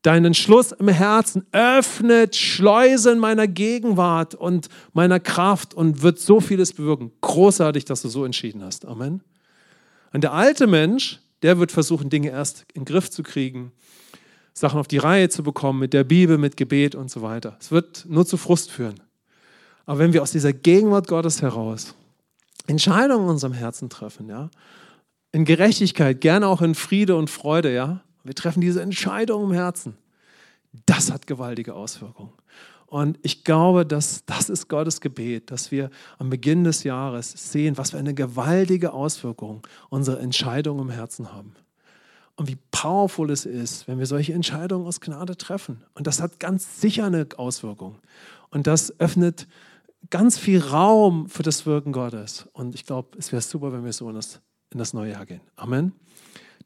Dein 0.02 0.26
Entschluss 0.26 0.72
im 0.72 0.88
Herzen 0.88 1.46
öffnet 1.52 2.36
Schleusen 2.36 3.20
meiner 3.20 3.48
Gegenwart 3.48 4.34
und 4.34 4.70
meiner 4.94 5.20
Kraft 5.20 5.76
und 5.76 6.02
wird 6.02 6.18
so 6.18 6.40
vieles 6.40 6.74
bewirken. 6.74 7.12
Großartig, 7.22 7.86
dass 7.86 8.02
du 8.02 8.10
so 8.10 8.26
entschieden 8.26 8.64
hast. 8.64 8.84
Amen. 8.86 9.22
Und 10.12 10.24
der 10.24 10.34
alte 10.34 10.66
Mensch, 10.66 11.20
der 11.44 11.60
wird 11.60 11.72
versuchen, 11.72 12.10
Dinge 12.10 12.30
erst 12.30 12.66
in 12.74 12.82
den 12.82 12.86
Griff 12.86 13.12
zu 13.12 13.22
kriegen, 13.22 13.74
Sachen 14.54 14.80
auf 14.80 14.88
die 14.88 14.98
Reihe 14.98 15.30
zu 15.30 15.44
bekommen, 15.44 15.78
mit 15.78 15.94
der 15.94 16.04
Bibel, 16.04 16.40
mit 16.40 16.58
Gebet 16.58 16.96
und 16.96 17.12
so 17.12 17.22
weiter. 17.22 17.58
Es 17.60 17.70
wird 17.70 18.08
nur 18.10 18.26
zu 18.26 18.38
Frust 18.38 18.72
führen. 18.72 19.00
Aber 19.86 20.00
wenn 20.00 20.14
wir 20.14 20.24
aus 20.24 20.32
dieser 20.32 20.52
Gegenwart 20.52 21.08
Gottes 21.08 21.44
heraus 21.44 21.94
Entscheidungen 22.68 23.26
in 23.26 23.30
unserem 23.32 23.54
Herzen 23.54 23.90
treffen, 23.90 24.30
ja, 24.30 24.50
in 25.32 25.46
Gerechtigkeit, 25.46 26.22
gerne 26.22 26.48
auch 26.48 26.62
in 26.62 26.76
Friede 26.76 27.16
und 27.16 27.30
Freude, 27.30 27.74
ja, 27.74 28.02
wir 28.24 28.36
treffen 28.36 28.62
diese 28.62 28.82
Entscheidung 28.82 29.46
im 29.46 29.52
Herzen. 29.52 29.98
Das 30.86 31.12
hat 31.12 31.28
gewaltige 31.28 31.74
Auswirkungen. 31.74 32.34
Und 32.86 33.18
ich 33.22 33.46
glaube, 33.46 33.86
dass 33.86 34.26
das 34.26 34.50
ist 34.50 34.68
Gottes 34.68 35.00
Gebet, 35.00 35.50
dass 35.50 35.72
wir 35.72 35.90
am 36.18 36.30
Beginn 36.30 36.66
des 36.66 36.84
Jahres 36.84 37.32
sehen, 37.52 37.78
was 37.78 37.92
für 37.92 37.98
eine 37.98 38.14
gewaltige 38.14 38.92
Auswirkung 38.92 39.66
unsere 39.90 40.20
Entscheidungen 40.20 40.82
im 40.82 40.90
Herzen 40.90 41.32
haben. 41.32 41.56
Und 42.36 42.50
wie 42.50 42.58
powerful 42.72 43.32
es 43.32 43.46
ist, 43.46 43.88
wenn 43.88 44.00
wir 44.00 44.08
solche 44.08 44.34
Entscheidungen 44.34 44.86
aus 44.86 45.00
Gnade 45.00 45.38
treffen. 45.38 45.84
Und 45.94 46.06
das 46.06 46.22
hat 46.22 46.40
ganz 46.40 46.82
sicher 46.82 47.06
eine 47.06 47.28
Auswirkung. 47.38 47.96
Und 48.50 48.68
das 48.68 49.00
öffnet 49.00 49.48
ganz 50.10 50.38
viel 50.38 50.60
Raum 50.60 51.28
für 51.28 51.44
das 51.44 51.66
Wirken 51.66 51.92
Gottes. 51.92 52.48
Und 52.54 52.76
ich 52.76 52.86
glaube, 52.86 53.18
es 53.18 53.32
wäre 53.32 53.42
super, 53.42 53.72
wenn 53.72 53.86
wir 53.86 53.94
so 53.94 54.10
in 54.10 54.16
das, 54.16 54.42
in 54.72 54.80
das 54.80 54.94
neue 54.94 55.12
Jahr 55.12 55.26
gehen. 55.26 55.42
Amen. 55.56 55.94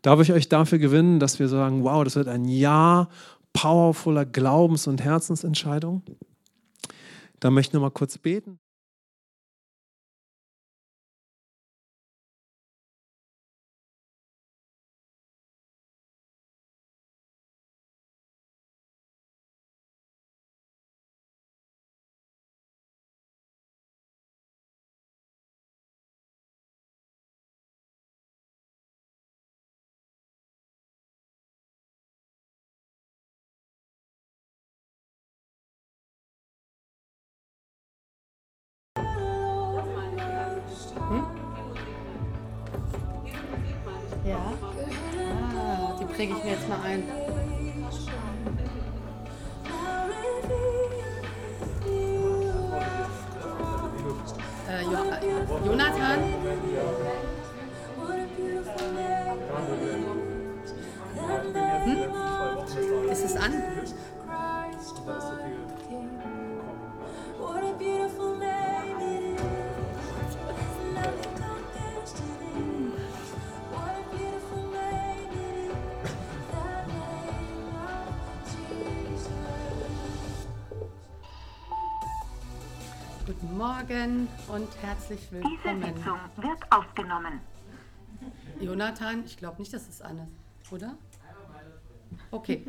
Darf 0.02 0.20
ich 0.22 0.32
euch 0.32 0.50
dafür 0.50 0.78
gewinnen, 0.78 1.20
dass 1.20 1.40
wir 1.40 1.48
sagen, 1.48 1.84
wow, 1.84 2.04
das 2.04 2.16
wird 2.16 2.28
ein 2.28 2.46
Jahr 2.46 3.10
powervoller 3.54 4.26
Glaubens- 4.26 4.88
und 4.88 5.04
Herzensentscheidungen? 5.04 6.04
Da 7.40 7.50
möchte 7.52 7.72
ich 7.72 7.74
noch 7.74 7.82
mal 7.82 7.92
kurz 7.92 8.18
beten. 8.18 8.60
Präge 46.26 46.38
ich 46.40 46.44
mir 46.44 46.52
jetzt 46.52 46.70
mal 46.70 46.82
ein. 46.84 47.25
Herzlich 85.08 85.32
willkommen. 85.32 85.82
Diese 85.82 85.94
Sitzung 85.94 86.20
wird 86.38 86.72
aufgenommen. 86.72 87.40
Jonathan, 88.60 89.24
ich 89.24 89.38
glaube 89.38 89.60
nicht, 89.60 89.72
dass 89.72 89.88
es 89.88 90.02
an 90.02 90.18
ist, 90.18 90.72
oder? 90.72 90.98
Okay. 92.32 92.66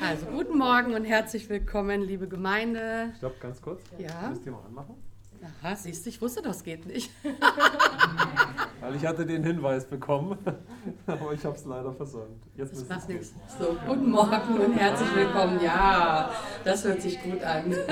Also 0.00 0.24
guten 0.26 0.56
Morgen 0.56 0.94
und 0.94 1.04
herzlich 1.04 1.50
willkommen, 1.50 2.00
liebe 2.00 2.28
Gemeinde. 2.28 3.12
Stopp, 3.18 3.38
ganz 3.40 3.60
kurz. 3.60 3.82
Ja. 3.98 4.30
Müsst 4.30 4.46
ihr 4.46 4.52
mal 4.52 4.64
anmachen? 4.64 4.94
Aha, 5.42 5.76
siehst 5.76 6.04
du, 6.04 6.10
ich 6.10 6.20
wusste, 6.20 6.42
das 6.42 6.62
geht 6.62 6.86
nicht. 6.86 7.10
Weil 8.80 8.96
ich 8.96 9.06
hatte 9.06 9.26
den 9.26 9.42
Hinweis 9.44 9.84
bekommen, 9.84 10.38
aber 11.06 11.32
ich 11.32 11.44
habe 11.44 11.56
es 11.56 11.64
leider 11.64 11.92
versäumt. 11.92 12.42
Jetzt 12.56 12.72
Das 12.74 12.88
macht 12.88 13.08
nichts. 13.08 13.32
So, 13.58 13.76
guten 13.86 14.10
Morgen 14.10 14.58
und 14.58 14.72
herzlich 14.74 15.14
willkommen. 15.14 15.60
Ja, 15.62 16.30
das 16.64 16.84
hört 16.84 17.02
sich 17.02 17.20
gut 17.22 17.42
an. 17.42 17.74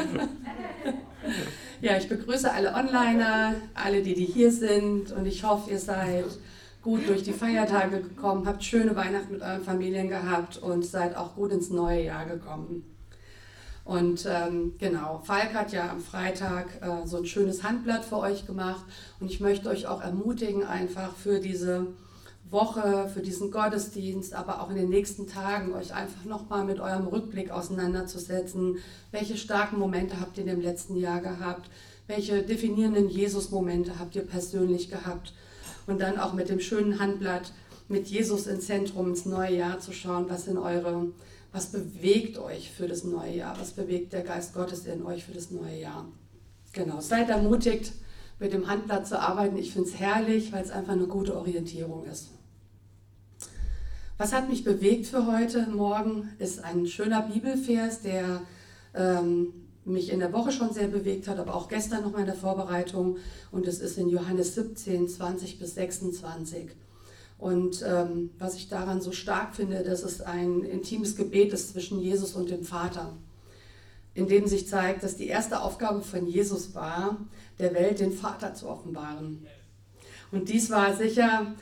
Ja, 1.80 1.98
ich 1.98 2.08
begrüße 2.08 2.50
alle 2.50 2.74
Onliner, 2.74 3.54
alle, 3.74 4.02
die, 4.02 4.14
die 4.14 4.24
hier 4.24 4.50
sind 4.50 5.12
und 5.12 5.26
ich 5.26 5.44
hoffe, 5.44 5.70
ihr 5.70 5.78
seid 5.78 6.24
gut 6.82 7.06
durch 7.08 7.22
die 7.22 7.32
Feiertage 7.32 8.00
gekommen, 8.00 8.46
habt 8.46 8.64
schöne 8.64 8.96
Weihnachten 8.96 9.32
mit 9.32 9.42
euren 9.42 9.62
Familien 9.62 10.08
gehabt 10.08 10.56
und 10.58 10.84
seid 10.84 11.14
auch 11.16 11.34
gut 11.34 11.52
ins 11.52 11.68
neue 11.70 12.04
Jahr 12.04 12.24
gekommen. 12.24 12.93
Und 13.84 14.26
ähm, 14.26 14.74
genau, 14.78 15.20
Falk 15.24 15.52
hat 15.52 15.72
ja 15.72 15.90
am 15.90 16.00
Freitag 16.00 16.80
äh, 16.80 17.06
so 17.06 17.18
ein 17.18 17.26
schönes 17.26 17.62
Handblatt 17.62 18.04
für 18.04 18.18
euch 18.18 18.46
gemacht 18.46 18.84
und 19.20 19.30
ich 19.30 19.40
möchte 19.40 19.68
euch 19.68 19.86
auch 19.86 20.00
ermutigen, 20.00 20.64
einfach 20.64 21.14
für 21.14 21.38
diese 21.38 21.88
Woche, 22.50 23.10
für 23.12 23.20
diesen 23.20 23.50
Gottesdienst, 23.50 24.34
aber 24.34 24.62
auch 24.62 24.70
in 24.70 24.76
den 24.76 24.88
nächsten 24.88 25.26
Tagen 25.26 25.74
euch 25.74 25.92
einfach 25.92 26.24
nochmal 26.24 26.64
mit 26.64 26.80
eurem 26.80 27.06
Rückblick 27.06 27.50
auseinanderzusetzen. 27.50 28.78
Welche 29.10 29.36
starken 29.36 29.78
Momente 29.78 30.18
habt 30.18 30.38
ihr 30.38 30.44
dem 30.44 30.62
letzten 30.62 30.96
Jahr 30.96 31.20
gehabt? 31.20 31.68
Welche 32.06 32.42
definierenden 32.42 33.08
Jesus-Momente 33.08 33.98
habt 33.98 34.14
ihr 34.16 34.26
persönlich 34.26 34.90
gehabt? 34.90 35.34
Und 35.86 36.00
dann 36.00 36.18
auch 36.18 36.32
mit 36.32 36.48
dem 36.48 36.60
schönen 36.60 37.00
Handblatt 37.00 37.52
mit 37.88 38.06
Jesus 38.06 38.46
im 38.46 38.60
Zentrum 38.60 39.08
ins 39.08 39.26
neue 39.26 39.56
Jahr 39.56 39.78
zu 39.78 39.92
schauen, 39.92 40.26
was 40.28 40.46
in 40.46 40.56
eure, 40.56 41.08
was 41.54 41.66
bewegt 41.66 42.36
euch 42.36 42.72
für 42.72 42.88
das 42.88 43.04
neue 43.04 43.36
Jahr? 43.36 43.58
Was 43.60 43.70
bewegt 43.70 44.12
der 44.12 44.22
Geist 44.22 44.54
Gottes 44.54 44.86
in 44.86 45.04
euch 45.04 45.24
für 45.24 45.32
das 45.32 45.52
neue 45.52 45.78
Jahr? 45.78 46.08
Genau, 46.72 47.00
seid 47.00 47.30
ermutigt, 47.30 47.92
mit 48.40 48.52
dem 48.52 48.66
Handblatt 48.66 49.06
zu 49.06 49.20
arbeiten. 49.20 49.56
Ich 49.56 49.72
finde 49.72 49.88
es 49.88 49.96
herrlich, 49.96 50.52
weil 50.52 50.64
es 50.64 50.72
einfach 50.72 50.94
eine 50.94 51.06
gute 51.06 51.36
Orientierung 51.36 52.06
ist. 52.06 52.30
Was 54.18 54.32
hat 54.32 54.48
mich 54.48 54.64
bewegt 54.64 55.06
für 55.06 55.28
heute 55.28 55.68
Morgen, 55.68 56.28
ist 56.40 56.64
ein 56.64 56.88
schöner 56.88 57.22
Bibelvers, 57.22 58.02
der 58.02 58.40
ähm, 58.92 59.52
mich 59.84 60.10
in 60.10 60.18
der 60.18 60.32
Woche 60.32 60.50
schon 60.50 60.72
sehr 60.72 60.88
bewegt 60.88 61.28
hat, 61.28 61.38
aber 61.38 61.54
auch 61.54 61.68
gestern 61.68 62.02
nochmal 62.02 62.22
in 62.22 62.26
der 62.26 62.34
Vorbereitung. 62.34 63.18
Und 63.52 63.68
es 63.68 63.78
ist 63.78 63.96
in 63.96 64.08
Johannes 64.08 64.56
17, 64.56 65.08
20 65.08 65.60
bis 65.60 65.76
26. 65.76 66.70
Und 67.38 67.84
ähm, 67.86 68.30
was 68.38 68.54
ich 68.54 68.68
daran 68.68 69.00
so 69.00 69.12
stark 69.12 69.54
finde, 69.54 69.82
dass 69.82 70.02
es 70.02 70.20
ein 70.20 70.62
intimes 70.62 71.16
Gebet 71.16 71.52
ist 71.52 71.72
zwischen 71.72 72.00
Jesus 72.00 72.34
und 72.34 72.50
dem 72.50 72.64
Vater, 72.64 73.12
in 74.14 74.28
dem 74.28 74.46
sich 74.46 74.68
zeigt, 74.68 75.02
dass 75.02 75.16
die 75.16 75.26
erste 75.26 75.60
Aufgabe 75.60 76.02
von 76.02 76.26
Jesus 76.26 76.74
war, 76.74 77.18
der 77.58 77.74
Welt 77.74 78.00
den 78.00 78.12
Vater 78.12 78.54
zu 78.54 78.68
offenbaren. 78.68 79.46
Und 80.30 80.48
dies 80.48 80.70
war 80.70 80.96
sicher 80.96 81.54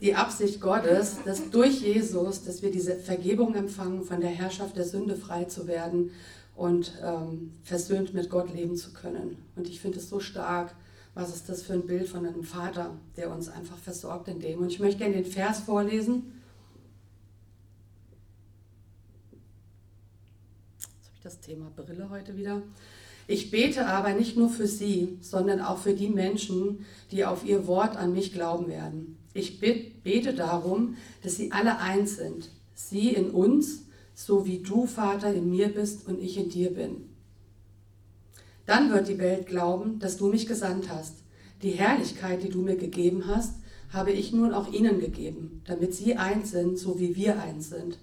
die 0.00 0.14
Absicht 0.14 0.60
Gottes, 0.60 1.18
dass 1.24 1.50
durch 1.50 1.82
Jesus, 1.82 2.44
dass 2.44 2.62
wir 2.62 2.70
diese 2.70 2.96
Vergebung 2.96 3.54
empfangen, 3.54 4.02
von 4.02 4.20
der 4.20 4.30
Herrschaft 4.30 4.76
der 4.76 4.84
Sünde 4.84 5.14
frei 5.14 5.44
zu 5.44 5.66
werden 5.66 6.10
und 6.56 6.92
ähm, 7.02 7.52
versöhnt 7.62 8.14
mit 8.14 8.30
Gott 8.30 8.52
leben 8.52 8.76
zu 8.76 8.92
können. 8.92 9.36
Und 9.56 9.68
ich 9.68 9.80
finde 9.80 9.98
es 9.98 10.08
so 10.08 10.20
stark, 10.20 10.74
was 11.14 11.34
ist 11.34 11.48
das 11.48 11.62
für 11.62 11.72
ein 11.72 11.86
Bild 11.86 12.08
von 12.08 12.24
einem 12.24 12.44
Vater, 12.44 12.94
der 13.16 13.30
uns 13.30 13.48
einfach 13.48 13.78
versorgt 13.78 14.28
in 14.28 14.40
dem. 14.40 14.60
Und 14.60 14.68
ich 14.68 14.78
möchte 14.78 14.98
gerne 14.98 15.14
den 15.14 15.24
Vers 15.24 15.60
vorlesen. 15.60 16.32
Jetzt 20.78 21.06
habe 21.06 21.14
ich 21.16 21.22
das 21.22 21.40
Thema 21.40 21.70
Brille 21.74 22.10
heute 22.10 22.36
wieder. 22.36 22.62
Ich 23.26 23.50
bete 23.50 23.86
aber 23.86 24.14
nicht 24.14 24.36
nur 24.36 24.50
für 24.50 24.66
sie, 24.66 25.18
sondern 25.20 25.60
auch 25.60 25.78
für 25.78 25.94
die 25.94 26.08
Menschen, 26.08 26.84
die 27.10 27.24
auf 27.24 27.44
ihr 27.44 27.66
Wort 27.66 27.96
an 27.96 28.12
mich 28.12 28.32
glauben 28.32 28.68
werden. 28.68 29.16
Ich 29.34 29.60
bete 29.60 30.34
darum, 30.34 30.96
dass 31.22 31.36
sie 31.36 31.52
alle 31.52 31.78
eins 31.78 32.16
sind. 32.16 32.50
Sie 32.74 33.10
in 33.10 33.30
uns, 33.30 33.84
so 34.14 34.46
wie 34.46 34.58
du, 34.58 34.86
Vater, 34.86 35.32
in 35.32 35.50
mir 35.50 35.68
bist 35.68 36.08
und 36.08 36.20
ich 36.20 36.38
in 36.38 36.48
dir 36.48 36.74
bin. 36.74 37.09
Dann 38.66 38.92
wird 38.92 39.08
die 39.08 39.18
Welt 39.18 39.46
glauben, 39.46 39.98
dass 39.98 40.16
du 40.16 40.28
mich 40.28 40.46
gesandt 40.46 40.88
hast. 40.90 41.14
Die 41.62 41.72
Herrlichkeit, 41.72 42.42
die 42.42 42.48
du 42.48 42.62
mir 42.62 42.76
gegeben 42.76 43.26
hast, 43.26 43.54
habe 43.92 44.12
ich 44.12 44.32
nun 44.32 44.54
auch 44.54 44.72
ihnen 44.72 45.00
gegeben, 45.00 45.62
damit 45.66 45.94
sie 45.94 46.16
eins 46.16 46.52
sind, 46.52 46.78
so 46.78 47.00
wie 47.00 47.16
wir 47.16 47.40
eins 47.40 47.70
sind. 47.70 47.98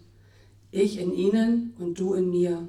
Ich 0.72 1.00
in 1.00 1.14
ihnen 1.14 1.74
und 1.80 2.00
du 2.00 2.14
in 2.14 2.30
mir. 2.30 2.68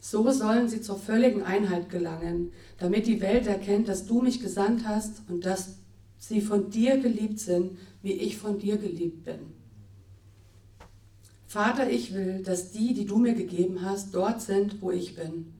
So 0.00 0.30
sollen 0.30 0.68
sie 0.68 0.80
zur 0.80 0.98
völligen 0.98 1.42
Einheit 1.42 1.88
gelangen, 1.88 2.52
damit 2.78 3.06
die 3.06 3.20
Welt 3.20 3.46
erkennt, 3.46 3.88
dass 3.88 4.06
du 4.06 4.20
mich 4.22 4.40
gesandt 4.40 4.86
hast 4.86 5.22
und 5.28 5.46
dass 5.46 5.76
sie 6.18 6.40
von 6.40 6.70
dir 6.70 6.98
geliebt 6.98 7.38
sind, 7.38 7.78
wie 8.02 8.12
ich 8.12 8.36
von 8.36 8.58
dir 8.58 8.76
geliebt 8.76 9.24
bin. 9.24 9.38
Vater, 11.46 11.88
ich 11.88 12.12
will, 12.12 12.42
dass 12.42 12.72
die, 12.72 12.94
die 12.94 13.06
du 13.06 13.16
mir 13.16 13.34
gegeben 13.34 13.82
hast, 13.82 14.14
dort 14.14 14.42
sind, 14.42 14.82
wo 14.82 14.90
ich 14.90 15.14
bin. 15.14 15.53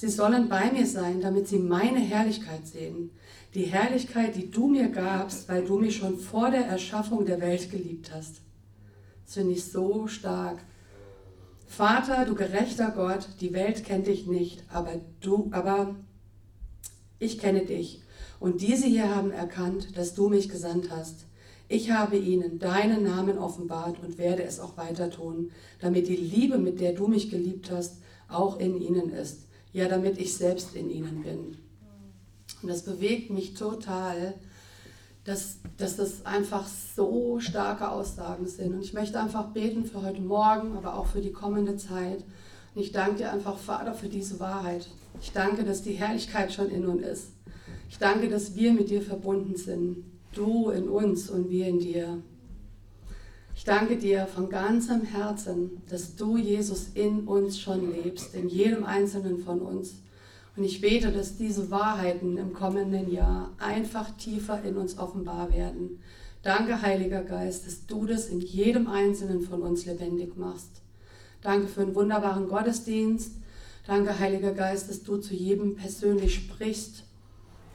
Sie 0.00 0.08
sollen 0.08 0.48
bei 0.48 0.70
mir 0.70 0.86
sein, 0.86 1.20
damit 1.20 1.48
sie 1.48 1.58
meine 1.58 1.98
Herrlichkeit 1.98 2.64
sehen. 2.64 3.10
Die 3.54 3.64
Herrlichkeit, 3.64 4.36
die 4.36 4.48
du 4.48 4.68
mir 4.68 4.90
gabst, 4.90 5.48
weil 5.48 5.64
du 5.64 5.80
mich 5.80 5.96
schon 5.96 6.20
vor 6.20 6.52
der 6.52 6.66
Erschaffung 6.66 7.26
der 7.26 7.40
Welt 7.40 7.68
geliebt 7.68 8.12
hast. 8.14 8.36
Das 9.24 9.34
finde 9.34 9.54
ich 9.54 9.64
so 9.64 10.06
stark. 10.06 10.60
Vater, 11.66 12.26
du 12.26 12.36
gerechter 12.36 12.92
Gott, 12.92 13.26
die 13.40 13.52
Welt 13.52 13.82
kennt 13.82 14.06
dich 14.06 14.28
nicht, 14.28 14.62
aber 14.68 15.00
du, 15.20 15.48
aber 15.50 15.96
ich 17.18 17.40
kenne 17.40 17.66
dich. 17.66 18.00
Und 18.38 18.60
diese 18.60 18.86
hier 18.86 19.12
haben 19.12 19.32
erkannt, 19.32 19.98
dass 19.98 20.14
du 20.14 20.28
mich 20.28 20.48
gesandt 20.48 20.90
hast. 20.92 21.26
Ich 21.66 21.90
habe 21.90 22.18
ihnen 22.18 22.60
deinen 22.60 23.02
Namen 23.02 23.36
offenbart 23.36 24.00
und 24.00 24.16
werde 24.16 24.44
es 24.44 24.60
auch 24.60 24.76
weiter 24.76 25.10
tun, 25.10 25.50
damit 25.80 26.06
die 26.06 26.14
Liebe, 26.14 26.56
mit 26.56 26.78
der 26.78 26.92
du 26.92 27.08
mich 27.08 27.30
geliebt 27.30 27.72
hast, 27.72 27.96
auch 28.28 28.60
in 28.60 28.80
ihnen 28.80 29.10
ist. 29.10 29.47
Ja, 29.78 29.86
damit 29.86 30.18
ich 30.18 30.34
selbst 30.34 30.74
in 30.74 30.90
ihnen 30.90 31.22
bin. 31.22 31.56
Und 32.62 32.68
das 32.68 32.82
bewegt 32.82 33.30
mich 33.30 33.54
total, 33.54 34.34
dass, 35.22 35.58
dass 35.76 35.94
das 35.94 36.26
einfach 36.26 36.66
so 36.66 37.38
starke 37.38 37.88
Aussagen 37.88 38.48
sind. 38.48 38.74
Und 38.74 38.82
ich 38.82 38.92
möchte 38.92 39.20
einfach 39.20 39.52
beten 39.52 39.84
für 39.84 40.02
heute 40.02 40.20
Morgen, 40.20 40.76
aber 40.76 40.96
auch 40.98 41.06
für 41.06 41.20
die 41.20 41.30
kommende 41.30 41.76
Zeit. 41.76 42.24
Und 42.74 42.82
ich 42.82 42.90
danke 42.90 43.18
dir 43.18 43.32
einfach, 43.32 43.56
Vater, 43.56 43.94
für 43.94 44.08
diese 44.08 44.40
Wahrheit. 44.40 44.88
Ich 45.20 45.30
danke, 45.30 45.62
dass 45.62 45.82
die 45.82 45.92
Herrlichkeit 45.92 46.52
schon 46.52 46.70
in 46.70 46.84
uns 46.84 47.06
ist. 47.06 47.26
Ich 47.88 47.98
danke, 47.98 48.28
dass 48.28 48.56
wir 48.56 48.72
mit 48.72 48.90
dir 48.90 49.00
verbunden 49.00 49.54
sind. 49.54 49.98
Du 50.32 50.70
in 50.70 50.88
uns 50.88 51.30
und 51.30 51.50
wir 51.50 51.68
in 51.68 51.78
dir. 51.78 52.20
Ich 53.58 53.64
danke 53.64 53.96
dir 53.96 54.28
von 54.28 54.48
ganzem 54.48 55.02
Herzen, 55.02 55.82
dass 55.90 56.14
du, 56.14 56.36
Jesus, 56.36 56.90
in 56.94 57.26
uns 57.26 57.58
schon 57.58 57.92
lebst, 57.92 58.32
in 58.32 58.48
jedem 58.48 58.84
einzelnen 58.84 59.40
von 59.40 59.60
uns. 59.60 59.94
Und 60.56 60.62
ich 60.62 60.80
bete, 60.80 61.10
dass 61.10 61.36
diese 61.36 61.68
Wahrheiten 61.68 62.36
im 62.36 62.52
kommenden 62.52 63.12
Jahr 63.12 63.50
einfach 63.58 64.16
tiefer 64.16 64.62
in 64.62 64.76
uns 64.76 64.96
offenbar 64.96 65.52
werden. 65.52 65.98
Danke, 66.42 66.82
Heiliger 66.82 67.24
Geist, 67.24 67.66
dass 67.66 67.84
du 67.84 68.06
das 68.06 68.28
in 68.28 68.40
jedem 68.40 68.86
einzelnen 68.86 69.40
von 69.40 69.60
uns 69.62 69.86
lebendig 69.86 70.36
machst. 70.36 70.80
Danke 71.42 71.66
für 71.66 71.80
einen 71.80 71.96
wunderbaren 71.96 72.46
Gottesdienst. 72.46 73.32
Danke, 73.88 74.20
Heiliger 74.20 74.52
Geist, 74.52 74.88
dass 74.88 75.02
du 75.02 75.16
zu 75.16 75.34
jedem 75.34 75.74
persönlich 75.74 76.32
sprichst. 76.32 77.02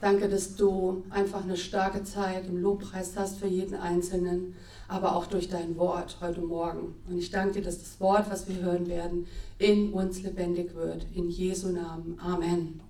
Danke, 0.00 0.30
dass 0.30 0.56
du 0.56 1.04
einfach 1.10 1.44
eine 1.44 1.58
starke 1.58 2.04
Zeit 2.04 2.46
im 2.46 2.56
Lobpreis 2.56 3.12
hast 3.16 3.38
für 3.38 3.48
jeden 3.48 3.74
Einzelnen. 3.74 4.54
Aber 4.88 5.16
auch 5.16 5.26
durch 5.26 5.48
dein 5.48 5.76
Wort 5.76 6.16
heute 6.20 6.40
Morgen. 6.40 6.94
Und 7.08 7.18
ich 7.18 7.30
danke 7.30 7.54
dir, 7.54 7.62
dass 7.62 7.78
das 7.78 8.00
Wort, 8.00 8.30
was 8.30 8.48
wir 8.48 8.56
hören 8.56 8.88
werden, 8.88 9.26
in 9.58 9.92
uns 9.92 10.22
lebendig 10.22 10.74
wird. 10.74 11.06
In 11.14 11.30
Jesu 11.30 11.68
Namen. 11.68 12.18
Amen. 12.22 12.80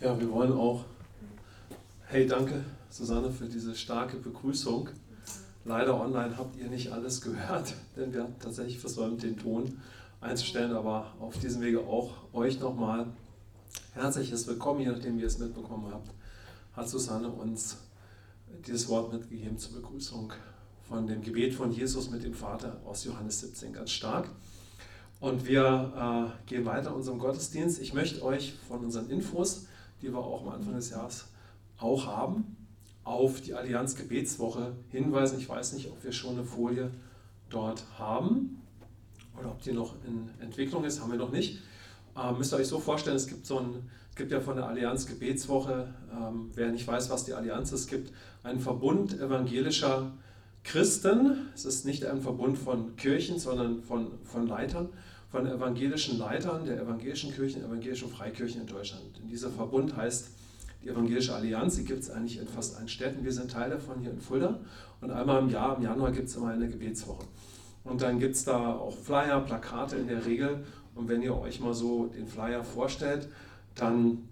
Ja, 0.00 0.20
wir 0.20 0.30
wollen 0.30 0.52
auch, 0.52 0.84
hey, 2.08 2.26
danke 2.26 2.62
Susanne 2.90 3.30
für 3.30 3.46
diese 3.46 3.74
starke 3.74 4.18
Begrüßung. 4.18 4.90
Leider 5.64 5.98
online 5.98 6.36
habt 6.36 6.56
ihr 6.56 6.68
nicht 6.68 6.92
alles 6.92 7.22
gehört, 7.22 7.72
denn 7.96 8.12
wir 8.12 8.24
haben 8.24 8.34
tatsächlich 8.38 8.78
versäumt, 8.78 9.22
den 9.22 9.38
Ton 9.38 9.78
einzustellen, 10.20 10.74
aber 10.74 11.12
auf 11.20 11.38
diesem 11.38 11.62
Wege 11.62 11.80
auch 11.80 12.10
euch 12.34 12.60
nochmal 12.60 13.06
herzliches 13.94 14.46
Willkommen, 14.46 14.80
je 14.80 14.88
nachdem, 14.88 15.16
wie 15.16 15.22
ihr 15.22 15.26
es 15.26 15.38
mitbekommen 15.38 15.90
habt, 15.92 16.10
hat 16.74 16.88
Susanne 16.88 17.28
uns 17.28 17.78
dieses 18.66 18.88
Wort 18.88 19.12
mitgegeben 19.12 19.58
zur 19.58 19.74
Begrüßung 19.74 20.32
von 20.88 21.06
dem 21.06 21.22
Gebet 21.22 21.54
von 21.54 21.72
Jesus 21.72 22.10
mit 22.10 22.24
dem 22.24 22.34
Vater 22.34 22.80
aus 22.84 23.04
Johannes 23.04 23.40
17, 23.40 23.72
ganz 23.72 23.90
stark. 23.90 24.28
Und 25.20 25.46
wir 25.46 26.34
äh, 26.36 26.48
gehen 26.48 26.66
weiter 26.66 26.90
in 26.90 26.96
unserem 26.96 27.18
Gottesdienst. 27.18 27.80
Ich 27.80 27.94
möchte 27.94 28.22
euch 28.22 28.54
von 28.68 28.84
unseren 28.84 29.08
Infos, 29.08 29.66
die 30.02 30.12
wir 30.12 30.18
auch 30.18 30.42
am 30.42 30.48
Anfang 30.48 30.74
des 30.74 30.90
Jahres 30.90 31.26
auch 31.78 32.06
haben, 32.06 32.56
auf 33.04 33.40
die 33.40 33.54
Allianz 33.54 33.96
Gebetswoche 33.96 34.74
hinweisen. 34.90 35.38
Ich 35.38 35.48
weiß 35.48 35.72
nicht, 35.74 35.88
ob 35.90 36.02
wir 36.04 36.12
schon 36.12 36.34
eine 36.34 36.44
Folie 36.44 36.90
dort 37.48 37.84
haben 37.98 38.60
oder 39.38 39.50
ob 39.50 39.62
die 39.62 39.72
noch 39.72 39.94
in 40.06 40.28
Entwicklung 40.40 40.84
ist, 40.84 41.00
haben 41.00 41.10
wir 41.10 41.18
noch 41.18 41.32
nicht. 41.32 41.60
Ähm, 42.16 42.38
müsst 42.38 42.52
ihr 42.52 42.58
euch 42.58 42.68
so 42.68 42.78
vorstellen, 42.78 43.16
es 43.16 43.26
gibt 43.26 43.46
so 43.46 43.58
ein, 43.58 43.90
es 44.10 44.16
gibt 44.16 44.30
ja 44.30 44.40
von 44.40 44.56
der 44.56 44.66
Allianz 44.66 45.06
Gebetswoche, 45.06 45.92
ähm, 46.12 46.50
wer 46.54 46.70
nicht 46.70 46.86
weiß, 46.86 47.10
was 47.10 47.24
die 47.24 47.34
Allianz 47.34 47.72
ist, 47.72 47.80
es 47.80 47.86
gibt 47.88 48.12
einen 48.42 48.60
Verbund 48.60 49.18
evangelischer 49.18 50.12
Christen. 50.64 51.48
Es 51.54 51.64
ist 51.64 51.84
nicht 51.84 52.04
ein 52.04 52.20
Verbund 52.20 52.58
von 52.58 52.96
Kirchen, 52.96 53.38
sondern 53.38 53.82
von, 53.82 54.12
von 54.24 54.46
Leitern, 54.46 54.88
von 55.30 55.46
evangelischen 55.46 56.18
Leitern 56.18 56.64
der 56.64 56.80
evangelischen 56.80 57.32
Kirchen, 57.32 57.62
evangelischen 57.62 58.08
Freikirchen 58.08 58.62
in 58.62 58.66
Deutschland. 58.66 59.04
Und 59.22 59.28
dieser 59.28 59.50
Verbund 59.50 59.96
heißt 59.96 60.28
die 60.82 60.88
Evangelische 60.88 61.34
Allianz, 61.34 61.76
die 61.76 61.84
gibt 61.84 62.00
es 62.00 62.10
eigentlich 62.10 62.38
in 62.38 62.46
fast 62.46 62.76
allen 62.76 62.88
Städten. 62.88 63.24
Wir 63.24 63.32
sind 63.32 63.50
Teil 63.50 63.70
davon 63.70 64.00
hier 64.00 64.10
in 64.10 64.20
Fulda. 64.20 64.60
Und 65.00 65.10
einmal 65.10 65.42
im 65.42 65.48
Jahr, 65.48 65.76
im 65.76 65.82
Januar, 65.82 66.12
gibt 66.12 66.28
es 66.28 66.36
immer 66.36 66.48
eine 66.48 66.68
Gebetswoche. 66.68 67.24
Und 67.84 68.02
dann 68.02 68.18
gibt 68.18 68.34
es 68.34 68.44
da 68.44 68.74
auch 68.74 68.96
Flyer, 68.96 69.40
Plakate 69.40 69.96
in 69.96 70.08
der 70.08 70.24
Regel. 70.26 70.64
Und 70.94 71.08
wenn 71.08 71.22
ihr 71.22 71.36
euch 71.36 71.60
mal 71.60 71.74
so 71.74 72.06
den 72.06 72.26
Flyer 72.26 72.64
vorstellt, 72.64 73.28
dann 73.74 74.28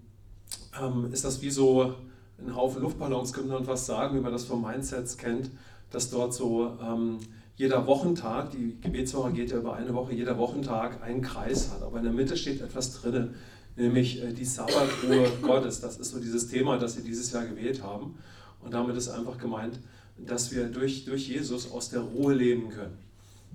ähm, 0.81 1.09
ist 1.11 1.25
das 1.25 1.41
wie 1.41 1.51
so 1.51 1.95
ein 2.39 2.55
Haufen 2.55 2.81
Luftballons, 2.81 3.33
könnte 3.33 3.51
man 3.51 3.67
was 3.67 3.85
sagen, 3.85 4.17
wie 4.17 4.21
man 4.21 4.31
das 4.31 4.45
vom 4.45 4.61
Mindsets 4.61 5.17
kennt, 5.17 5.51
dass 5.91 6.09
dort 6.09 6.33
so 6.33 6.77
ähm, 6.81 7.19
jeder 7.55 7.85
Wochentag, 7.85 8.51
die 8.51 8.77
Gebetswoche 8.81 9.31
geht 9.31 9.51
ja 9.51 9.57
über 9.57 9.75
eine 9.75 9.93
Woche, 9.93 10.13
jeder 10.13 10.37
Wochentag 10.37 11.03
einen 11.03 11.21
Kreis 11.21 11.69
hat. 11.71 11.83
Aber 11.83 11.97
in 11.97 12.03
der 12.03 12.13
Mitte 12.13 12.35
steht 12.35 12.61
etwas 12.61 12.99
drin, 12.99 13.35
nämlich 13.75 14.23
äh, 14.23 14.33
die 14.33 14.45
Sabbatruhe 14.45 15.27
Gottes. 15.41 15.81
Das 15.81 15.97
ist 15.97 16.11
so 16.11 16.19
dieses 16.19 16.47
Thema, 16.47 16.77
das 16.77 16.97
wir 16.97 17.03
dieses 17.03 17.31
Jahr 17.31 17.45
gewählt 17.45 17.83
haben. 17.83 18.15
Und 18.59 18.73
damit 18.73 18.95
ist 18.95 19.09
einfach 19.09 19.37
gemeint, 19.37 19.79
dass 20.17 20.51
wir 20.51 20.65
durch, 20.65 21.05
durch 21.05 21.27
Jesus 21.27 21.71
aus 21.71 21.89
der 21.89 22.01
Ruhe 22.01 22.33
leben 22.33 22.69
können. 22.69 22.97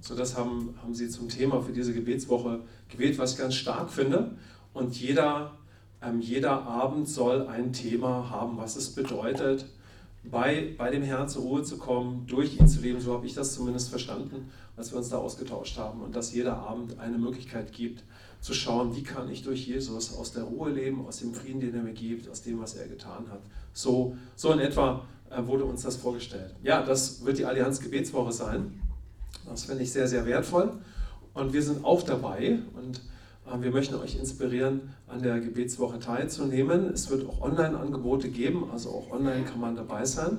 So, 0.01 0.14
das 0.14 0.36
haben, 0.36 0.74
haben 0.82 0.94
sie 0.94 1.09
zum 1.09 1.28
Thema 1.28 1.61
für 1.61 1.72
diese 1.72 1.92
Gebetswoche 1.92 2.61
gewählt, 2.88 3.18
was 3.18 3.32
ich 3.32 3.38
ganz 3.38 3.55
stark 3.55 3.90
finde. 3.90 4.32
Und 4.72 4.99
jeder, 5.01 5.53
ähm, 6.03 6.20
jeder 6.20 6.62
Abend 6.62 7.09
soll 7.09 7.46
ein 7.46 7.72
Thema 7.72 8.30
haben, 8.30 8.57
was 8.57 8.76
es 8.76 8.90
bedeutet, 8.90 9.66
bei, 10.24 10.74
bei 10.76 10.90
dem 10.90 11.03
Herrn 11.03 11.28
zur 11.28 11.42
Ruhe 11.42 11.62
zu 11.62 11.78
kommen, 11.78 12.26
durch 12.26 12.59
ihn 12.61 12.68
zu 12.68 12.80
leben. 12.80 13.01
So 13.01 13.12
habe 13.12 13.26
ich 13.26 13.34
das 13.34 13.55
zumindest 13.55 13.90
verstanden, 13.90 14.51
als 14.76 14.92
wir 14.92 14.99
uns 14.99 15.09
da 15.09 15.18
ausgetauscht 15.18 15.78
haben. 15.78 16.03
Und 16.03 16.14
dass 16.14 16.32
jeder 16.32 16.57
Abend 16.59 16.99
eine 16.99 17.18
Möglichkeit 17.18 17.72
gibt, 17.72 18.05
zu 18.40 18.55
schauen, 18.55 18.94
wie 18.94 19.03
kann 19.03 19.28
ich 19.28 19.42
durch 19.42 19.66
Jesus 19.66 20.14
aus 20.14 20.32
der 20.32 20.44
Ruhe 20.44 20.70
leben, 20.70 21.05
aus 21.07 21.18
dem 21.18 21.34
Frieden, 21.34 21.61
den 21.61 21.74
er 21.74 21.82
mir 21.82 21.92
gibt, 21.92 22.28
aus 22.28 22.42
dem, 22.42 22.61
was 22.61 22.74
er 22.74 22.86
getan 22.86 23.26
hat. 23.30 23.42
So, 23.72 24.16
so 24.36 24.53
in 24.53 24.61
etwa 24.61 25.05
äh, 25.30 25.44
wurde 25.44 25.64
uns 25.64 25.82
das 25.82 25.96
vorgestellt. 25.96 26.55
Ja, 26.62 26.82
das 26.82 27.24
wird 27.24 27.38
die 27.38 27.44
Allianz 27.44 27.80
Gebetswoche 27.80 28.32
sein. 28.32 28.80
Das 29.49 29.64
finde 29.64 29.82
ich 29.82 29.92
sehr, 29.92 30.09
sehr 30.09 30.26
wertvoll. 30.26 30.72
Und 31.34 31.53
wir 31.53 31.62
sind 31.62 31.84
auch 31.84 32.03
dabei 32.03 32.59
und 32.74 33.01
äh, 33.46 33.62
wir 33.62 33.70
möchten 33.70 33.94
euch 33.96 34.16
inspirieren, 34.16 34.94
an 35.07 35.22
der 35.22 35.40
Gebetswoche 35.40 35.99
teilzunehmen. 35.99 36.90
Es 36.92 37.11
wird 37.11 37.28
auch 37.28 37.40
Online-Angebote 37.40 38.28
geben, 38.28 38.70
also 38.72 38.90
auch 38.90 39.11
online 39.11 39.44
kann 39.44 39.61
man 39.61 39.76
dabei 39.76 40.05
sein. 40.05 40.38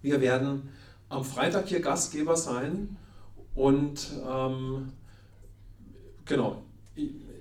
Wir 0.00 0.20
werden 0.20 0.68
am 1.08 1.24
Freitag 1.24 1.68
hier 1.68 1.80
Gastgeber 1.80 2.36
sein 2.36 2.96
und 3.54 4.10
ähm, 4.26 4.92
genau, 6.24 6.62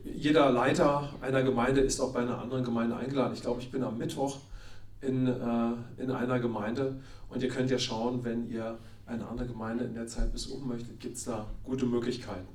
jeder 0.03 0.51
Leiter 0.51 1.09
einer 1.21 1.43
Gemeinde 1.43 1.81
ist 1.81 1.99
auch 1.99 2.13
bei 2.13 2.19
einer 2.19 2.39
anderen 2.39 2.63
Gemeinde 2.63 2.95
eingeladen. 2.95 3.33
Ich 3.33 3.41
glaube, 3.41 3.61
ich 3.61 3.71
bin 3.71 3.83
am 3.83 3.97
Mittwoch 3.97 4.39
in, 5.01 5.27
äh, 5.27 6.01
in 6.01 6.11
einer 6.11 6.39
Gemeinde 6.39 6.99
und 7.29 7.41
ihr 7.41 7.49
könnt 7.49 7.71
ja 7.71 7.79
schauen, 7.79 8.23
wenn 8.23 8.49
ihr 8.49 8.77
eine 9.11 9.27
andere 9.27 9.47
Gemeinde 9.47 9.83
in 9.83 9.93
der 9.93 10.07
Zeit 10.07 10.31
besuchen 10.31 10.67
möchtet, 10.67 10.99
gibt 10.99 11.17
es 11.17 11.25
da 11.25 11.47
gute 11.63 11.85
Möglichkeiten. 11.85 12.47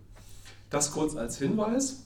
Das 0.71 0.91
kurz 0.91 1.15
als 1.17 1.39
Hinweis. 1.39 2.03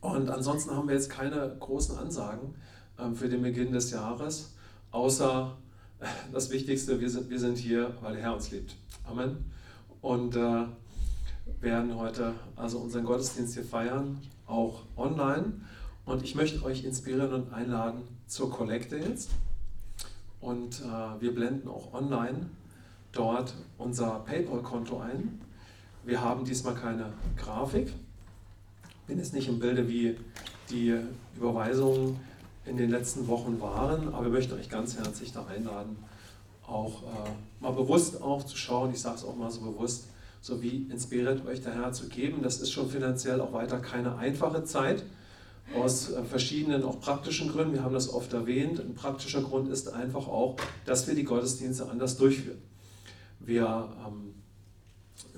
Und 0.00 0.30
ansonsten 0.30 0.70
haben 0.70 0.88
wir 0.88 0.94
jetzt 0.94 1.10
keine 1.10 1.56
großen 1.58 1.98
Ansagen 1.98 2.54
äh, 2.98 3.10
für 3.14 3.28
den 3.28 3.42
Beginn 3.42 3.72
des 3.72 3.90
Jahres, 3.90 4.54
außer 4.90 5.56
äh, 6.00 6.06
das 6.32 6.50
Wichtigste, 6.50 7.00
wir 7.00 7.10
sind, 7.10 7.30
wir 7.30 7.40
sind 7.40 7.58
hier, 7.58 7.96
weil 8.02 8.12
der 8.12 8.22
Herr 8.22 8.34
uns 8.34 8.50
liebt. 8.50 8.76
Amen. 9.04 9.50
Und 10.00 10.36
äh, 10.36 10.66
werden 11.60 11.96
heute 11.96 12.34
also 12.54 12.78
unseren 12.78 13.04
Gottesdienst 13.04 13.54
hier 13.54 13.64
feiern, 13.64 14.20
auch 14.46 14.82
online. 14.96 15.60
Und 16.04 16.22
ich 16.22 16.34
möchte 16.34 16.62
euch 16.64 16.84
inspirieren 16.84 17.32
und 17.32 17.52
einladen 17.52 18.02
zur 18.26 18.50
Kollekte 18.50 18.96
jetzt. 18.96 19.30
Und 20.40 20.82
äh, 20.82 21.20
wir 21.20 21.34
blenden 21.34 21.68
auch 21.68 21.92
online 21.92 22.50
dort 23.16 23.54
unser 23.78 24.20
PayPal-Konto 24.20 24.98
ein. 25.00 25.40
Wir 26.04 26.20
haben 26.20 26.44
diesmal 26.44 26.74
keine 26.74 27.12
Grafik. 27.36 27.92
Bin 29.06 29.18
jetzt 29.18 29.34
nicht 29.34 29.48
im 29.48 29.58
Bilde, 29.58 29.88
wie 29.88 30.16
die 30.70 30.94
Überweisungen 31.36 32.18
in 32.64 32.76
den 32.76 32.90
letzten 32.90 33.28
Wochen 33.28 33.60
waren, 33.60 34.12
aber 34.12 34.24
wir 34.24 34.32
möchten 34.32 34.54
euch 34.54 34.68
ganz 34.68 34.96
herzlich 34.96 35.32
da 35.32 35.46
einladen, 35.46 35.96
auch 36.66 37.02
äh, 37.02 37.30
mal 37.60 37.70
bewusst 37.70 38.20
auch 38.20 38.42
zu 38.42 38.56
schauen, 38.56 38.90
ich 38.92 39.00
sage 39.00 39.16
es 39.16 39.24
auch 39.24 39.36
mal 39.36 39.50
so 39.50 39.60
bewusst, 39.60 40.08
so 40.40 40.62
wie 40.62 40.86
inspiriert 40.90 41.46
euch 41.46 41.62
der 41.62 41.74
Herr 41.74 41.92
zu 41.92 42.08
geben. 42.08 42.42
Das 42.42 42.60
ist 42.60 42.72
schon 42.72 42.90
finanziell 42.90 43.40
auch 43.40 43.52
weiter 43.52 43.78
keine 43.78 44.16
einfache 44.16 44.64
Zeit, 44.64 45.04
aus 45.74 46.12
äh, 46.12 46.24
verschiedenen, 46.24 46.84
auch 46.84 47.00
praktischen 47.00 47.50
Gründen. 47.50 47.74
Wir 47.74 47.84
haben 47.84 47.94
das 47.94 48.12
oft 48.12 48.32
erwähnt. 48.32 48.80
Ein 48.80 48.94
praktischer 48.94 49.42
Grund 49.42 49.68
ist 49.68 49.92
einfach 49.92 50.28
auch, 50.28 50.56
dass 50.84 51.06
wir 51.06 51.14
die 51.14 51.24
Gottesdienste 51.24 51.88
anders 51.88 52.16
durchführen. 52.16 52.58
Wir 53.40 53.88
ähm, 54.06 54.34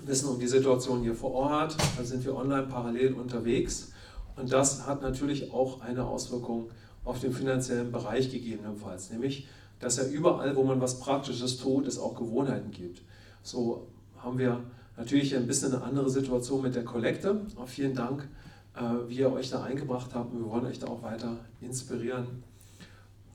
wissen 0.07 0.29
um 0.29 0.39
die 0.39 0.47
Situation 0.47 1.03
hier 1.03 1.15
vor 1.15 1.33
Ort, 1.33 1.77
da 1.97 2.05
sind 2.05 2.25
wir 2.25 2.35
online 2.35 2.67
parallel 2.67 3.15
unterwegs 3.15 3.93
und 4.37 4.53
das 4.53 4.87
hat 4.87 5.03
natürlich 5.03 5.53
auch 5.53 5.81
eine 5.81 6.05
Auswirkung 6.05 6.71
auf 7.05 7.21
den 7.21 7.33
finanziellen 7.33 7.93
Bereich 7.93 8.31
gegebenenfalls, 8.31 9.11
nämlich 9.11 9.49
dass 9.81 9.99
er 9.99 10.11
überall, 10.11 10.57
wo 10.57 10.65
man 10.65 10.81
was 10.81 10.99
Praktisches 10.99 11.59
tut, 11.59 11.87
es 11.87 11.99
auch 11.99 12.15
Gewohnheiten 12.17 12.71
gibt. 12.71 13.03
So 13.43 13.87
haben 14.19 14.39
wir 14.39 14.61
natürlich 14.97 15.37
ein 15.37 15.47
bisschen 15.47 15.73
eine 15.73 15.85
andere 15.85 16.11
Situation 16.11 16.63
mit 16.63 16.75
der 16.75 16.85
Kollekte. 16.85 17.43
Auch 17.57 17.69
vielen 17.69 17.95
Dank, 17.95 18.29
äh, 18.75 19.09
wie 19.09 19.19
ihr 19.19 19.33
euch 19.33 19.51
da 19.51 19.63
eingebracht 19.63 20.11
habt. 20.15 20.35
Wir 20.35 20.45
wollen 20.45 20.67
euch 20.67 20.79
da 20.79 20.89
auch 20.89 21.03
weiter 21.03 21.37
inspirieren, 21.61 22.43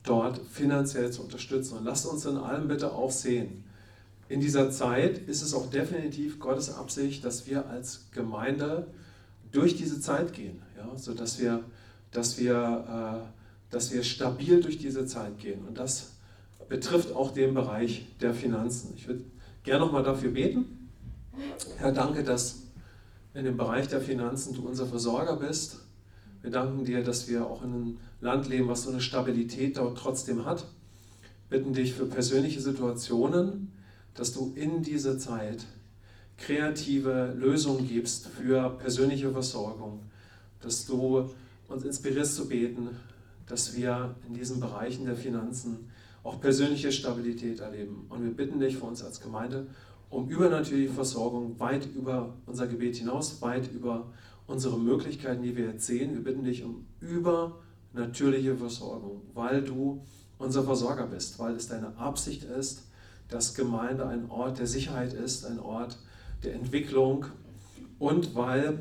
dort 0.02 0.38
finanziell 0.38 1.10
zu 1.10 1.22
unterstützen. 1.22 1.78
Und 1.78 1.84
lasst 1.84 2.06
uns 2.06 2.26
in 2.26 2.36
allem 2.36 2.68
bitte 2.68 2.92
auch 2.92 3.10
sehen, 3.10 3.64
in 4.28 4.40
dieser 4.40 4.70
Zeit 4.70 5.18
ist 5.28 5.42
es 5.42 5.54
auch 5.54 5.70
definitiv 5.70 6.38
Gottes 6.38 6.74
Absicht, 6.74 7.24
dass 7.24 7.46
wir 7.46 7.68
als 7.68 8.06
Gemeinde 8.12 8.86
durch 9.52 9.76
diese 9.76 10.00
Zeit 10.00 10.32
gehen, 10.32 10.62
ja, 10.76 10.96
sodass 10.96 11.38
wir, 11.38 11.62
dass 12.10 12.38
wir, 12.38 13.22
äh, 13.22 13.72
dass 13.72 13.92
wir 13.92 14.02
stabil 14.02 14.60
durch 14.60 14.78
diese 14.78 15.06
Zeit 15.06 15.38
gehen. 15.38 15.64
Und 15.66 15.78
das 15.78 16.12
betrifft 16.68 17.14
auch 17.14 17.32
den 17.32 17.54
Bereich 17.54 18.06
der 18.20 18.34
Finanzen. 18.34 18.94
Ich 18.96 19.06
würde 19.06 19.24
gerne 19.62 19.84
nochmal 19.84 20.02
dafür 20.02 20.30
beten. 20.30 20.90
Herr, 21.78 21.92
danke, 21.92 22.24
dass 22.24 22.62
in 23.34 23.44
dem 23.44 23.56
Bereich 23.56 23.88
der 23.88 24.00
Finanzen 24.00 24.54
du 24.54 24.66
unser 24.66 24.86
Versorger 24.86 25.36
bist. 25.36 25.80
Wir 26.42 26.50
danken 26.50 26.84
dir, 26.84 27.02
dass 27.02 27.28
wir 27.28 27.46
auch 27.46 27.62
in 27.62 27.72
einem 27.72 27.98
Land 28.20 28.48
leben, 28.48 28.68
was 28.68 28.82
so 28.82 28.90
eine 28.90 29.00
Stabilität 29.00 29.76
dort 29.76 29.98
trotzdem 29.98 30.44
hat. 30.44 30.66
Bitten 31.50 31.72
dich 31.72 31.94
für 31.94 32.06
persönliche 32.06 32.60
Situationen, 32.60 33.72
dass 34.14 34.32
du 34.32 34.52
in 34.54 34.82
dieser 34.82 35.18
Zeit 35.18 35.64
kreative 36.36 37.34
Lösungen 37.36 37.86
gibst 37.86 38.26
für 38.28 38.70
persönliche 38.70 39.30
Versorgung, 39.30 40.00
dass 40.60 40.86
du 40.86 41.30
uns 41.68 41.84
inspirierst 41.84 42.34
zu 42.34 42.48
beten, 42.48 42.88
dass 43.46 43.76
wir 43.76 44.14
in 44.26 44.34
diesen 44.34 44.60
Bereichen 44.60 45.04
der 45.04 45.16
Finanzen 45.16 45.90
auch 46.22 46.40
persönliche 46.40 46.90
Stabilität 46.90 47.60
erleben. 47.60 48.06
Und 48.08 48.24
wir 48.24 48.32
bitten 48.32 48.58
dich 48.58 48.78
für 48.78 48.86
uns 48.86 49.02
als 49.02 49.20
Gemeinde 49.20 49.66
um 50.10 50.28
übernatürliche 50.28 50.92
Versorgung 50.92 51.58
weit 51.58 51.88
über 51.94 52.34
unser 52.46 52.66
Gebet 52.66 52.96
hinaus, 52.96 53.42
weit 53.42 53.72
über 53.72 54.06
unsere 54.46 54.78
Möglichkeiten, 54.78 55.42
die 55.42 55.56
wir 55.56 55.66
jetzt 55.66 55.86
sehen. 55.86 56.14
Wir 56.14 56.22
bitten 56.22 56.44
dich 56.44 56.62
um 56.62 56.86
übernatürliche 57.00 58.56
Versorgung, 58.56 59.22
weil 59.34 59.62
du 59.62 60.02
unser 60.38 60.62
Versorger 60.62 61.06
bist, 61.06 61.38
weil 61.38 61.56
es 61.56 61.68
deine 61.68 61.96
Absicht 61.96 62.44
ist, 62.44 62.84
dass 63.28 63.54
Gemeinde 63.54 64.06
ein 64.06 64.30
Ort 64.30 64.58
der 64.58 64.66
Sicherheit 64.66 65.12
ist, 65.12 65.44
ein 65.44 65.58
Ort 65.58 65.98
der 66.42 66.54
Entwicklung 66.54 67.26
und 67.98 68.34
weil 68.34 68.78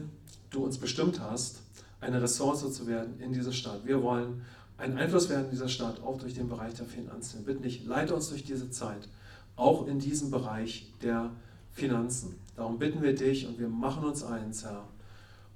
du 0.49 0.63
uns 0.63 0.77
bestimmt 0.77 1.19
hast, 1.19 1.61
eine 2.01 2.21
Ressource 2.21 2.71
zu 2.73 2.87
werden 2.87 3.19
in 3.19 3.31
dieser 3.31 3.53
Stadt. 3.53 3.85
Wir 3.85 4.01
wollen 4.03 4.41
einen 4.77 4.97
Einfluss 4.97 5.29
werden 5.29 5.45
in 5.45 5.51
dieser 5.51 5.69
Stadt, 5.69 6.01
auch 6.03 6.17
durch 6.17 6.33
den 6.33 6.49
Bereich 6.49 6.73
der 6.73 6.85
Finanzen. 6.85 7.45
Bitte 7.45 7.61
nicht, 7.61 7.85
leite 7.85 8.13
uns 8.15 8.29
durch 8.29 8.43
diese 8.43 8.69
Zeit, 8.69 9.07
auch 9.55 9.87
in 9.87 9.99
diesem 9.99 10.29
Bereich 10.31 10.91
der 11.01 11.31
Finanzen. 11.71 12.35
Darum 12.55 12.79
bitten 12.79 13.01
wir 13.01 13.15
dich 13.15 13.47
und 13.47 13.59
wir 13.59 13.69
machen 13.69 14.03
uns 14.03 14.23
eins, 14.23 14.63
Herr, 14.63 14.85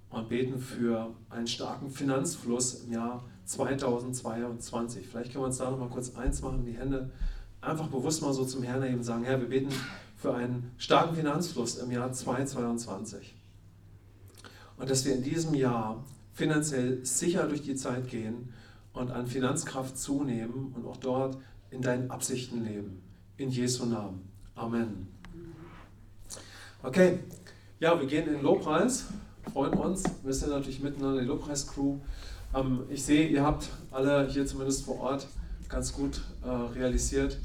und 0.10 0.30
beten 0.30 0.60
für 0.60 1.14
einen 1.30 1.48
starken 1.48 1.90
Finanzfluss 1.90 2.86
im 2.86 2.94
Jahr 2.94 3.26
2022. 3.46 5.08
Vielleicht 5.08 5.32
können 5.32 5.44
wir 5.44 5.48
uns 5.48 5.58
da 5.58 5.70
noch 5.70 5.80
mal 5.80 5.90
kurz 5.90 6.16
eins 6.16 6.42
machen, 6.42 6.66
die 6.66 6.78
Hände 6.78 7.12
einfach 7.62 7.88
bewusst 7.88 8.22
mal 8.22 8.34
so 8.34 8.46
zum 8.46 8.64
Herrn 8.64 8.82
erheben 8.82 9.00
und 9.00 9.04
sagen, 9.04 9.24
Herr, 9.24 9.40
wir 9.40 9.50
beten 9.50 9.74
für 10.16 10.34
einen 10.34 10.72
starken 10.78 11.16
Finanzfluss 11.16 11.78
im 11.78 11.92
Jahr 11.92 12.12
2022. 12.12 13.36
Und 14.78 14.90
dass 14.90 15.06
wir 15.06 15.16
in 15.16 15.24
diesem 15.24 15.54
Jahr 15.54 16.04
finanziell 16.34 17.04
sicher 17.06 17.48
durch 17.48 17.64
die 17.64 17.76
Zeit 17.76 18.08
gehen 18.10 18.54
und 18.94 19.12
an 19.12 19.28
Finanzkraft 19.28 19.98
zunehmen 19.98 20.74
und 20.76 20.86
auch 20.86 20.98
dort 20.98 21.38
in 21.72 21.82
deinen 21.82 22.10
Absichten 22.12 22.64
leben. 22.64 23.02
In 23.38 23.50
Jesu 23.50 23.86
Namen. 23.86 24.28
Amen. 24.56 25.08
Okay, 26.84 27.20
ja, 27.80 28.00
wir 28.00 28.08
gehen 28.08 28.28
in 28.28 28.34
den 28.34 28.44
Lobpreis, 28.44 29.06
freuen 29.52 29.74
uns. 29.74 30.04
Wir 30.24 30.34
sind 30.34 30.50
natürlich 30.50 30.82
miteinander 30.82 31.22
die 31.22 31.28
Lobpreis-Crew. 31.28 31.98
Ähm, 32.56 32.84
ich 32.90 33.04
sehe, 33.04 33.28
ihr 33.28 33.44
habt 33.44 33.70
alle 33.92 34.28
hier 34.28 34.46
zumindest 34.46 34.86
vor 34.86 35.00
Ort 35.00 35.28
ganz 35.70 35.94
gut 35.94 36.22
äh, 36.44 36.50
realisiert, 36.50 37.38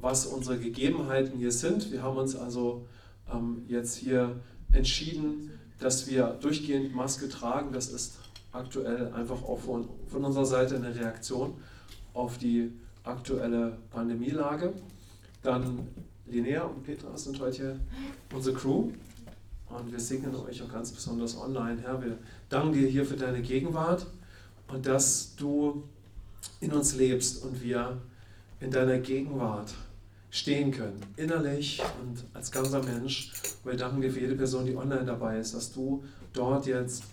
was 0.00 0.26
unsere 0.26 0.58
Gegebenheiten 0.58 1.38
hier 1.38 1.52
sind. 1.52 1.92
Wir 1.92 2.02
haben 2.02 2.16
uns 2.16 2.34
also 2.34 2.86
ähm, 3.32 3.62
jetzt 3.68 3.96
hier 3.96 4.40
entschieden, 4.72 5.50
dass 5.78 6.08
wir 6.10 6.38
durchgehend 6.40 6.94
Maske 6.94 7.28
tragen. 7.28 7.72
Das 7.72 7.88
ist 7.88 8.18
aktuell 8.52 9.12
einfach 9.12 9.42
auch 9.42 9.58
von, 9.58 9.88
von 10.08 10.24
unserer 10.24 10.46
Seite 10.46 10.76
eine 10.76 10.94
Reaktion 10.94 11.54
auf 12.14 12.38
die 12.38 12.72
aktuelle 13.04 13.78
Pandemielage. 13.90 14.72
Dann 15.42 15.86
Linnea 16.26 16.62
und 16.62 16.84
Petra 16.84 17.16
sind 17.16 17.40
heute 17.40 17.56
hier 17.56 17.80
unsere 18.32 18.56
Crew. 18.56 18.90
Und 19.68 19.90
wir 19.90 20.00
segnen 20.00 20.34
euch 20.36 20.62
auch 20.62 20.70
ganz 20.70 20.92
besonders 20.92 21.36
online. 21.36 21.80
Herr, 21.80 22.02
wir 22.02 22.18
danken 22.48 22.72
dir 22.72 22.86
hier 22.88 23.06
für 23.06 23.16
deine 23.16 23.40
Gegenwart 23.40 24.06
und 24.68 24.86
dass 24.86 25.34
du 25.36 25.84
in 26.60 26.72
uns 26.72 26.94
lebst 26.94 27.42
und 27.44 27.62
wir 27.62 28.00
in 28.60 28.70
deiner 28.70 28.98
Gegenwart 28.98 29.74
stehen 30.30 30.70
können, 30.70 31.00
innerlich 31.16 31.82
und 32.00 32.24
als 32.32 32.50
ganzer 32.50 32.82
Mensch. 32.82 33.32
Wir 33.64 33.76
danken 33.76 34.00
dir 34.00 34.10
für 34.10 34.20
jede 34.20 34.34
Person, 34.34 34.64
die 34.64 34.76
online 34.76 35.04
dabei 35.04 35.38
ist, 35.38 35.54
dass 35.54 35.72
du 35.72 36.04
dort 36.32 36.66
jetzt 36.66 37.04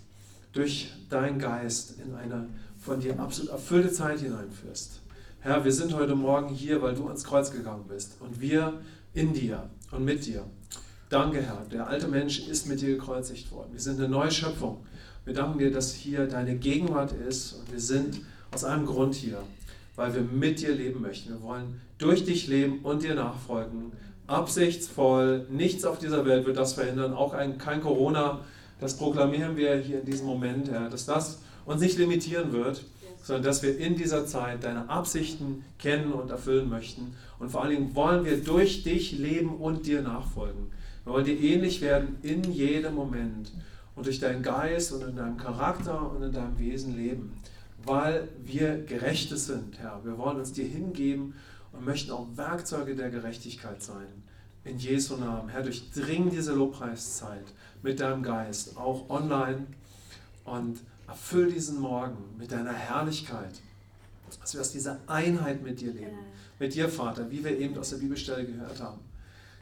durch 0.54 0.94
deinen 1.10 1.38
Geist 1.38 1.96
in 2.00 2.16
eine 2.16 2.48
von 2.80 3.00
dir 3.00 3.20
absolut 3.20 3.52
erfüllte 3.52 3.92
Zeit 3.92 4.20
hineinführst. 4.20 5.02
Herr, 5.42 5.64
wir 5.66 5.72
sind 5.72 5.94
heute 5.94 6.16
Morgen 6.16 6.50
hier, 6.50 6.82
weil 6.82 6.96
du 6.96 7.08
ans 7.08 7.24
Kreuz 7.24 7.52
gegangen 7.52 7.86
bist 7.88 8.16
und 8.20 8.40
wir 8.40 8.80
in 9.14 9.34
dir 9.34 9.70
und 9.92 10.06
mit 10.06 10.26
dir. 10.26 10.46
Danke, 11.10 11.42
Herr. 11.42 11.66
Der 11.72 11.88
alte 11.88 12.08
Mensch 12.08 12.48
ist 12.48 12.68
mit 12.68 12.82
dir 12.82 12.96
gekreuzigt 12.96 13.52
worden. 13.52 13.70
Wir 13.74 13.80
sind 13.80 14.00
eine 14.00 14.08
neue 14.08 14.32
Schöpfung. 14.32 14.86
Wir 15.26 15.34
danken 15.34 15.60
dir, 15.60 15.72
dass 15.72 15.94
hier 15.94 16.28
deine 16.28 16.56
Gegenwart 16.56 17.12
ist 17.12 17.54
und 17.54 17.72
wir 17.72 17.80
sind 17.80 18.22
aus 18.52 18.64
einem 18.64 18.86
Grund 18.86 19.16
hier, 19.16 19.44
weil 19.96 20.14
wir 20.14 20.22
mit 20.22 20.60
dir 20.60 20.74
leben 20.74 21.02
möchten. 21.02 21.30
Wir 21.30 21.42
wollen 21.42 21.82
durch 21.98 22.24
dich 22.24 22.48
leben 22.48 22.80
und 22.84 23.04
dir 23.04 23.16
nachfolgen. 23.16 23.92
Absichtsvoll, 24.28 25.48
nichts 25.50 25.86
auf 25.86 26.00
dieser 26.00 26.26
Welt 26.26 26.46
wird 26.46 26.58
das 26.58 26.74
verhindern, 26.74 27.14
auch 27.14 27.34
ein, 27.34 27.58
kein 27.58 27.82
Corona. 27.82 28.42
Das 28.80 28.98
proklamieren 28.98 29.58
wir 29.58 29.78
hier 29.78 30.02
in 30.02 30.06
diesem 30.06 30.28
Moment, 30.28 30.70
Herr, 30.70 30.90
dass 30.90 31.06
das 31.06 31.40
uns 31.66 31.82
nicht 31.82 31.98
limitieren 31.98 32.52
wird, 32.52 32.84
sondern 33.22 33.44
dass 33.44 33.64
wir 33.64 33.78
in 33.78 33.96
dieser 33.96 34.26
Zeit 34.26 34.64
deine 34.64 34.90
Absichten 34.90 35.66
kennen 35.78 36.14
und 36.14 36.30
erfüllen 36.30 36.70
möchten. 36.70 37.16
Und 37.38 37.50
vor 37.50 37.64
allen 37.64 37.72
Dingen 37.72 37.96
wollen 37.96 38.24
wir 38.26 38.38
durch 38.44 38.84
dich 38.84 39.18
leben 39.18 39.58
und 39.58 39.86
dir 39.86 40.02
nachfolgen. 40.02 40.72
Wir 41.04 41.14
wollen 41.14 41.26
dir 41.26 41.40
ähnlich 41.40 41.82
werden 41.82 42.18
in 42.22 42.44
jedem 42.52 42.96
Moment 42.96 43.52
und 43.96 44.06
durch 44.06 44.20
deinen 44.20 44.44
Geist 44.44 44.94
und 44.94 45.04
in 45.08 45.16
deinem 45.16 45.38
Charakter 45.38 46.12
und 46.12 46.24
in 46.24 46.32
deinem 46.32 46.58
Wesen 46.58 46.96
leben, 46.96 47.34
weil 47.86 48.28
wir 48.44 48.84
Gerechte 48.84 49.38
sind, 49.38 49.80
Herr. 49.80 50.02
Wir 50.04 50.18
wollen 50.18 50.38
uns 50.38 50.54
dir 50.54 50.66
hingeben 50.66 51.36
und 51.72 51.86
möchten 51.86 52.12
auch 52.12 52.28
Werkzeuge 52.36 52.96
der 52.96 53.10
Gerechtigkeit 53.10 53.82
sein. 53.82 54.08
In 54.64 54.78
Jesu 54.78 55.16
Namen. 55.16 55.50
Herr, 55.50 55.64
durchdring 55.64 56.30
diese 56.30 56.54
Lobpreiszeit 56.54 57.46
mit 57.82 58.00
deinem 58.00 58.24
Geist, 58.24 58.78
auch 58.78 59.10
online 59.10 59.66
und 60.44 60.80
erfüll 61.08 61.52
diesen 61.52 61.80
Morgen 61.80 62.18
mit 62.38 62.52
deiner 62.52 62.74
Herrlichkeit, 62.74 63.62
dass 64.42 64.54
wir 64.54 64.62
aus 64.62 64.72
dieser 64.72 65.00
Einheit 65.08 65.64
mit 65.64 65.80
dir 65.80 65.94
leben, 65.94 66.20
mit 66.60 66.76
dir, 66.76 66.90
Vater, 66.90 67.32
wie 67.32 67.44
wir 67.44 67.58
eben 67.58 67.78
aus 67.78 67.92
der 67.92 67.98
Bibelstelle 67.98 68.46
gehört 68.46 68.82
haben 68.82 69.00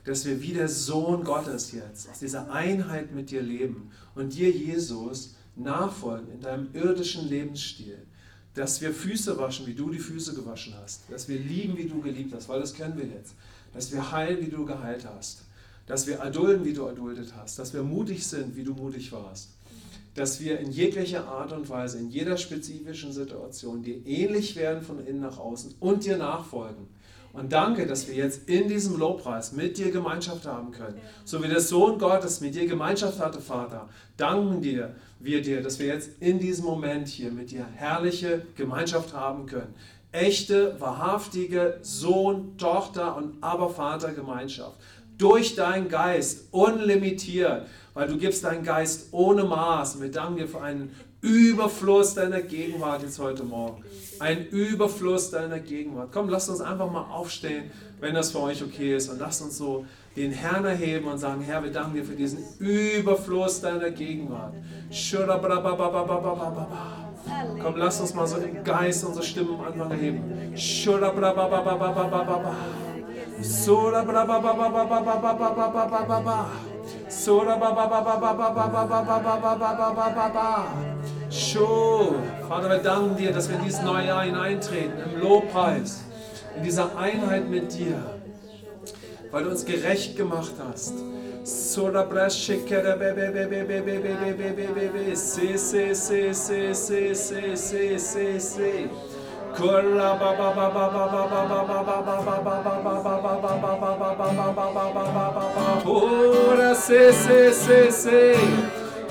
dass 0.07 0.25
wir 0.25 0.41
wie 0.41 0.53
der 0.53 0.69
Sohn 0.69 1.25
Gottes 1.25 1.73
jetzt 1.73 2.09
aus 2.09 2.19
dieser 2.19 2.49
Einheit 2.49 3.13
mit 3.13 3.29
dir 3.29 3.41
leben 3.41 3.91
und 4.15 4.33
dir, 4.33 4.49
Jesus, 4.49 5.35
nachfolgen 5.59 6.31
in 6.31 6.41
deinem 6.41 6.69
irdischen 6.73 7.27
Lebensstil. 7.27 7.99
Dass 8.53 8.81
wir 8.81 8.91
Füße 8.91 9.37
waschen, 9.37 9.67
wie 9.67 9.73
du 9.73 9.89
die 9.89 9.99
Füße 9.99 10.33
gewaschen 10.33 10.73
hast. 10.81 11.03
Dass 11.11 11.27
wir 11.27 11.37
lieben, 11.37 11.77
wie 11.77 11.85
du 11.85 12.01
geliebt 12.01 12.33
hast, 12.33 12.49
weil 12.49 12.59
das 12.59 12.73
können 12.73 12.97
wir 12.97 13.05
jetzt. 13.05 13.35
Dass 13.73 13.91
wir 13.91 14.11
heilen, 14.11 14.41
wie 14.41 14.49
du 14.49 14.65
geheilt 14.65 15.05
hast. 15.05 15.43
Dass 15.85 16.07
wir 16.07 16.17
erdulden, 16.17 16.65
wie 16.65 16.73
du 16.73 16.83
erduldet 16.83 17.33
hast. 17.37 17.59
Dass 17.59 17.73
wir 17.73 17.83
mutig 17.83 18.25
sind, 18.25 18.55
wie 18.55 18.63
du 18.63 18.73
mutig 18.73 19.11
warst. 19.11 19.49
Dass 20.15 20.39
wir 20.39 20.59
in 20.59 20.71
jeglicher 20.71 21.27
Art 21.27 21.51
und 21.51 21.69
Weise, 21.69 21.99
in 21.99 22.09
jeder 22.09 22.37
spezifischen 22.37 23.13
Situation 23.13 23.83
dir 23.83 24.03
ähnlich 24.07 24.55
werden 24.55 24.81
von 24.81 25.05
innen 25.05 25.21
nach 25.21 25.37
außen 25.37 25.75
und 25.79 26.05
dir 26.05 26.17
nachfolgen 26.17 26.87
und 27.37 27.53
danke, 27.53 27.85
dass 27.85 28.07
wir 28.07 28.15
jetzt 28.15 28.49
in 28.49 28.67
diesem 28.67 28.97
Lobpreis 28.97 29.51
mit 29.51 29.77
dir 29.77 29.91
Gemeinschaft 29.91 30.47
haben 30.47 30.71
können. 30.71 30.99
So 31.23 31.43
wie 31.43 31.47
der 31.47 31.61
Sohn 31.61 31.99
Gottes 31.99 32.41
mit 32.41 32.55
dir 32.55 32.65
Gemeinschaft 32.65 33.19
hatte, 33.19 33.41
Vater. 33.41 33.89
Danken 34.17 34.59
dir, 34.59 34.95
wir 35.19 35.41
dir, 35.41 35.61
dass 35.61 35.79
wir 35.79 35.87
jetzt 35.87 36.09
in 36.19 36.39
diesem 36.39 36.65
Moment 36.65 37.07
hier 37.07 37.31
mit 37.31 37.51
dir 37.51 37.65
herrliche 37.75 38.43
Gemeinschaft 38.55 39.13
haben 39.13 39.45
können. 39.45 39.73
Echte, 40.11 40.79
wahrhaftige 40.79 41.79
Sohn, 41.81 42.57
Tochter 42.57 43.15
und 43.15 43.35
aber 43.41 43.69
Vater 43.69 44.13
Gemeinschaft. 44.13 44.77
Durch 45.17 45.55
deinen 45.55 45.89
Geist, 45.89 46.47
unlimitiert, 46.51 47.65
weil 47.93 48.07
du 48.07 48.17
gibst 48.17 48.43
deinen 48.43 48.63
Geist 48.63 49.07
ohne 49.11 49.43
Maß. 49.43 49.95
Und 49.95 50.03
wir 50.03 50.11
danken 50.11 50.37
dir 50.37 50.47
für 50.47 50.61
einen 50.61 50.91
Überfluss 51.21 52.13
deiner 52.13 52.41
Gegenwart 52.41 53.01
jetzt 53.01 53.17
heute 53.17 53.43
Morgen. 53.43 53.83
Ein 54.19 54.47
Überfluss 54.47 55.31
deiner 55.31 55.59
Gegenwart. 55.59 56.09
Komm, 56.11 56.29
lasst 56.29 56.49
uns 56.49 56.61
einfach 56.61 56.91
mal 56.91 57.09
aufstehen, 57.11 57.71
wenn 57.99 58.13
das 58.13 58.31
für 58.31 58.41
euch 58.41 58.63
okay 58.63 58.95
ist. 58.95 59.09
Und 59.09 59.19
lasst 59.19 59.41
uns 59.41 59.57
so 59.57 59.85
den 60.17 60.31
Herrn 60.31 60.65
erheben 60.65 61.07
und 61.07 61.19
sagen, 61.19 61.41
Herr, 61.41 61.63
wir 61.63 61.71
danken 61.71 61.93
dir 61.93 62.03
für 62.03 62.15
diesen 62.15 62.39
Überfluss 62.59 63.61
deiner 63.61 63.91
Gegenwart. 63.91 64.53
Komm, 67.61 67.75
lasst 67.77 68.01
uns 68.01 68.15
mal 68.15 68.25
so 68.25 68.37
im 68.37 68.63
Geist 68.63 69.05
unsere 69.05 69.23
Stimmen 69.23 69.59
am 69.59 69.65
Anfang 69.67 69.91
erheben. 69.91 70.23
Vater, 82.47 82.69
wir 82.69 82.77
danken 82.79 83.17
dir, 83.17 83.31
dass 83.31 83.49
wir 83.49 83.57
in 83.57 83.65
dieses 83.65 83.83
neue 83.83 84.07
Jahr 84.07 84.23
hineintreten, 84.23 84.93
im 85.13 85.21
Lobpreis, 85.21 86.01
in 86.55 86.63
dieser 86.63 86.97
Einheit 86.97 87.47
mit 87.47 87.77
dir, 87.77 88.16
weil 89.31 89.43
du 89.43 89.49
uns 89.49 89.65
gerecht 89.65 90.15
gemacht 90.15 90.53
hast. 90.69 90.93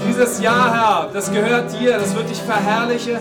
Dieses 0.08 0.40
Jahr, 0.40 0.74
Herr, 0.74 1.10
das 1.12 1.32
gehört 1.32 1.72
dir, 1.72 1.98
das 1.98 2.14
wird 2.14 2.28
dich 2.28 2.42
verherrlichen. 2.42 3.18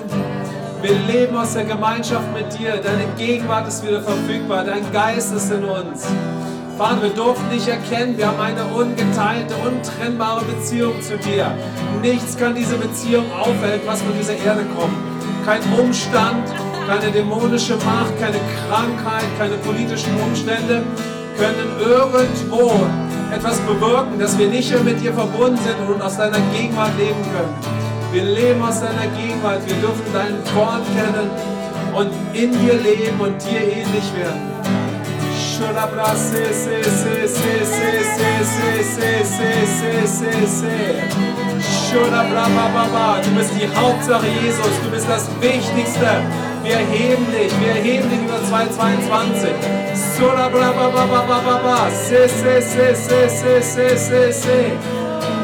Wir 0.81 0.93
leben 1.07 1.35
aus 1.35 1.53
der 1.53 1.63
Gemeinschaft 1.63 2.31
mit 2.33 2.59
dir. 2.59 2.77
Deine 2.83 3.05
Gegenwart 3.17 3.67
ist 3.67 3.83
wieder 3.83 4.01
verfügbar. 4.01 4.63
Dein 4.65 4.91
Geist 4.91 5.33
ist 5.33 5.51
in 5.51 5.63
uns. 5.63 6.05
Vater, 6.77 7.03
wir 7.03 7.09
durften 7.11 7.49
dich 7.49 7.69
erkennen. 7.69 8.17
Wir 8.17 8.27
haben 8.27 8.39
eine 8.39 8.65
ungeteilte, 8.65 9.55
untrennbare 9.55 10.43
Beziehung 10.43 11.01
zu 11.01 11.17
dir. 11.17 11.57
Nichts 12.01 12.37
kann 12.37 12.53
diese 12.53 12.75
Beziehung 12.75 13.31
aufhalten, 13.31 13.87
was 13.87 14.01
von 14.01 14.11
dieser 14.19 14.35
Erde 14.35 14.65
kommt. 14.77 14.97
Kein 15.45 15.61
Umstand, 15.79 16.43
keine 16.85 17.11
dämonische 17.11 17.77
Macht, 17.77 18.19
keine 18.19 18.39
Krankheit, 18.67 19.23
keine 19.39 19.55
politischen 19.57 20.19
Umstände 20.19 20.83
können 21.37 21.79
irgendwo 21.79 22.71
etwas 23.33 23.57
bewirken, 23.61 24.19
dass 24.19 24.37
wir 24.37 24.47
nicht 24.47 24.69
mehr 24.69 24.83
mit 24.83 25.01
dir 25.01 25.13
verbunden 25.13 25.57
sind 25.57 25.77
und 25.87 26.01
aus 26.01 26.17
deiner 26.17 26.39
Gegenwart 26.53 26.91
leben 26.97 27.21
können. 27.23 27.55
Wir 28.11 28.23
leben 28.23 28.61
aus 28.61 28.81
deiner 28.81 29.07
Gegenwart, 29.17 29.65
wir 29.65 29.75
dürfen 29.75 30.13
deinen 30.13 30.43
Wort 30.53 30.83
kennen 30.93 31.29
und 31.93 32.11
in 32.33 32.51
dir 32.51 32.73
leben 32.73 33.19
und 33.19 33.35
dir 33.45 33.61
ähnlich 33.61 34.13
werden. 34.17 34.54
Du 43.23 43.31
bist 43.35 43.51
die 43.57 43.69
Hauptsache 43.73 44.27
Jesus, 44.43 44.81
du 44.83 44.91
bist 44.91 45.07
das 45.07 45.29
Wichtigste. 45.39 46.23
Wir 46.61 46.77
heben 46.77 47.25
dich, 47.31 47.53
wir 47.61 47.73
heben 47.73 48.09
dich 48.09 48.19
über 48.19 48.43
222. 48.43 49.49
Sola 50.17 50.49
bla 50.49 50.73
ba 50.73 50.89
ba 50.89 51.05
ba 51.05 51.23
ba 51.25 51.39
ba 51.39 51.57
ba. 51.63 51.89
Se 51.89 52.27
se 52.27 52.61
se 52.61 52.93
se 52.93 53.29
se 53.29 53.61
se 53.61 53.97
se 53.97 54.33
se. 54.33 54.71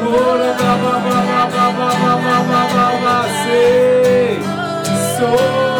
Ora 0.04 0.52
ba 0.60 0.76
ba 0.82 0.94
ba 1.06 1.18
ba 1.32 1.42
ba 1.54 1.66
ba 1.72 1.88
ba 2.02 2.20
ba 2.20 2.38
ba 2.50 2.62
ba 2.74 2.86
ba 3.02 3.24
se. 3.40 4.36
Sola 5.16 5.71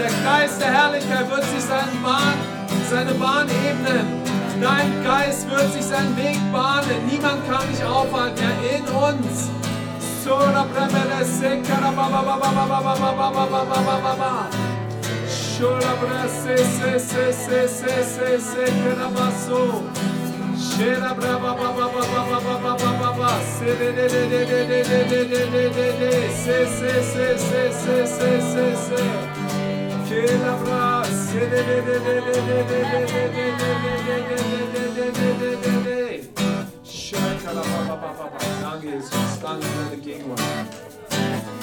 der 0.00 0.10
Geist 0.24 0.60
der 0.60 0.72
Herrlichkeit 0.72 1.30
wird 1.30 1.44
sich 1.44 1.62
seinen 1.62 2.02
Bahn, 2.02 2.34
seine 2.90 3.14
Bahn 3.14 3.46
ebnen. 3.48 4.29
Dein 4.60 5.02
Geist 5.02 5.48
wird 5.50 5.72
sich 5.72 5.84
seinen 5.84 6.16
Weg 6.16 6.38
bahnen. 6.52 7.06
Niemand 7.10 7.48
kann 7.48 7.66
dich 7.68 7.82
aufhalten. 7.84 8.44
Er 8.44 8.76
in 8.76 8.84
uns. 8.84 9.50
Stangen 38.58 38.98
ist, 38.98 39.12
Stangen 39.38 39.62
ist 39.62 39.90
der 39.92 39.98
Gegenwart. 39.98 41.59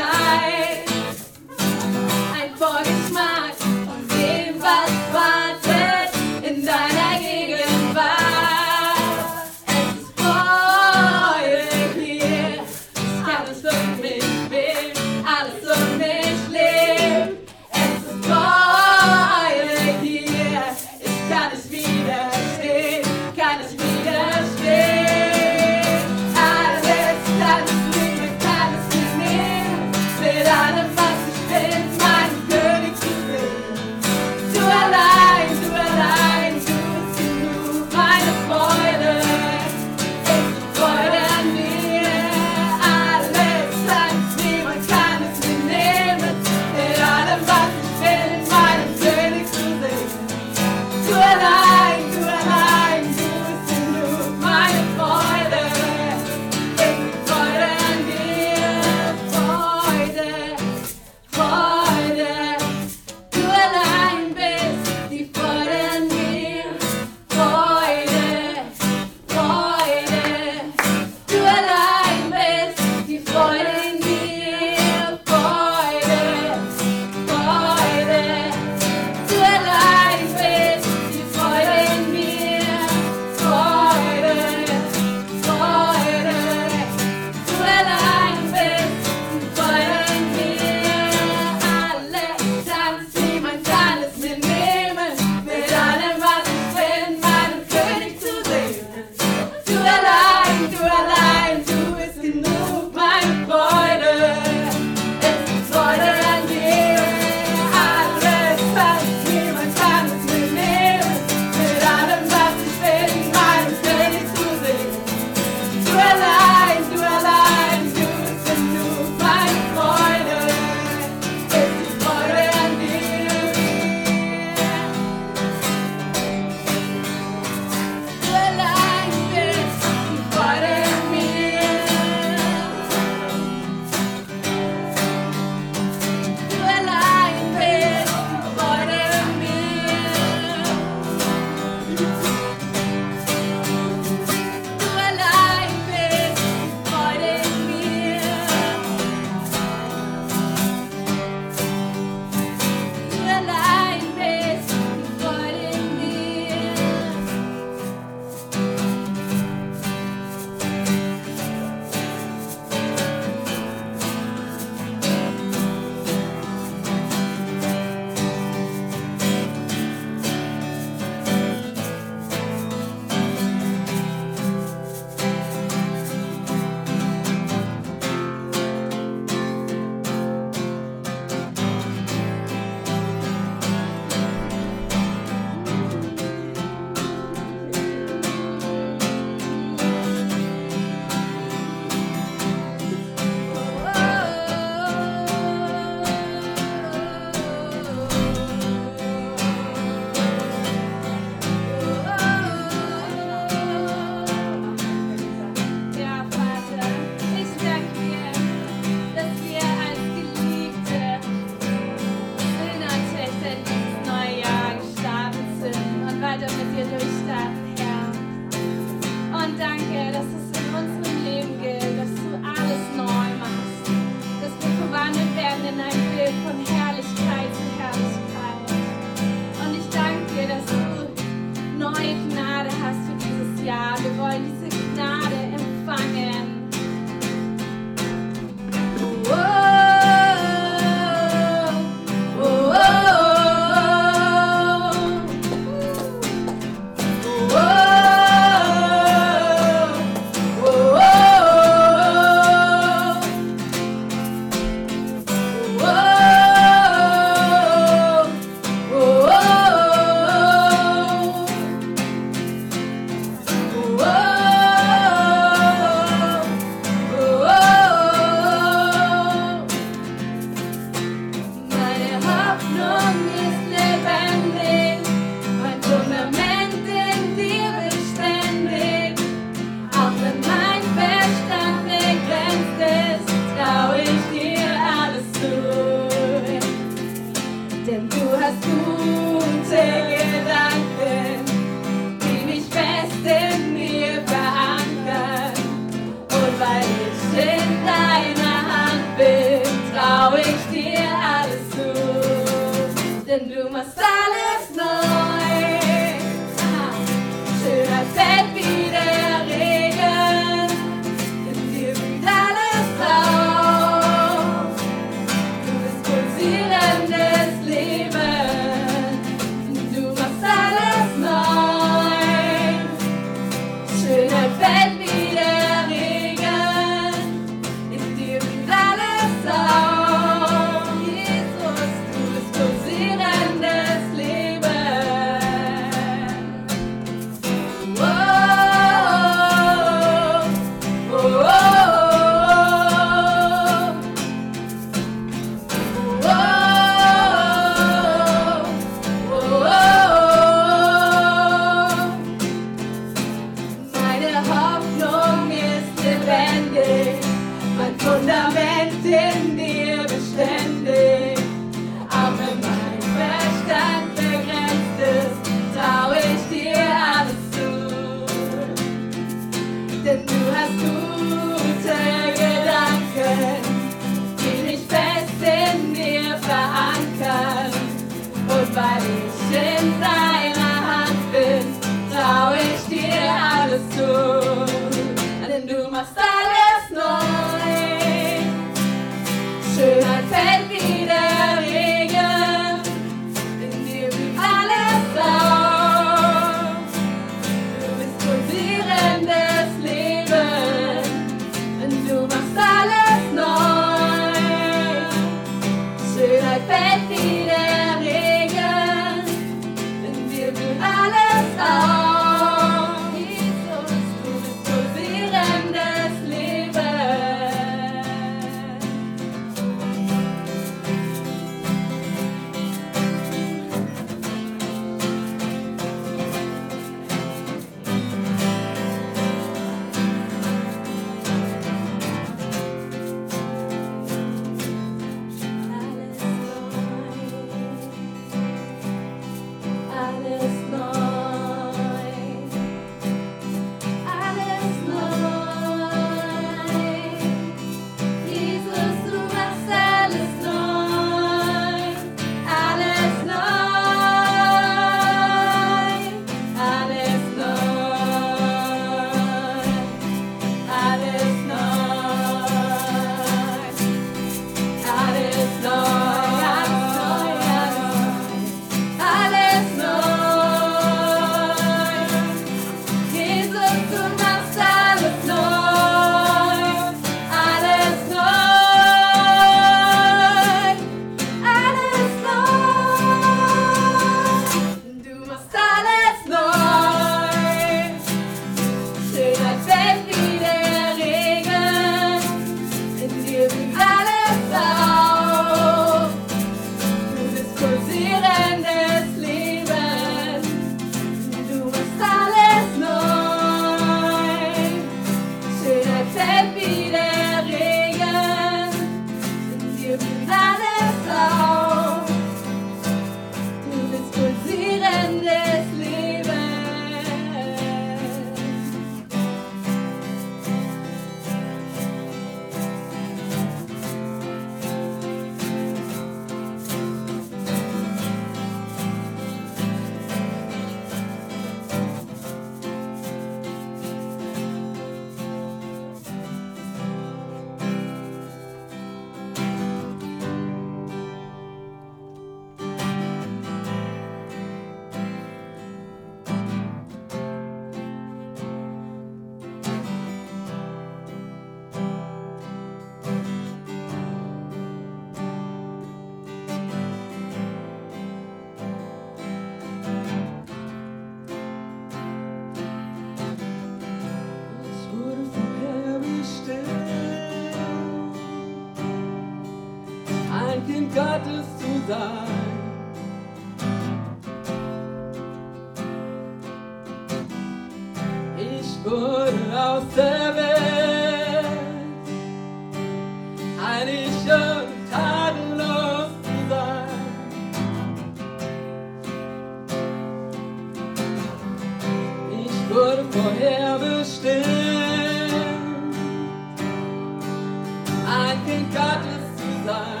Ein 598.11 598.45
Kind 598.45 598.73
Gottes 598.73 599.23
zu 599.37 599.65
sein. 599.65 600.00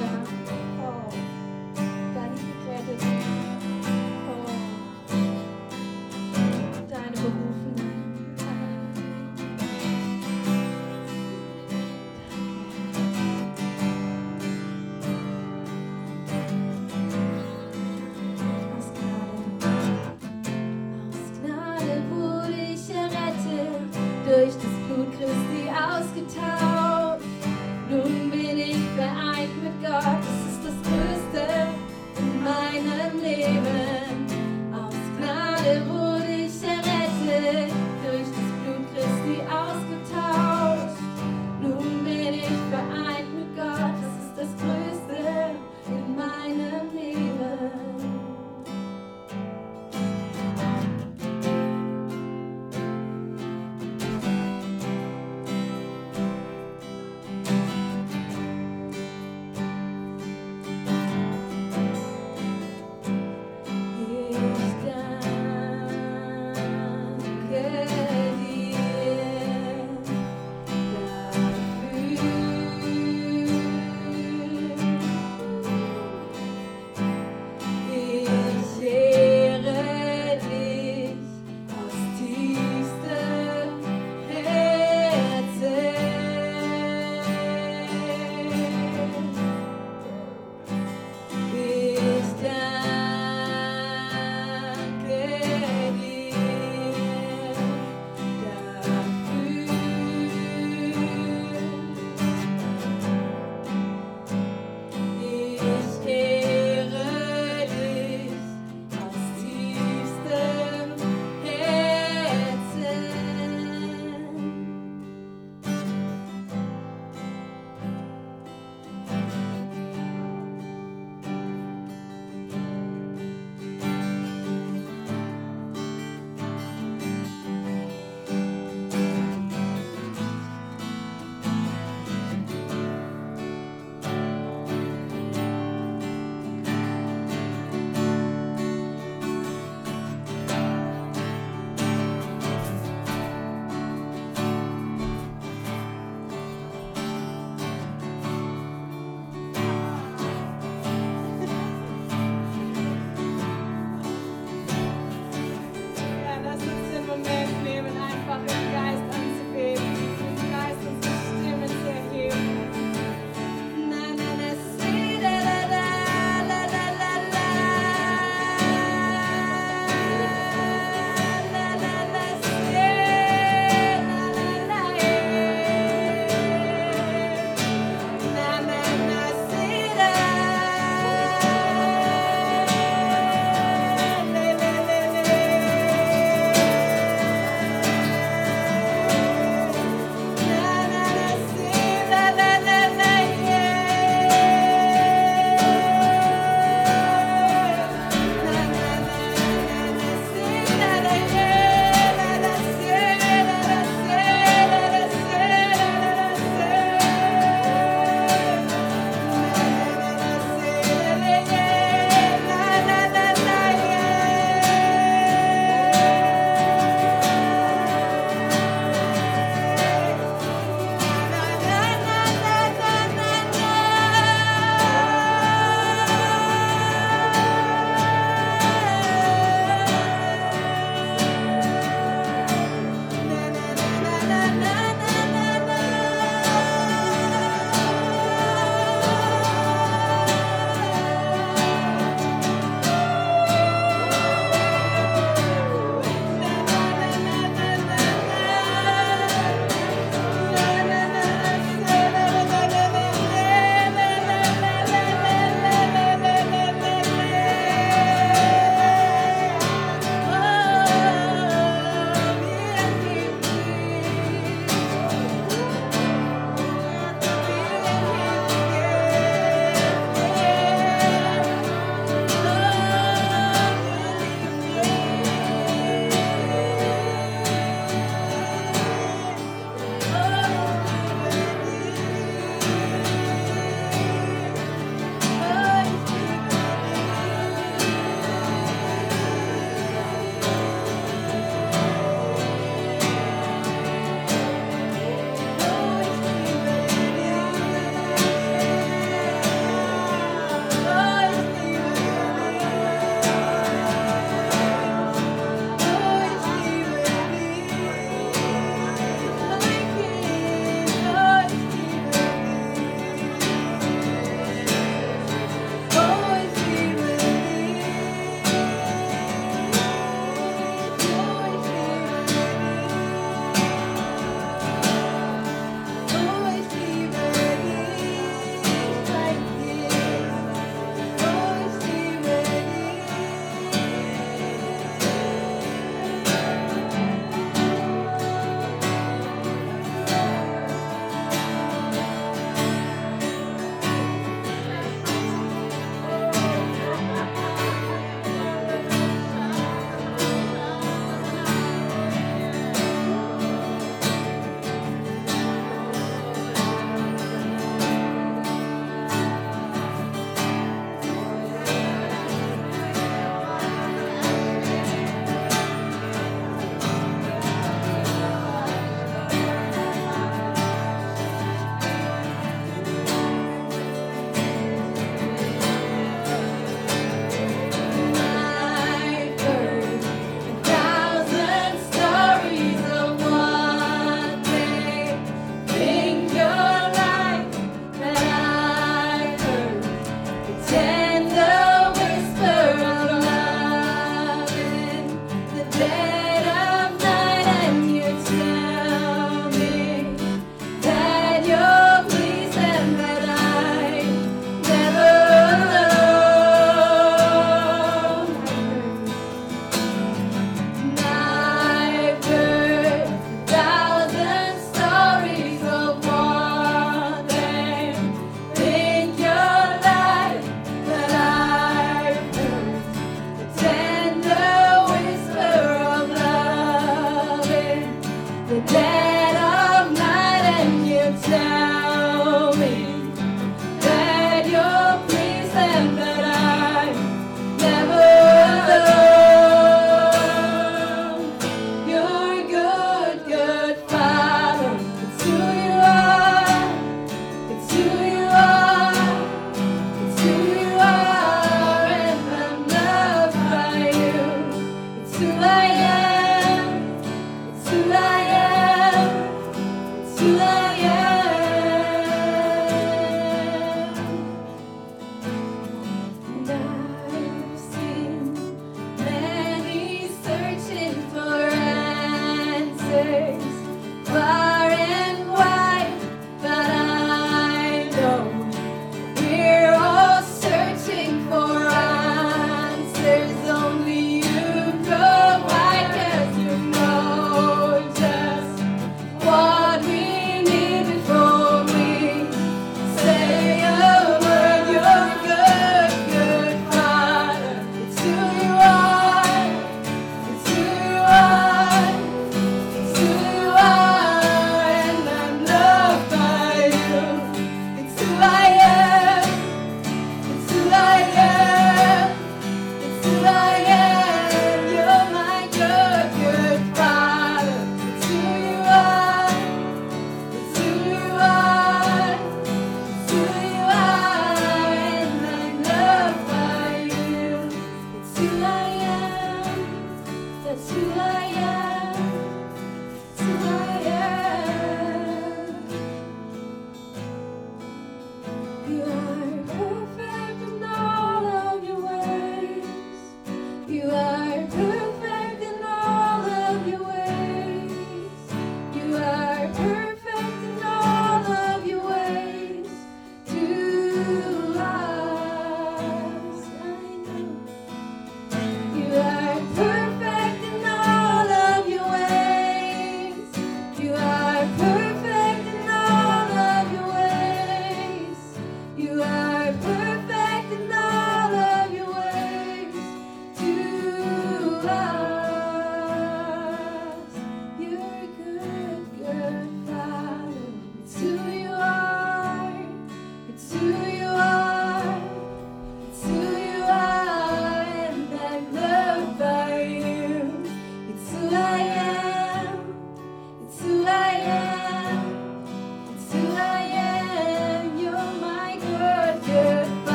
Yeah. 0.00 0.39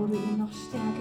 Bereiche, 0.00 0.06
wo 0.06 0.06
du 0.06 0.14
ihn 0.14 0.38
noch 0.38 0.52
stärker 0.52 0.86
erleben 0.86 0.99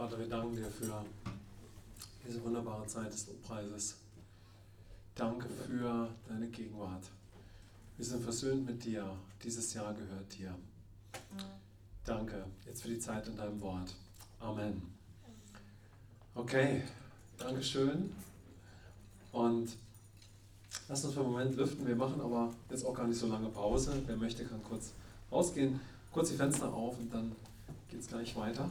Vater, 0.00 0.18
wir 0.18 0.30
danken 0.30 0.56
dir 0.56 0.64
für 0.64 1.04
diese 2.26 2.42
wunderbare 2.42 2.86
Zeit 2.86 3.12
des 3.12 3.26
Lobpreises. 3.26 3.96
Danke 5.14 5.46
für 5.46 6.08
deine 6.26 6.48
Gegenwart. 6.48 7.04
Wir 7.98 8.06
sind 8.06 8.22
versöhnt 8.22 8.64
mit 8.64 8.82
dir. 8.82 9.14
Dieses 9.44 9.74
Jahr 9.74 9.92
gehört 9.92 10.38
dir. 10.38 10.54
Danke 12.02 12.46
jetzt 12.64 12.80
für 12.80 12.88
die 12.88 12.98
Zeit 12.98 13.28
in 13.28 13.36
deinem 13.36 13.60
Wort. 13.60 13.94
Amen. 14.38 14.80
Okay, 16.34 16.82
Dankeschön. 17.36 18.10
Und 19.32 19.68
Lass 20.88 21.04
uns 21.04 21.12
für 21.12 21.20
einen 21.20 21.30
Moment 21.30 21.56
lüften. 21.56 21.86
Wir 21.86 21.96
machen 21.96 22.22
aber 22.22 22.54
jetzt 22.70 22.86
auch 22.86 22.94
gar 22.94 23.06
nicht 23.06 23.20
so 23.20 23.26
lange 23.26 23.50
Pause. 23.50 24.02
Wer 24.06 24.16
möchte, 24.16 24.46
kann 24.46 24.62
kurz 24.62 24.92
rausgehen, 25.30 25.78
kurz 26.10 26.30
die 26.30 26.36
Fenster 26.36 26.72
auf 26.72 26.98
und 26.98 27.12
dann 27.12 27.36
geht 27.90 28.00
es 28.00 28.08
gleich 28.08 28.34
weiter. 28.34 28.66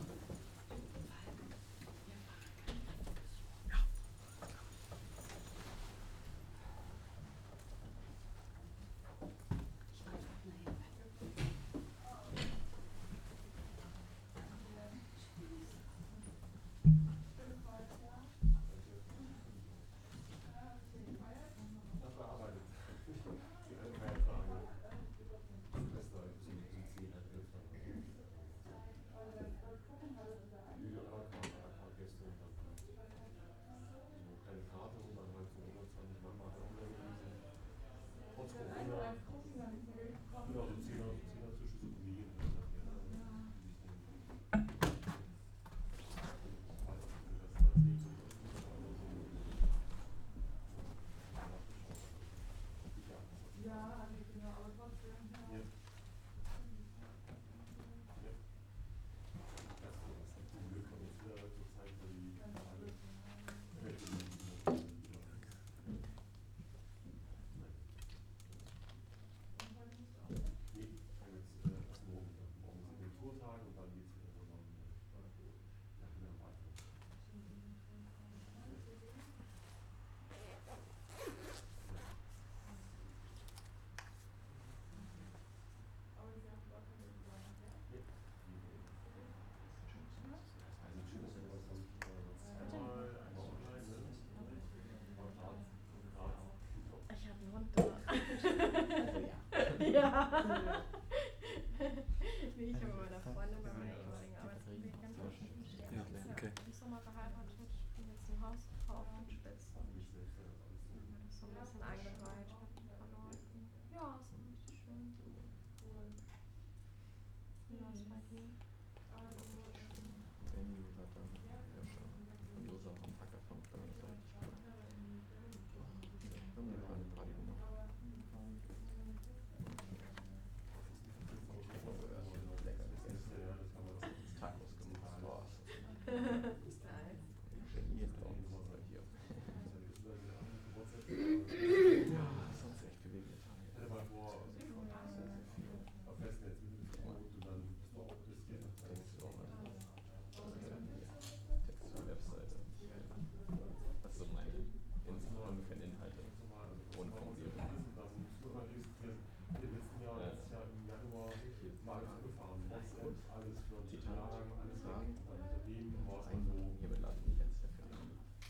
Einen 98.09 99.95
Hund 99.95 100.98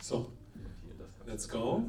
So, 0.02 0.32
let's 1.28 1.46
go. 1.46 1.84